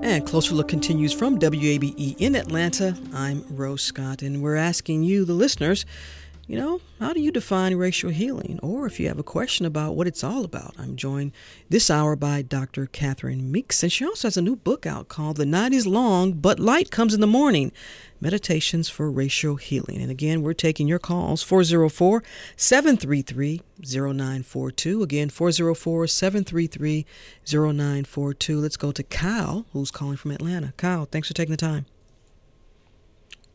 And 0.00 0.24
Closer 0.24 0.54
Look 0.54 0.68
continues 0.68 1.12
from 1.12 1.38
WABE 1.40 2.16
in 2.18 2.36
Atlanta. 2.36 2.96
I'm 3.12 3.44
Rose 3.50 3.82
Scott, 3.82 4.22
and 4.22 4.40
we're 4.42 4.54
asking 4.56 5.02
you, 5.02 5.24
the 5.24 5.32
listeners, 5.32 5.84
you 6.48 6.56
know, 6.56 6.80
how 6.98 7.12
do 7.12 7.20
you 7.20 7.30
define 7.30 7.76
racial 7.76 8.08
healing? 8.08 8.58
Or 8.62 8.86
if 8.86 8.98
you 8.98 9.06
have 9.08 9.18
a 9.18 9.22
question 9.22 9.66
about 9.66 9.94
what 9.94 10.06
it's 10.06 10.24
all 10.24 10.46
about, 10.46 10.74
I'm 10.78 10.96
joined 10.96 11.32
this 11.68 11.90
hour 11.90 12.16
by 12.16 12.40
Dr. 12.40 12.86
Catherine 12.86 13.52
Meeks, 13.52 13.82
and 13.82 13.92
she 13.92 14.06
also 14.06 14.28
has 14.28 14.38
a 14.38 14.42
new 14.42 14.56
book 14.56 14.86
out 14.86 15.08
called 15.08 15.36
The 15.36 15.44
Night 15.44 15.74
is 15.74 15.86
Long, 15.86 16.32
But 16.32 16.58
Light 16.58 16.90
Comes 16.90 17.12
in 17.12 17.20
the 17.20 17.26
Morning 17.26 17.70
Meditations 18.18 18.88
for 18.88 19.10
Racial 19.10 19.56
Healing. 19.56 20.00
And 20.00 20.10
again, 20.10 20.40
we're 20.40 20.54
taking 20.54 20.88
your 20.88 20.98
calls 20.98 21.42
404 21.42 22.22
733 22.56 23.60
0942. 23.84 25.02
Again, 25.02 25.28
404 25.28 26.06
733 26.06 27.04
0942. 27.46 28.58
Let's 28.58 28.78
go 28.78 28.90
to 28.90 29.02
Kyle, 29.02 29.66
who's 29.74 29.90
calling 29.90 30.16
from 30.16 30.30
Atlanta. 30.30 30.72
Kyle, 30.78 31.04
thanks 31.04 31.28
for 31.28 31.34
taking 31.34 31.50
the 31.50 31.58
time. 31.58 31.84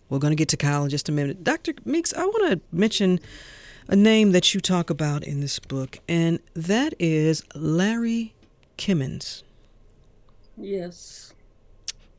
We're 0.09 0.19
going 0.19 0.31
to 0.31 0.35
get 0.35 0.49
to 0.49 0.57
Kyle 0.57 0.83
in 0.83 0.89
just 0.89 1.09
a 1.09 1.11
minute. 1.11 1.43
Dr. 1.43 1.73
Meeks, 1.85 2.13
I 2.13 2.25
want 2.25 2.51
to 2.51 2.61
mention 2.75 3.19
a 3.87 3.95
name 3.95 4.31
that 4.31 4.53
you 4.53 4.59
talk 4.59 4.89
about 4.89 5.23
in 5.23 5.41
this 5.41 5.59
book, 5.59 5.99
and 6.07 6.39
that 6.53 6.93
is 6.99 7.43
Larry 7.55 8.33
Kimmons. 8.77 9.43
Yes. 10.57 11.33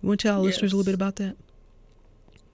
You 0.03 0.09
want 0.09 0.21
to 0.21 0.29
tell 0.29 0.39
our 0.41 0.45
Yes. 0.47 0.55
listeners 0.55 0.73
a 0.73 0.77
little 0.77 0.91
bit 0.91 0.95
about 0.95 1.17
that? 1.17 1.37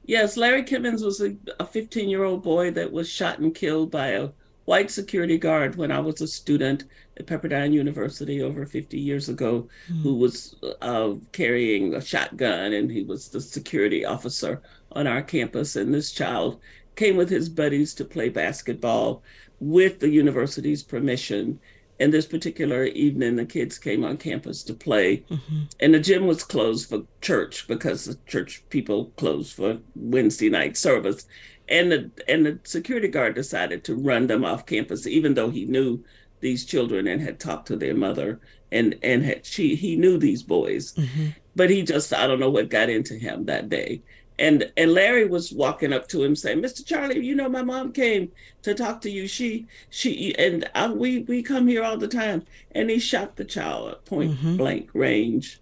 Yes, 0.05 0.37
Larry 0.37 0.63
Kimmons 0.65 1.03
was 1.05 1.21
a 1.23 1.67
15 1.67 2.09
year 2.09 2.25
old 2.25 2.43
boy 2.43 2.71
that 2.73 2.93
was 2.93 3.09
shot 3.09 3.39
and 3.39 3.55
killed 3.55 3.91
by 3.91 4.09
a 4.09 4.31
white 4.65 4.91
security 4.91 5.39
guard 5.39 5.77
when 5.77 5.91
I 5.91 6.01
was 6.01 6.21
a 6.21 6.27
student 6.27 6.85
at 7.17 7.27
Pepperdine 7.27 7.73
University 7.73 8.43
over 8.43 8.67
50 8.67 8.99
years 8.99 9.29
ago, 9.29 9.69
who 10.03 10.15
was 10.15 10.57
uh, 10.81 11.15
carrying 11.33 11.95
a 11.95 12.01
shotgun 12.01 12.73
and 12.73 12.91
he 12.91 13.03
was 13.03 13.29
the 13.29 13.41
security 13.41 14.05
officer 14.05 14.63
on 14.93 15.07
our 15.07 15.23
campus. 15.23 15.77
And 15.77 15.93
this 15.93 16.13
child 16.13 16.61
came 16.97 17.17
with 17.17 17.31
his 17.31 17.49
buddies 17.49 17.95
to 17.95 18.05
play 18.05 18.29
basketball 18.29 19.23
with 19.61 20.01
the 20.01 20.09
university's 20.09 20.83
permission. 20.83 21.61
And 21.99 22.13
this 22.13 22.27
particular 22.27 22.85
evening, 22.85 23.37
the 23.37 23.45
kids 23.45 23.79
came 23.79 24.05
on 24.05 24.17
campus 24.17 24.63
to 24.65 24.75
play 24.75 25.19
mm-hmm. 25.31 25.65
and 25.81 25.93
the 25.93 26.01
gym 26.01 26.27
was 26.27 26.43
closed 26.43 26.89
for 26.89 27.03
church 27.21 27.69
because 27.69 28.07
the 28.07 28.19
church 28.27 28.63
people 28.71 29.13
closed 29.17 29.55
for 29.55 29.79
Wednesday 29.95 30.49
night 30.49 30.77
service. 30.77 31.27
And 31.69 31.93
the 31.93 32.11
and 32.27 32.45
the 32.45 32.59
security 32.65 33.07
guard 33.07 33.35
decided 33.35 33.85
to 33.85 33.95
run 33.95 34.27
them 34.27 34.45
off 34.45 34.67
campus, 34.67 35.07
even 35.07 35.35
though 35.35 35.51
he 35.51 35.67
knew 35.67 36.03
these 36.41 36.65
children 36.65 37.07
and 37.07 37.21
had 37.21 37.39
talked 37.39 37.69
to 37.69 37.77
their 37.77 37.95
mother 37.95 38.41
and 38.73 38.99
and 39.03 39.25
had 39.25 39.45
she 39.45 39.75
he 39.75 39.97
knew 39.97 40.19
these 40.19 40.43
boys, 40.43 40.95
mm-hmm. 40.95 41.29
but 41.57 41.71
he 41.71 41.83
just 41.83 42.13
I 42.13 42.27
don't 42.27 42.41
know 42.41 42.51
what 42.51 42.71
got 42.71 42.89
into 42.89 43.15
him 43.15 43.45
that 43.47 43.69
day. 43.69 44.03
And 44.41 44.73
and 44.77 44.95
Larry 44.95 45.27
was 45.27 45.53
walking 45.53 45.93
up 45.93 46.09
to 46.09 46.25
him 46.25 46.35
saying, 46.35 46.63
"Mr. 46.63 46.85
Charlie, 46.85 47.25
you 47.25 47.35
know 47.35 47.49
my 47.49 47.63
mom 47.63 47.93
came 47.93 48.33
to 48.63 48.75
talk 48.75 49.03
to 49.03 49.11
you. 49.11 49.29
She 49.29 49.67
she 49.91 50.35
and 50.37 50.69
I, 50.75 50.89
we 50.91 51.21
we 51.21 51.43
come 51.43 51.69
here 51.69 51.85
all 51.85 51.99
the 51.99 52.09
time." 52.09 52.45
And 52.73 52.89
he 52.89 52.99
shot 52.99 53.37
the 53.37 53.45
child 53.45 53.91
at 53.91 54.05
point 54.07 54.33
mm-hmm. 54.33 54.57
blank 54.57 54.91
range 54.95 55.61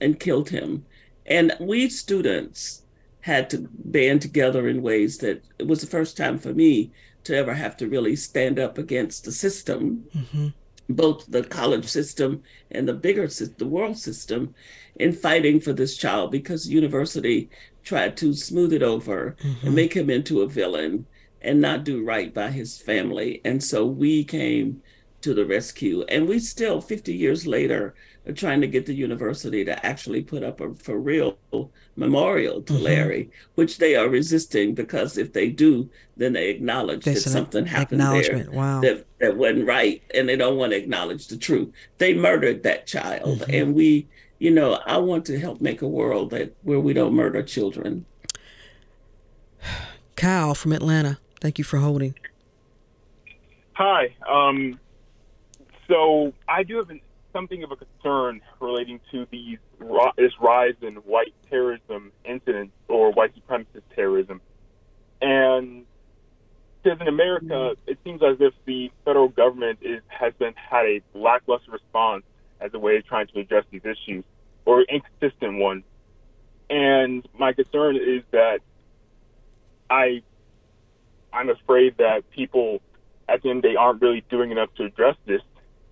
and 0.00 0.18
killed 0.18 0.50
him. 0.50 0.84
And 1.24 1.56
we 1.60 1.88
students 1.88 2.82
had 3.20 3.48
to 3.50 3.68
band 3.72 4.22
together 4.22 4.68
in 4.68 4.82
ways 4.82 5.18
that 5.18 5.44
it 5.58 5.66
was 5.66 5.80
the 5.80 5.86
first 5.86 6.16
time 6.16 6.38
for 6.38 6.52
me 6.52 6.92
to 7.24 7.36
ever 7.36 7.54
have 7.54 7.76
to 7.76 7.88
really 7.88 8.14
stand 8.14 8.58
up 8.58 8.78
against 8.78 9.24
the 9.24 9.32
system 9.32 10.04
mm-hmm. 10.14 10.48
both 10.88 11.26
the 11.26 11.42
college 11.42 11.86
system 11.86 12.40
and 12.70 12.86
the 12.88 12.92
bigger 12.92 13.26
the 13.26 13.66
world 13.66 13.98
system 13.98 14.54
in 15.00 15.12
fighting 15.12 15.60
for 15.60 15.72
this 15.72 15.96
child 15.96 16.30
because 16.30 16.64
the 16.64 16.72
university 16.72 17.50
tried 17.86 18.16
to 18.16 18.34
smooth 18.34 18.72
it 18.72 18.82
over 18.82 19.36
and 19.62 19.72
make 19.74 19.94
him 19.94 20.10
into 20.10 20.42
a 20.42 20.48
villain 20.48 21.06
and 21.40 21.60
not 21.60 21.84
do 21.84 22.04
right 22.04 22.34
by 22.34 22.50
his 22.50 22.76
family 22.76 23.40
and 23.44 23.62
so 23.62 23.86
we 23.86 24.24
came 24.24 24.82
to 25.20 25.32
the 25.32 25.46
rescue 25.46 26.02
and 26.08 26.28
we 26.28 26.38
still 26.38 26.80
50 26.80 27.14
years 27.14 27.46
later 27.46 27.94
are 28.26 28.32
trying 28.32 28.60
to 28.60 28.66
get 28.66 28.86
the 28.86 28.92
university 28.94 29.64
to 29.64 29.86
actually 29.86 30.20
put 30.20 30.42
up 30.42 30.60
a 30.60 30.74
for 30.74 30.98
real 30.98 31.38
memorial 31.94 32.60
to 32.62 32.72
Mhm. 32.72 32.82
larry 32.82 33.30
which 33.54 33.78
they 33.78 33.94
are 33.94 34.08
resisting 34.08 34.74
because 34.74 35.16
if 35.16 35.32
they 35.32 35.48
do 35.48 35.88
then 36.16 36.32
they 36.32 36.48
acknowledge 36.50 37.04
There's 37.04 37.22
that 37.24 37.30
something 37.30 37.66
happened 37.66 38.00
there. 38.00 38.48
Wow. 38.52 38.80
that 38.80 39.06
that 39.20 39.36
wasn't 39.36 39.66
right 39.66 40.02
and 40.12 40.28
they 40.28 40.36
don't 40.36 40.56
want 40.56 40.72
to 40.72 40.76
acknowledge 40.78 41.28
the 41.28 41.36
truth 41.36 41.68
they 41.98 42.14
murdered 42.14 42.64
that 42.64 42.86
child 42.88 43.40
Mhm. 43.42 43.60
and 43.62 43.74
we 43.76 44.08
you 44.38 44.50
know 44.50 44.74
i 44.86 44.96
want 44.96 45.24
to 45.24 45.38
help 45.38 45.60
make 45.60 45.82
a 45.82 45.88
world 45.88 46.30
that 46.30 46.54
where 46.62 46.80
we 46.80 46.92
don't 46.92 47.14
murder 47.14 47.42
children 47.42 48.04
Kyle 50.16 50.54
from 50.54 50.72
Atlanta, 50.72 51.18
thank 51.40 51.58
you 51.58 51.64
for 51.64 51.78
holding. 51.78 52.14
Hi. 53.74 54.14
Um, 54.28 54.80
so 55.88 56.32
I 56.48 56.62
do 56.62 56.78
have 56.78 56.88
an, 56.88 57.00
something 57.32 57.62
of 57.62 57.70
a 57.70 57.76
concern 57.76 58.40
relating 58.58 58.98
to 59.12 59.26
these 59.30 59.58
ri- 59.78 60.12
this 60.16 60.32
rise 60.40 60.74
in 60.80 60.94
white 60.96 61.34
terrorism 61.50 62.12
incidents 62.24 62.72
or 62.88 63.12
white 63.12 63.34
supremacist 63.36 63.82
terrorism, 63.94 64.40
and 65.20 65.84
because 66.82 66.98
in 67.00 67.08
America 67.08 67.74
it 67.86 67.98
seems 68.02 68.22
as 68.22 68.38
if 68.40 68.54
the 68.64 68.90
federal 69.04 69.28
government 69.28 69.80
is 69.82 70.00
has 70.08 70.32
been 70.38 70.54
had 70.54 70.86
a 70.86 71.02
lackluster 71.14 71.72
response 71.72 72.24
as 72.60 72.72
a 72.74 72.78
way 72.78 72.96
of 72.96 73.06
trying 73.06 73.26
to 73.28 73.40
address 73.40 73.64
these 73.70 73.84
issues 73.84 74.24
or 74.64 74.82
inconsistent 74.82 75.58
one. 75.58 75.84
And 76.68 77.26
my 77.38 77.52
concern 77.52 77.96
is 77.96 78.22
that 78.32 78.60
I 79.88 80.22
I'm 81.32 81.50
afraid 81.50 81.98
that 81.98 82.28
people 82.30 82.80
at 83.28 83.42
the 83.42 83.50
end 83.50 83.62
they 83.62 83.76
aren't 83.76 84.00
really 84.00 84.24
doing 84.28 84.50
enough 84.50 84.74
to 84.76 84.84
address 84.84 85.16
this, 85.26 85.42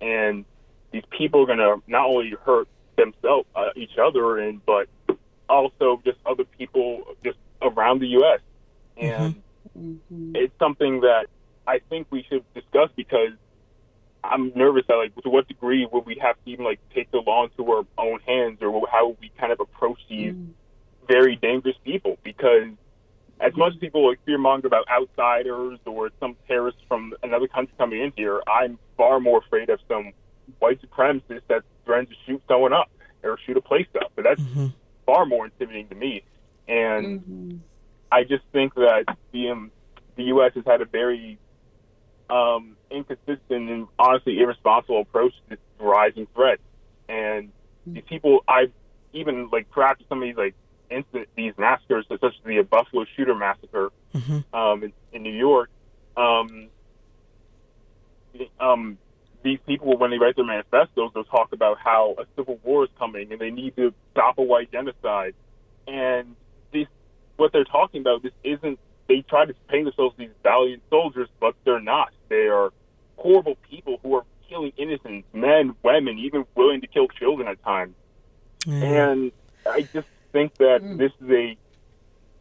and 0.01 0.45
these 0.91 1.03
people 1.09 1.43
are 1.43 1.45
going 1.45 1.59
to 1.59 1.81
not 1.87 2.07
only 2.07 2.33
hurt 2.45 2.67
themselves, 2.97 3.47
uh, 3.55 3.69
each 3.75 3.97
other, 3.97 4.37
and 4.39 4.65
but 4.65 4.87
also 5.47 6.01
just 6.03 6.17
other 6.25 6.43
people 6.57 7.03
just 7.23 7.37
around 7.61 7.99
the 7.99 8.07
U.S. 8.07 8.39
And 8.97 9.43
it's 10.35 10.57
something 10.59 11.01
that 11.01 11.27
I 11.67 11.79
think 11.89 12.07
we 12.09 12.25
should 12.29 12.43
discuss 12.53 12.89
because 12.95 13.31
I'm 14.31 14.51
nervous 14.55 14.83
that 14.87 14.95
like 14.95 15.15
to 15.23 15.29
what 15.29 15.47
degree 15.47 15.87
would 15.91 16.05
we 16.05 16.17
have 16.21 16.35
to 16.43 16.51
even 16.51 16.65
like 16.65 16.79
take 16.93 17.11
the 17.11 17.19
law 17.19 17.45
into 17.45 17.71
our 17.71 17.85
own 17.97 18.19
hands, 18.21 18.59
or 18.61 18.87
how 18.91 19.09
would 19.09 19.17
we 19.19 19.31
kind 19.39 19.51
of 19.51 19.59
approach 19.59 19.99
these 20.09 20.33
mm. 20.33 20.49
very 21.07 21.35
dangerous 21.35 21.77
people 21.83 22.17
because 22.23 22.69
as 23.39 23.55
much 23.55 23.73
as 23.73 23.79
people 23.79 24.07
like 24.07 24.19
fearmonger 24.25 24.65
about 24.65 24.85
outsiders 24.89 25.79
or 25.85 26.09
some 26.19 26.35
terrorists 26.47 26.81
from 26.87 27.13
another 27.23 27.47
country 27.47 27.73
coming 27.77 28.01
in 28.01 28.13
here, 28.15 28.41
I'm 28.47 28.79
far 28.95 29.19
more 29.19 29.39
afraid 29.39 29.69
of 29.69 29.79
some 29.87 30.13
white 30.59 30.79
supremacists 30.81 31.41
that 31.49 31.63
threaten 31.85 32.05
to 32.07 32.13
shoot 32.25 32.41
someone 32.47 32.73
up 32.73 32.89
or 33.23 33.37
shoot 33.45 33.57
a 33.57 33.61
place 33.61 33.87
up. 34.01 34.11
But 34.15 34.23
that's 34.23 34.41
mm-hmm. 34.41 34.67
far 35.05 35.25
more 35.25 35.45
intimidating 35.45 35.89
to 35.89 35.95
me. 35.95 36.23
And 36.67 37.19
mm-hmm. 37.21 37.57
I 38.11 38.23
just 38.23 38.43
think 38.53 38.73
that 38.75 39.05
the 39.31 39.49
um, 39.49 39.71
the 40.15 40.23
U.S. 40.25 40.53
has 40.55 40.63
had 40.65 40.81
a 40.81 40.85
very 40.85 41.37
um, 42.29 42.75
inconsistent 42.89 43.69
and 43.69 43.87
honestly 43.99 44.39
irresponsible 44.39 45.01
approach 45.01 45.33
to 45.33 45.49
this 45.49 45.59
rising 45.79 46.27
threat. 46.33 46.59
And 47.07 47.51
these 47.85 48.03
people, 48.07 48.43
I've 48.47 48.71
even 49.13 49.49
like 49.51 49.71
tracked 49.71 50.03
some 50.09 50.21
of 50.21 50.27
these 50.27 50.37
like 50.37 50.55
incident, 50.89 51.29
these 51.35 51.53
massacres, 51.57 52.05
such 52.09 52.23
as 52.23 52.31
the 52.43 52.61
Buffalo 52.63 53.05
shooter 53.15 53.35
massacre 53.35 53.91
um, 54.53 54.83
in, 54.83 54.93
in 55.13 55.23
New 55.23 55.33
York. 55.33 55.69
Um, 56.17 56.69
um, 58.59 58.97
these 59.43 59.59
people, 59.67 59.97
when 59.97 60.11
they 60.11 60.17
write 60.17 60.35
their 60.35 60.45
manifestos, 60.45 61.11
they'll 61.13 61.23
talk 61.23 61.53
about 61.53 61.77
how 61.77 62.15
a 62.17 62.25
civil 62.35 62.59
war 62.63 62.83
is 62.85 62.89
coming 62.97 63.31
and 63.31 63.39
they 63.39 63.51
need 63.51 63.75
to 63.75 63.93
stop 64.11 64.37
a 64.37 64.41
white 64.41 64.71
genocide. 64.71 65.35
And 65.87 66.35
this, 66.73 66.87
what 67.37 67.51
they're 67.53 67.63
talking 67.63 68.01
about, 68.01 68.23
this 68.23 68.33
isn't. 68.43 68.79
They 69.07 69.21
try 69.21 69.45
to 69.45 69.53
paint 69.67 69.85
themselves 69.85 70.15
as 70.15 70.27
these 70.27 70.35
valiant 70.43 70.83
soldiers, 70.89 71.29
but 71.39 71.55
they're 71.63 71.79
not. 71.79 72.11
They 72.29 72.47
are 72.47 72.71
horrible 73.17 73.55
people 73.69 73.99
who 74.01 74.15
are 74.15 74.25
killing 74.49 74.73
innocents, 74.77 75.27
men, 75.33 75.75
women, 75.83 76.17
even 76.19 76.45
willing 76.55 76.81
to 76.81 76.87
kill 76.87 77.07
children 77.07 77.47
at 77.47 77.61
times. 77.63 77.95
And 78.67 79.31
I 79.65 79.81
just 79.81 80.07
think 80.31 80.55
that 80.55 80.81
hmm. 80.81 80.97
this 80.97 81.11
is 81.21 81.29
a. 81.29 81.57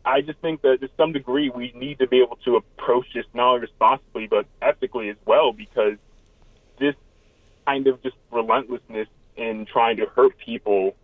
I 0.07 0.21
just 0.21 0.39
think 0.41 0.61
that 0.63 0.81
to 0.83 0.91
some 0.99 1.13
degree 1.13 1.49
we 1.49 1.73
need 1.75 1.99
to 2.01 2.07
be 2.07 2.21
able 2.21 2.37
to 2.45 2.57
approach 2.57 3.07
this 3.15 3.25
not 3.33 3.49
only 3.49 3.61
responsibly 3.61 4.27
but 4.27 4.47
ethically 4.61 5.09
as 5.09 5.17
well, 5.25 5.53
because 5.53 5.97
this 6.79 6.95
kind 7.67 7.87
of 7.87 8.03
just 8.03 8.17
relentlessness 8.31 9.09
in 9.37 9.67
trying 9.67 9.97
to 9.97 10.07
hurt 10.07 10.37
people 10.39 10.95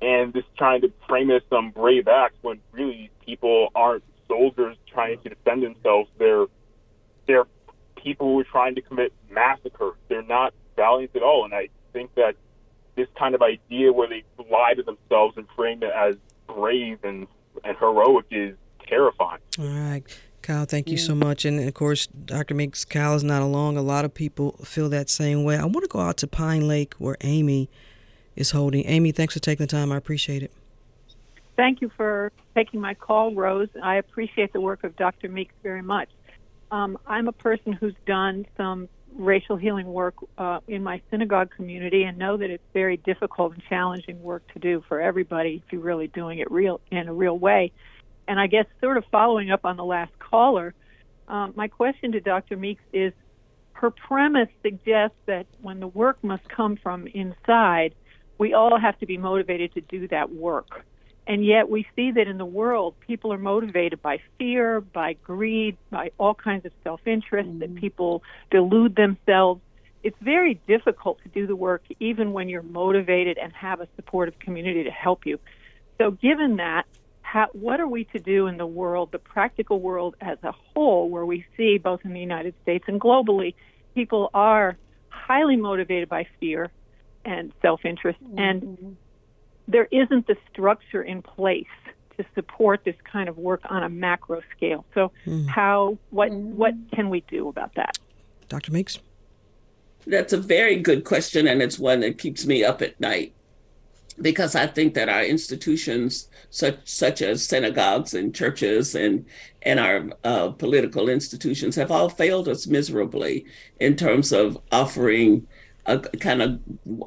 and 0.00 0.32
just 0.32 0.46
trying 0.56 0.80
to 0.80 0.92
frame 1.06 1.30
it 1.30 1.36
as 1.36 1.42
some 1.50 1.70
brave 1.70 2.08
acts 2.08 2.36
when 2.42 2.58
really 2.72 3.10
people 3.24 3.68
aren't 3.74 4.04
soldiers 4.30 4.76
trying 4.86 5.20
to 5.22 5.28
defend 5.28 5.62
themselves. 5.62 6.08
They're 6.18 6.46
they're 7.26 7.46
people 7.96 8.28
who 8.28 8.40
are 8.40 8.44
trying 8.44 8.76
to 8.76 8.80
commit 8.80 9.12
massacre. 9.30 9.92
They're 10.08 10.22
not 10.22 10.54
valiant 10.76 11.14
at 11.14 11.22
all. 11.22 11.44
And 11.44 11.52
I 11.52 11.68
think 11.92 12.14
that 12.14 12.36
this 12.96 13.08
kind 13.18 13.34
of 13.34 13.42
idea 13.42 13.92
where 13.92 14.08
they 14.08 14.24
lie 14.50 14.74
to 14.74 14.82
themselves 14.82 15.36
and 15.36 15.46
frame 15.56 15.82
it 15.82 15.90
as 15.94 16.16
brave 16.46 16.98
and 17.02 17.26
and 17.64 17.76
heroic 17.76 18.26
is 18.30 18.56
terrifying. 18.86 19.40
All 19.58 19.66
right. 19.66 20.02
Kyle, 20.42 20.64
thank 20.64 20.88
you 20.88 20.96
so 20.96 21.14
much. 21.14 21.44
And 21.44 21.60
of 21.60 21.74
course, 21.74 22.06
Dr. 22.06 22.54
Meeks, 22.54 22.84
Kyle 22.86 23.14
is 23.14 23.22
not 23.22 23.42
alone. 23.42 23.76
A 23.76 23.82
lot 23.82 24.06
of 24.06 24.14
people 24.14 24.52
feel 24.64 24.88
that 24.88 25.10
same 25.10 25.44
way. 25.44 25.56
I 25.56 25.64
want 25.64 25.82
to 25.82 25.88
go 25.88 26.00
out 26.00 26.16
to 26.18 26.26
Pine 26.26 26.66
Lake 26.66 26.94
where 26.94 27.16
Amy 27.20 27.68
is 28.36 28.52
holding. 28.52 28.86
Amy, 28.86 29.12
thanks 29.12 29.34
for 29.34 29.40
taking 29.40 29.64
the 29.64 29.70
time. 29.70 29.92
I 29.92 29.96
appreciate 29.96 30.42
it. 30.42 30.52
Thank 31.60 31.82
you 31.82 31.90
for 31.94 32.32
taking 32.54 32.80
my 32.80 32.94
call, 32.94 33.34
Rose. 33.34 33.68
I 33.82 33.96
appreciate 33.96 34.54
the 34.54 34.62
work 34.62 34.82
of 34.82 34.96
Dr. 34.96 35.28
Meeks 35.28 35.54
very 35.62 35.82
much. 35.82 36.08
Um, 36.70 36.96
I'm 37.06 37.28
a 37.28 37.32
person 37.32 37.74
who's 37.74 37.92
done 38.06 38.46
some 38.56 38.88
racial 39.14 39.58
healing 39.58 39.86
work 39.86 40.14
uh, 40.38 40.60
in 40.68 40.82
my 40.82 41.02
synagogue 41.10 41.50
community 41.54 42.04
and 42.04 42.16
know 42.16 42.38
that 42.38 42.48
it's 42.48 42.64
very 42.72 42.96
difficult 42.96 43.52
and 43.52 43.62
challenging 43.68 44.22
work 44.22 44.42
to 44.54 44.58
do 44.58 44.82
for 44.88 45.02
everybody 45.02 45.62
if 45.62 45.70
you're 45.70 45.82
really 45.82 46.06
doing 46.06 46.38
it 46.38 46.50
real 46.50 46.80
in 46.90 47.08
a 47.08 47.12
real 47.12 47.38
way. 47.38 47.72
And 48.26 48.40
I 48.40 48.46
guess 48.46 48.64
sort 48.80 48.96
of 48.96 49.04
following 49.12 49.50
up 49.50 49.66
on 49.66 49.76
the 49.76 49.84
last 49.84 50.18
caller, 50.18 50.72
um, 51.28 51.52
my 51.56 51.68
question 51.68 52.12
to 52.12 52.20
Dr. 52.20 52.56
Meeks 52.56 52.84
is 52.94 53.12
her 53.74 53.90
premise 53.90 54.48
suggests 54.62 55.18
that 55.26 55.46
when 55.60 55.78
the 55.78 55.88
work 55.88 56.24
must 56.24 56.48
come 56.48 56.76
from 56.76 57.06
inside, 57.08 57.94
we 58.38 58.54
all 58.54 58.80
have 58.80 58.98
to 59.00 59.04
be 59.04 59.18
motivated 59.18 59.74
to 59.74 59.82
do 59.82 60.08
that 60.08 60.32
work. 60.32 60.86
And 61.26 61.44
yet 61.44 61.68
we 61.68 61.86
see 61.94 62.12
that 62.12 62.26
in 62.26 62.38
the 62.38 62.46
world, 62.46 62.94
people 63.00 63.32
are 63.32 63.38
motivated 63.38 64.02
by 64.02 64.18
fear, 64.38 64.80
by 64.80 65.12
greed, 65.12 65.76
by 65.90 66.10
all 66.18 66.34
kinds 66.34 66.66
of 66.66 66.72
self 66.82 67.00
interest, 67.06 67.48
mm-hmm. 67.48 67.58
that 67.60 67.74
people 67.76 68.22
delude 68.50 68.96
themselves. 68.96 69.60
It's 70.02 70.16
very 70.20 70.54
difficult 70.66 71.22
to 71.22 71.28
do 71.28 71.46
the 71.46 71.54
work 71.54 71.82
even 72.00 72.32
when 72.32 72.48
you're 72.48 72.62
motivated 72.62 73.38
and 73.38 73.52
have 73.52 73.80
a 73.80 73.88
supportive 73.96 74.38
community 74.38 74.84
to 74.84 74.90
help 74.90 75.26
you. 75.26 75.38
So, 75.98 76.10
given 76.10 76.56
that, 76.56 76.84
how, 77.20 77.48
what 77.52 77.78
are 77.78 77.86
we 77.86 78.04
to 78.04 78.18
do 78.18 78.46
in 78.46 78.56
the 78.56 78.66
world, 78.66 79.12
the 79.12 79.18
practical 79.18 79.78
world 79.78 80.16
as 80.20 80.38
a 80.42 80.52
whole, 80.52 81.08
where 81.10 81.26
we 81.26 81.44
see 81.56 81.78
both 81.78 82.00
in 82.04 82.12
the 82.12 82.20
United 82.20 82.54
States 82.62 82.84
and 82.88 83.00
globally, 83.00 83.54
people 83.94 84.30
are 84.32 84.76
highly 85.10 85.56
motivated 85.56 86.08
by 86.08 86.26
fear 86.40 86.70
and 87.24 87.52
self 87.60 87.84
interest, 87.84 88.18
mm-hmm. 88.24 88.38
and 88.38 88.96
there 89.70 89.88
isn't 89.90 90.26
the 90.26 90.36
structure 90.50 91.02
in 91.02 91.22
place 91.22 91.66
to 92.16 92.24
support 92.34 92.84
this 92.84 92.96
kind 93.10 93.28
of 93.28 93.38
work 93.38 93.62
on 93.70 93.82
a 93.82 93.88
macro 93.88 94.42
scale. 94.56 94.84
So, 94.94 95.12
mm. 95.26 95.46
how 95.48 95.98
what 96.10 96.30
what 96.32 96.74
can 96.92 97.08
we 97.08 97.20
do 97.22 97.48
about 97.48 97.74
that? 97.76 97.98
Dr. 98.48 98.72
Meeks? 98.72 98.98
That's 100.06 100.32
a 100.32 100.38
very 100.38 100.76
good 100.76 101.04
question, 101.04 101.46
and 101.46 101.62
it's 101.62 101.78
one 101.78 102.00
that 102.00 102.18
keeps 102.18 102.46
me 102.46 102.64
up 102.64 102.82
at 102.82 102.98
night 103.00 103.34
because 104.20 104.54
I 104.54 104.66
think 104.66 104.94
that 104.94 105.08
our 105.08 105.22
institutions, 105.22 106.28
such 106.50 106.78
such 106.84 107.22
as 107.22 107.46
synagogues 107.46 108.14
and 108.14 108.34
churches 108.34 108.94
and 108.94 109.24
and 109.62 109.78
our 109.78 110.10
uh, 110.24 110.50
political 110.50 111.08
institutions, 111.08 111.76
have 111.76 111.90
all 111.90 112.08
failed 112.08 112.48
us 112.48 112.66
miserably 112.66 113.46
in 113.78 113.96
terms 113.96 114.32
of 114.32 114.58
offering 114.72 115.46
a 115.86 115.98
kind 115.98 116.42
of 116.42 116.60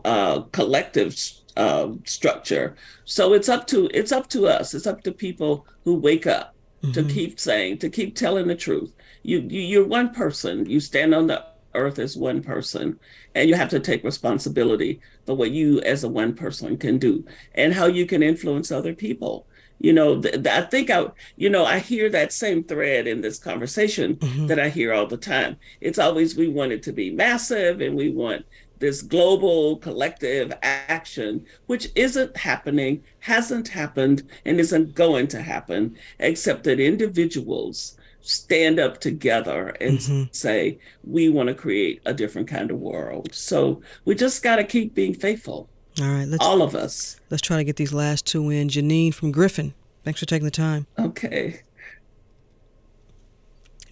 uh, 0.06 0.42
collective 0.52 1.16
uh, 1.58 1.90
structure. 2.06 2.76
So 3.06 3.34
it's 3.34 3.50
up 3.50 3.68
to 3.68 3.90
it's 3.94 4.12
up 4.12 4.30
to 4.30 4.48
us. 4.48 4.74
It's 4.74 4.88
up 4.88 5.04
to 5.04 5.12
people 5.12 5.66
who 5.84 5.96
wake 5.96 6.28
up 6.28 6.56
mm-hmm. 6.82 6.94
to 6.94 7.04
keep 7.04 7.40
saying, 7.40 7.80
to 7.80 7.90
keep 7.90 8.16
telling 8.16 8.48
the 8.48 8.56
truth. 8.56 8.94
You, 9.24 9.40
you 9.40 9.62
you're 9.62 9.88
one 9.88 10.14
person. 10.14 10.70
You 10.70 10.80
stand 10.80 11.14
on 11.14 11.28
the 11.28 11.46
earth 11.76 12.00
as 12.00 12.16
one 12.16 12.42
person 12.42 13.00
and 13.36 13.50
you 13.50 13.56
have 13.56 13.70
to 13.70 13.80
take 13.80 14.04
responsibility 14.04 15.00
for 15.26 15.36
what 15.36 15.52
you 15.52 15.82
as 15.82 16.04
a 16.04 16.10
one 16.10 16.34
person 16.34 16.78
can 16.78 16.98
do 16.98 17.26
and 17.56 17.74
how 17.74 17.86
you 17.86 18.06
can 18.06 18.22
influence 18.22 18.72
other 18.72 18.94
people 18.94 19.48
you 19.80 19.92
know 19.92 20.22
th- 20.22 20.36
th- 20.36 20.48
i 20.48 20.62
think 20.62 20.90
i 20.90 21.06
you 21.36 21.50
know 21.50 21.66
i 21.66 21.80
hear 21.80 22.10
that 22.10 22.32
same 22.32 22.64
thread 22.64 23.08
in 23.08 23.22
this 23.22 23.40
conversation 23.40 24.16
mm-hmm. 24.16 24.48
that 24.48 24.60
i 24.60 24.70
hear 24.70 24.94
all 24.94 25.08
the 25.08 25.18
time 25.18 25.58
it's 25.82 26.00
always 26.00 26.36
we 26.36 26.48
want 26.48 26.72
it 26.72 26.84
to 26.84 26.92
be 26.92 27.10
massive 27.10 27.82
and 27.82 27.96
we 27.96 28.10
want 28.10 28.46
this 28.80 29.02
global 29.02 29.78
collective 29.78 30.52
action, 30.62 31.46
which 31.68 31.88
isn't 31.96 32.36
happening, 32.36 33.04
hasn't 33.20 33.68
happened, 33.68 34.24
and 34.46 34.60
isn't 34.60 34.94
going 34.94 35.28
to 35.30 35.42
happen, 35.42 35.96
except 36.20 36.64
that 36.66 36.80
individuals 36.80 37.98
stand 38.22 38.80
up 38.80 39.00
together 39.00 39.70
and 39.82 40.00
mm-hmm. 40.00 40.24
say, 40.32 40.78
we 41.04 41.30
want 41.30 41.48
to 41.50 41.56
create 41.56 42.02
a 42.06 42.14
different 42.14 42.48
kind 42.48 42.72
of 42.72 42.80
world. 42.80 43.34
So 43.34 43.82
we 44.06 44.16
just 44.16 44.42
got 44.44 44.56
to 44.58 44.64
keep 44.64 44.94
being 44.94 45.14
faithful. 45.14 45.70
All 46.02 46.08
right. 46.08 46.28
Let's, 46.28 46.44
all 46.44 46.62
of 46.62 46.74
us. 46.74 47.20
Let's 47.30 47.42
try 47.42 47.58
to 47.58 47.64
get 47.64 47.76
these 47.76 47.94
last 47.94 48.26
two 48.26 48.50
in. 48.50 48.70
Janine 48.70 49.14
from 49.14 49.32
Griffin, 49.32 49.74
thanks 50.04 50.20
for 50.20 50.26
taking 50.26 50.46
the 50.46 50.52
time. 50.52 50.88
Okay. 50.98 51.62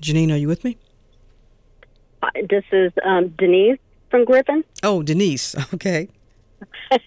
Janine, 0.01 0.33
are 0.33 0.37
you 0.37 0.47
with 0.47 0.63
me? 0.63 0.77
This 2.49 2.63
is 2.71 2.91
um, 3.03 3.29
Denise 3.37 3.79
from 4.11 4.25
Griffin. 4.25 4.63
Oh, 4.83 5.01
Denise. 5.01 5.55
Okay. 5.73 6.09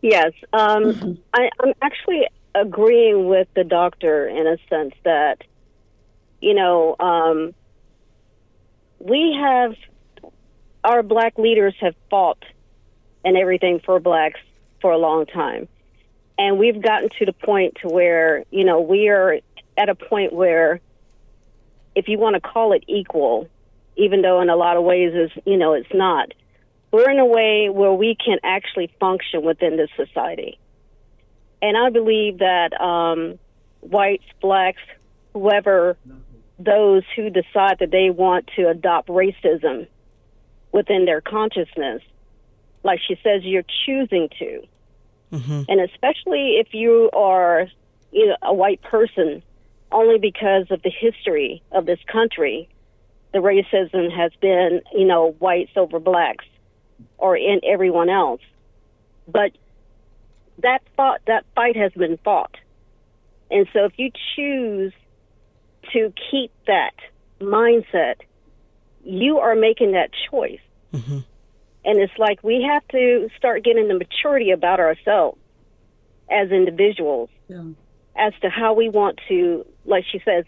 yes. 0.00 0.32
Um, 0.54 0.84
mm-hmm. 0.84 1.12
I, 1.34 1.50
I'm 1.60 1.74
actually 1.82 2.26
agreeing 2.54 3.28
with 3.28 3.48
the 3.54 3.64
doctor 3.64 4.26
in 4.26 4.46
a 4.46 4.56
sense 4.70 4.94
that, 5.04 5.42
you 6.40 6.54
know, 6.54 6.96
um, 6.98 7.54
we 8.98 9.36
have, 9.38 9.74
our 10.82 11.02
black 11.02 11.36
leaders 11.36 11.74
have 11.80 11.94
fought 12.08 12.42
and 13.24 13.36
everything 13.36 13.80
for 13.84 14.00
blacks 14.00 14.40
for 14.80 14.92
a 14.92 14.98
long 14.98 15.26
time. 15.26 15.68
And 16.38 16.58
we've 16.58 16.80
gotten 16.80 17.10
to 17.18 17.26
the 17.26 17.32
point 17.32 17.76
to 17.82 17.88
where, 17.88 18.44
you 18.50 18.64
know, 18.64 18.80
we 18.80 19.08
are 19.08 19.40
at 19.76 19.88
a 19.88 19.94
point 19.94 20.32
where 20.32 20.80
if 21.94 22.08
you 22.08 22.18
want 22.18 22.34
to 22.34 22.40
call 22.40 22.72
it 22.72 22.84
equal, 22.86 23.48
even 23.96 24.22
though 24.22 24.40
in 24.40 24.50
a 24.50 24.56
lot 24.56 24.76
of 24.76 24.84
ways 24.84 25.12
is 25.14 25.30
you 25.44 25.56
know 25.56 25.72
it's 25.72 25.92
not. 25.92 26.32
We're 26.92 27.10
in 27.10 27.18
a 27.18 27.26
way 27.26 27.68
where 27.68 27.92
we 27.92 28.16
can 28.16 28.38
actually 28.44 28.90
function 29.00 29.42
within 29.42 29.76
this 29.76 29.90
society, 29.96 30.58
and 31.60 31.76
I 31.76 31.90
believe 31.90 32.38
that 32.38 32.78
um, 32.80 33.38
whites, 33.80 34.24
blacks, 34.40 34.82
whoever, 35.32 35.96
those 36.58 37.02
who 37.14 37.30
decide 37.30 37.78
that 37.80 37.90
they 37.90 38.10
want 38.10 38.50
to 38.56 38.68
adopt 38.68 39.08
racism 39.08 39.88
within 40.72 41.04
their 41.04 41.20
consciousness, 41.20 42.02
like 42.82 43.00
she 43.06 43.18
says, 43.22 43.42
you're 43.42 43.64
choosing 43.84 44.28
to, 44.38 44.62
mm-hmm. 45.32 45.62
and 45.68 45.80
especially 45.80 46.56
if 46.60 46.68
you 46.72 47.10
are 47.12 47.66
you 48.12 48.28
know, 48.28 48.36
a 48.42 48.54
white 48.54 48.80
person, 48.82 49.42
only 49.92 50.18
because 50.18 50.70
of 50.70 50.82
the 50.82 50.90
history 50.90 51.62
of 51.72 51.86
this 51.86 51.98
country 52.10 52.68
the 53.36 53.42
racism 53.42 54.10
has 54.10 54.32
been, 54.40 54.80
you 54.94 55.04
know, 55.04 55.36
whites 55.38 55.72
over 55.76 55.98
blacks 55.98 56.46
or 57.18 57.36
in 57.36 57.60
everyone 57.64 58.08
else. 58.08 58.40
But 59.28 59.52
that 60.62 60.80
fought, 60.96 61.20
that 61.26 61.44
fight 61.54 61.76
has 61.76 61.92
been 61.92 62.16
fought. 62.24 62.56
And 63.50 63.66
so 63.74 63.84
if 63.84 63.92
you 63.98 64.10
choose 64.34 64.94
to 65.92 66.12
keep 66.30 66.50
that 66.66 66.94
mindset, 67.38 68.16
you 69.04 69.38
are 69.38 69.54
making 69.54 69.92
that 69.92 70.10
choice. 70.30 70.60
Mm-hmm. 70.94 71.18
And 71.84 71.98
it's 71.98 72.18
like 72.18 72.42
we 72.42 72.62
have 72.62 72.88
to 72.88 73.28
start 73.36 73.64
getting 73.64 73.86
the 73.86 73.94
maturity 73.98 74.50
about 74.50 74.80
ourselves 74.80 75.38
as 76.30 76.50
individuals 76.50 77.28
yeah. 77.48 77.64
as 78.16 78.32
to 78.40 78.48
how 78.48 78.72
we 78.72 78.88
want 78.88 79.20
to, 79.28 79.66
like 79.84 80.04
she 80.10 80.20
says, 80.24 80.46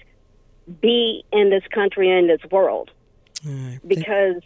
be 0.80 1.24
in 1.32 1.50
this 1.50 1.64
country 1.72 2.10
and 2.10 2.28
this 2.28 2.40
world. 2.50 2.90
Right. 3.44 3.78
Because 3.86 4.42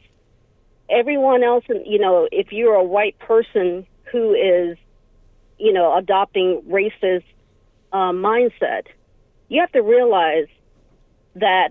everyone 0.89 1.43
else, 1.43 1.65
you 1.69 1.99
know, 1.99 2.29
if 2.31 2.53
you're 2.53 2.75
a 2.75 2.85
white 2.85 3.19
person 3.19 3.87
who 4.05 4.35
is, 4.35 4.77
you 5.59 5.73
know, 5.73 5.97
adopting 5.97 6.63
racist 6.69 7.25
uh, 7.93 8.13
mindset, 8.13 8.87
you 9.49 9.61
have 9.61 9.73
to 9.73 9.83
realize 9.83 10.47
that 11.35 11.71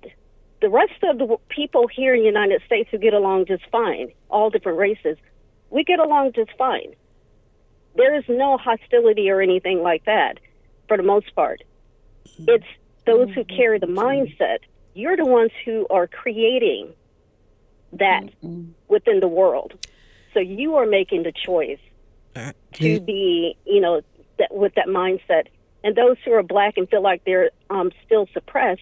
the 0.62 0.70
rest 0.70 1.04
of 1.04 1.18
the 1.18 1.38
people 1.50 1.88
here 1.88 2.14
in 2.14 2.22
the 2.22 2.26
United 2.26 2.62
States 2.66 2.90
who 2.92 2.98
get 2.98 3.14
along 3.14 3.46
just 3.46 3.64
fine, 3.72 4.12
all 4.30 4.50
different 4.50 4.78
races, 4.78 5.18
we 5.70 5.84
get 5.84 6.00
along 6.00 6.34
just 6.34 6.52
fine. 6.58 6.94
There 7.96 8.16
is 8.16 8.24
no 8.28 8.58
hostility 8.58 9.30
or 9.30 9.42
anything 9.42 9.82
like 9.82 10.06
that 10.06 10.40
for 10.88 10.98
the 10.98 11.04
most 11.04 11.34
part. 11.36 11.64
It's 12.48 12.66
those 13.06 13.30
who 13.34 13.44
carry 13.44 13.80
the 13.80 13.88
mindset, 13.88 14.60
you're 14.94 15.18
the 15.18 15.26
ones 15.26 15.52
who 15.66 15.88
are 15.90 16.08
creating 16.08 16.94
that 17.94 18.24
mm-hmm. 18.44 18.72
within 18.88 19.20
the 19.20 19.28
world. 19.28 19.74
So 20.34 20.40
you 20.40 20.76
are 20.76 20.86
making 20.86 21.24
the 21.24 21.32
choice 21.34 21.80
uh, 22.36 22.54
to 22.74 23.00
be, 23.02 23.58
you 23.66 23.82
know, 23.82 24.02
that, 24.40 24.54
with 24.54 24.76
that 24.76 24.88
mindset. 24.88 25.48
And 25.84 25.96
those 25.96 26.18
who 26.24 26.32
are 26.34 26.44
black 26.44 26.78
and 26.78 26.88
feel 26.90 27.02
like 27.02 27.24
they're 27.26 27.52
um, 27.70 27.92
still 28.06 28.28
suppressed, 28.34 28.82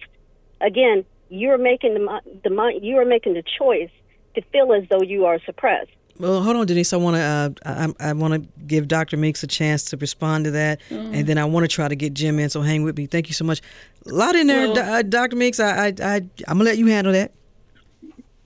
again, 0.60 1.04
you're 1.30 1.58
making 1.58 1.94
the 1.94 2.20
the 2.44 2.50
mind 2.50 2.84
you 2.84 2.98
are 2.98 3.04
making 3.04 3.34
the 3.34 3.44
choice 3.58 3.90
to 4.34 4.42
feel 4.52 4.72
as 4.72 4.84
though 4.90 5.02
you 5.02 5.26
are 5.26 5.38
suppressed. 5.46 5.90
Well, 6.20 6.42
hold 6.42 6.56
on, 6.56 6.66
Denise. 6.66 6.92
I 6.92 6.96
want 6.98 7.16
to 7.16 7.20
uh, 7.66 7.88
I, 7.98 8.10
I 8.10 8.12
want 8.12 8.34
to 8.34 8.48
give 8.66 8.88
Dr. 8.88 9.16
Meeks 9.16 9.42
a 9.42 9.46
chance 9.46 9.84
to 9.84 9.96
respond 9.96 10.44
to 10.44 10.50
that, 10.52 10.80
Mm. 10.90 11.14
and 11.18 11.26
then 11.26 11.38
I 11.38 11.44
want 11.46 11.64
to 11.64 11.68
try 11.68 11.88
to 11.88 11.96
get 11.96 12.12
Jim 12.14 12.38
in. 12.38 12.50
So 12.50 12.60
hang 12.60 12.82
with 12.82 12.96
me. 12.98 13.06
Thank 13.06 13.28
you 13.28 13.34
so 13.34 13.44
much. 13.44 13.60
A 14.06 14.10
lot 14.12 14.36
in 14.36 14.46
there, 14.46 14.66
Well- 14.66 14.74
Do- 14.74 14.80
uh, 14.82 15.02
Dr. 15.02 15.36
Meeks. 15.36 15.58
I, 15.60 15.86
I 15.86 15.94
I 16.02 16.14
I'm 16.46 16.58
gonna 16.58 16.64
let 16.64 16.78
you 16.78 16.86
handle 16.86 17.12
that. 17.12 17.32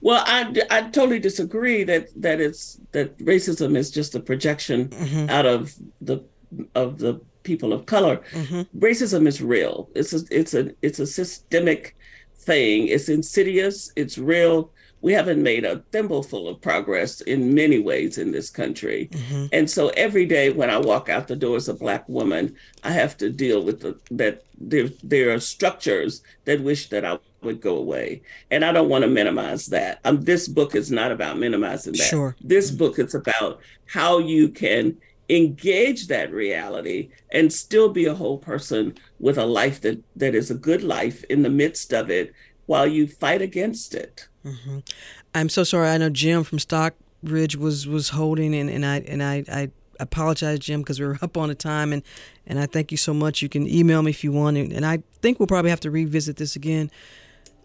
Well, 0.01 0.23
I, 0.27 0.53
I 0.69 0.81
totally 0.91 1.19
disagree 1.19 1.83
that 1.83 2.09
that 2.21 2.39
it's 2.39 2.79
that 2.93 3.17
racism 3.19 3.75
is 3.75 3.91
just 3.91 4.15
a 4.15 4.19
projection 4.19 4.89
Mm-hmm. 4.89 5.29
out 5.29 5.45
of 5.45 5.73
the 6.01 6.23
of 6.75 6.99
the 6.99 7.19
people 7.43 7.73
of 7.73 7.85
color. 7.87 8.21
Racism 8.77 9.27
is 9.27 9.41
real. 9.41 9.89
It's 9.95 10.13
a 10.13 10.21
it's 10.31 10.53
a 10.53 10.71
it's 10.81 10.99
a 10.99 11.07
systemic 11.07 11.95
thing. 12.37 12.87
It's 12.87 13.09
insidious. 13.09 13.91
It's 13.95 14.17
real. 14.17 14.71
We 15.05 15.13
haven't 15.13 15.43
made 15.43 15.65
a 15.65 15.83
thimbleful 15.91 16.47
of 16.47 16.61
progress 16.61 17.21
in 17.21 17.53
many 17.53 17.77
ways 17.77 18.17
in 18.17 18.31
this 18.31 18.49
country. 18.49 19.11
And 19.53 19.69
so 19.69 19.89
every 19.89 20.25
day 20.25 20.49
when 20.49 20.71
I 20.71 20.79
walk 20.79 21.09
out 21.09 21.27
the 21.27 21.35
door 21.35 21.57
as 21.57 21.69
a 21.69 21.75
black 21.75 22.09
woman, 22.09 22.55
I 22.83 22.89
have 22.89 23.15
to 23.17 23.29
deal 23.29 23.63
with 23.63 23.81
the, 23.81 23.99
that 24.09 24.45
there, 24.57 24.89
there 25.03 25.31
are 25.31 25.39
structures 25.39 26.23
that 26.45 26.59
wish 26.59 26.89
that 26.89 27.05
I 27.05 27.19
would 27.43 27.61
go 27.61 27.77
away. 27.77 28.23
And 28.49 28.65
I 28.65 28.71
don't 28.71 28.89
want 28.89 29.03
to 29.03 29.07
minimize 29.07 29.67
that. 29.67 29.99
Um, 30.05 30.23
this 30.23 30.47
book 30.47 30.73
is 30.73 30.89
not 30.89 31.11
about 31.11 31.37
minimizing 31.37 31.93
that. 31.93 32.09
Sure. 32.09 32.35
This 32.41 32.71
book 32.71 32.97
is 32.97 33.13
about 33.13 33.59
how 33.85 34.17
you 34.17 34.49
can 34.49 34.97
engage 35.29 36.07
that 36.07 36.31
reality 36.31 37.09
and 37.31 37.53
still 37.53 37.89
be 37.89 38.05
a 38.05 38.15
whole 38.15 38.39
person 38.39 38.95
with 39.19 39.37
a 39.37 39.45
life 39.45 39.81
that, 39.81 40.01
that 40.15 40.33
is 40.33 40.49
a 40.49 40.55
good 40.55 40.83
life 40.83 41.23
in 41.25 41.43
the 41.43 41.49
midst 41.49 41.93
of 41.93 42.09
it 42.09 42.33
while 42.65 42.87
you 42.87 43.07
fight 43.07 43.41
against 43.41 43.93
it. 43.95 44.27
hmm 44.43 44.79
I'm 45.33 45.49
so 45.49 45.63
sorry. 45.63 45.89
I 45.89 45.97
know 45.97 46.09
Jim 46.09 46.43
from 46.43 46.59
Stockbridge 46.59 47.55
was 47.57 47.87
was 47.87 48.09
holding, 48.09 48.55
and, 48.55 48.69
and 48.69 48.85
I 48.85 48.97
and 48.99 49.21
I, 49.21 49.43
I 49.51 49.69
apologize, 49.99 50.59
Jim, 50.59 50.81
because 50.81 50.99
we 50.99 51.05
were 51.05 51.17
up 51.21 51.37
on 51.37 51.49
the 51.49 51.55
time, 51.55 51.91
and 51.93 52.03
and 52.47 52.59
I 52.59 52.65
thank 52.65 52.91
you 52.91 52.97
so 52.97 53.13
much. 53.13 53.41
You 53.41 53.49
can 53.49 53.67
email 53.67 54.01
me 54.01 54.11
if 54.11 54.23
you 54.23 54.31
want, 54.31 54.57
and, 54.57 54.71
and 54.71 54.85
I 54.85 55.03
think 55.21 55.39
we'll 55.39 55.47
probably 55.47 55.71
have 55.71 55.81
to 55.81 55.91
revisit 55.91 56.37
this 56.37 56.55
again. 56.55 56.89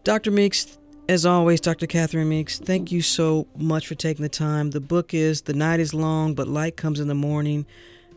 Dr. 0.02 0.30
Meeks, 0.30 0.78
as 1.08 1.26
always, 1.26 1.60
Dr. 1.60 1.86
Catherine 1.86 2.28
Meeks, 2.28 2.58
thank 2.58 2.90
you 2.90 3.02
so 3.02 3.46
much 3.56 3.86
for 3.86 3.94
taking 3.94 4.22
the 4.22 4.28
time. 4.30 4.70
The 4.70 4.80
book 4.80 5.12
is 5.12 5.42
The 5.42 5.52
Night 5.52 5.78
is 5.78 5.92
Long, 5.92 6.34
but 6.34 6.48
Light 6.48 6.76
Comes 6.76 7.00
in 7.00 7.08
the 7.08 7.14
Morning 7.14 7.66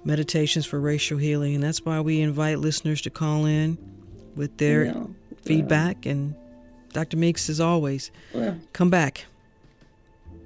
Meditations 0.06 0.66
for 0.66 0.80
Racial 0.80 1.18
Healing. 1.18 1.56
And 1.56 1.64
that's 1.64 1.84
why 1.84 2.00
we 2.00 2.22
invite 2.22 2.60
listeners 2.60 3.02
to 3.02 3.10
call 3.10 3.46
in 3.46 3.78
with 4.36 4.58
their 4.60 4.86
Yeah, 4.86 5.04
feedback. 5.44 6.06
And 6.06 6.36
Dr. 6.94 7.18
Meeks, 7.18 7.50
as 7.50 7.60
always, 7.60 8.12
Well, 8.34 8.58
come 8.72 8.90
back. 8.90 9.26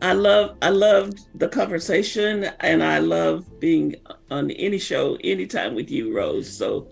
I 0.02 0.14
love 0.14 0.56
I 0.62 0.70
loved 0.70 1.22
the 1.34 1.48
conversation 1.48 2.46
and 2.60 2.84
I 2.84 3.00
love 3.00 3.60
being 3.60 3.96
on 4.30 4.52
any 4.52 4.78
show 4.78 5.18
anytime 5.24 5.74
with 5.74 5.90
you, 5.90 6.16
Rose. 6.16 6.48
So 6.50 6.88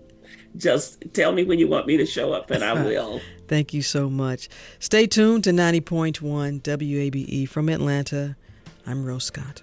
just 0.56 1.02
tell 1.12 1.30
me 1.32 1.44
when 1.44 1.58
you 1.60 1.68
want 1.68 1.86
me 1.86 1.96
to 1.98 2.06
show 2.06 2.32
up 2.32 2.50
and 2.50 2.64
I 2.64 2.72
will. 2.84 3.20
Thank 3.46 3.72
you 3.72 3.82
so 3.82 4.10
much. 4.10 4.48
Stay 4.80 5.06
tuned 5.06 5.44
to 5.44 5.50
90.1 5.50 6.62
WABE 6.62 7.48
from 7.48 7.68
Atlanta. 7.68 8.36
I'm 8.86 9.04
Rose 9.04 9.24
Scott. 9.24 9.62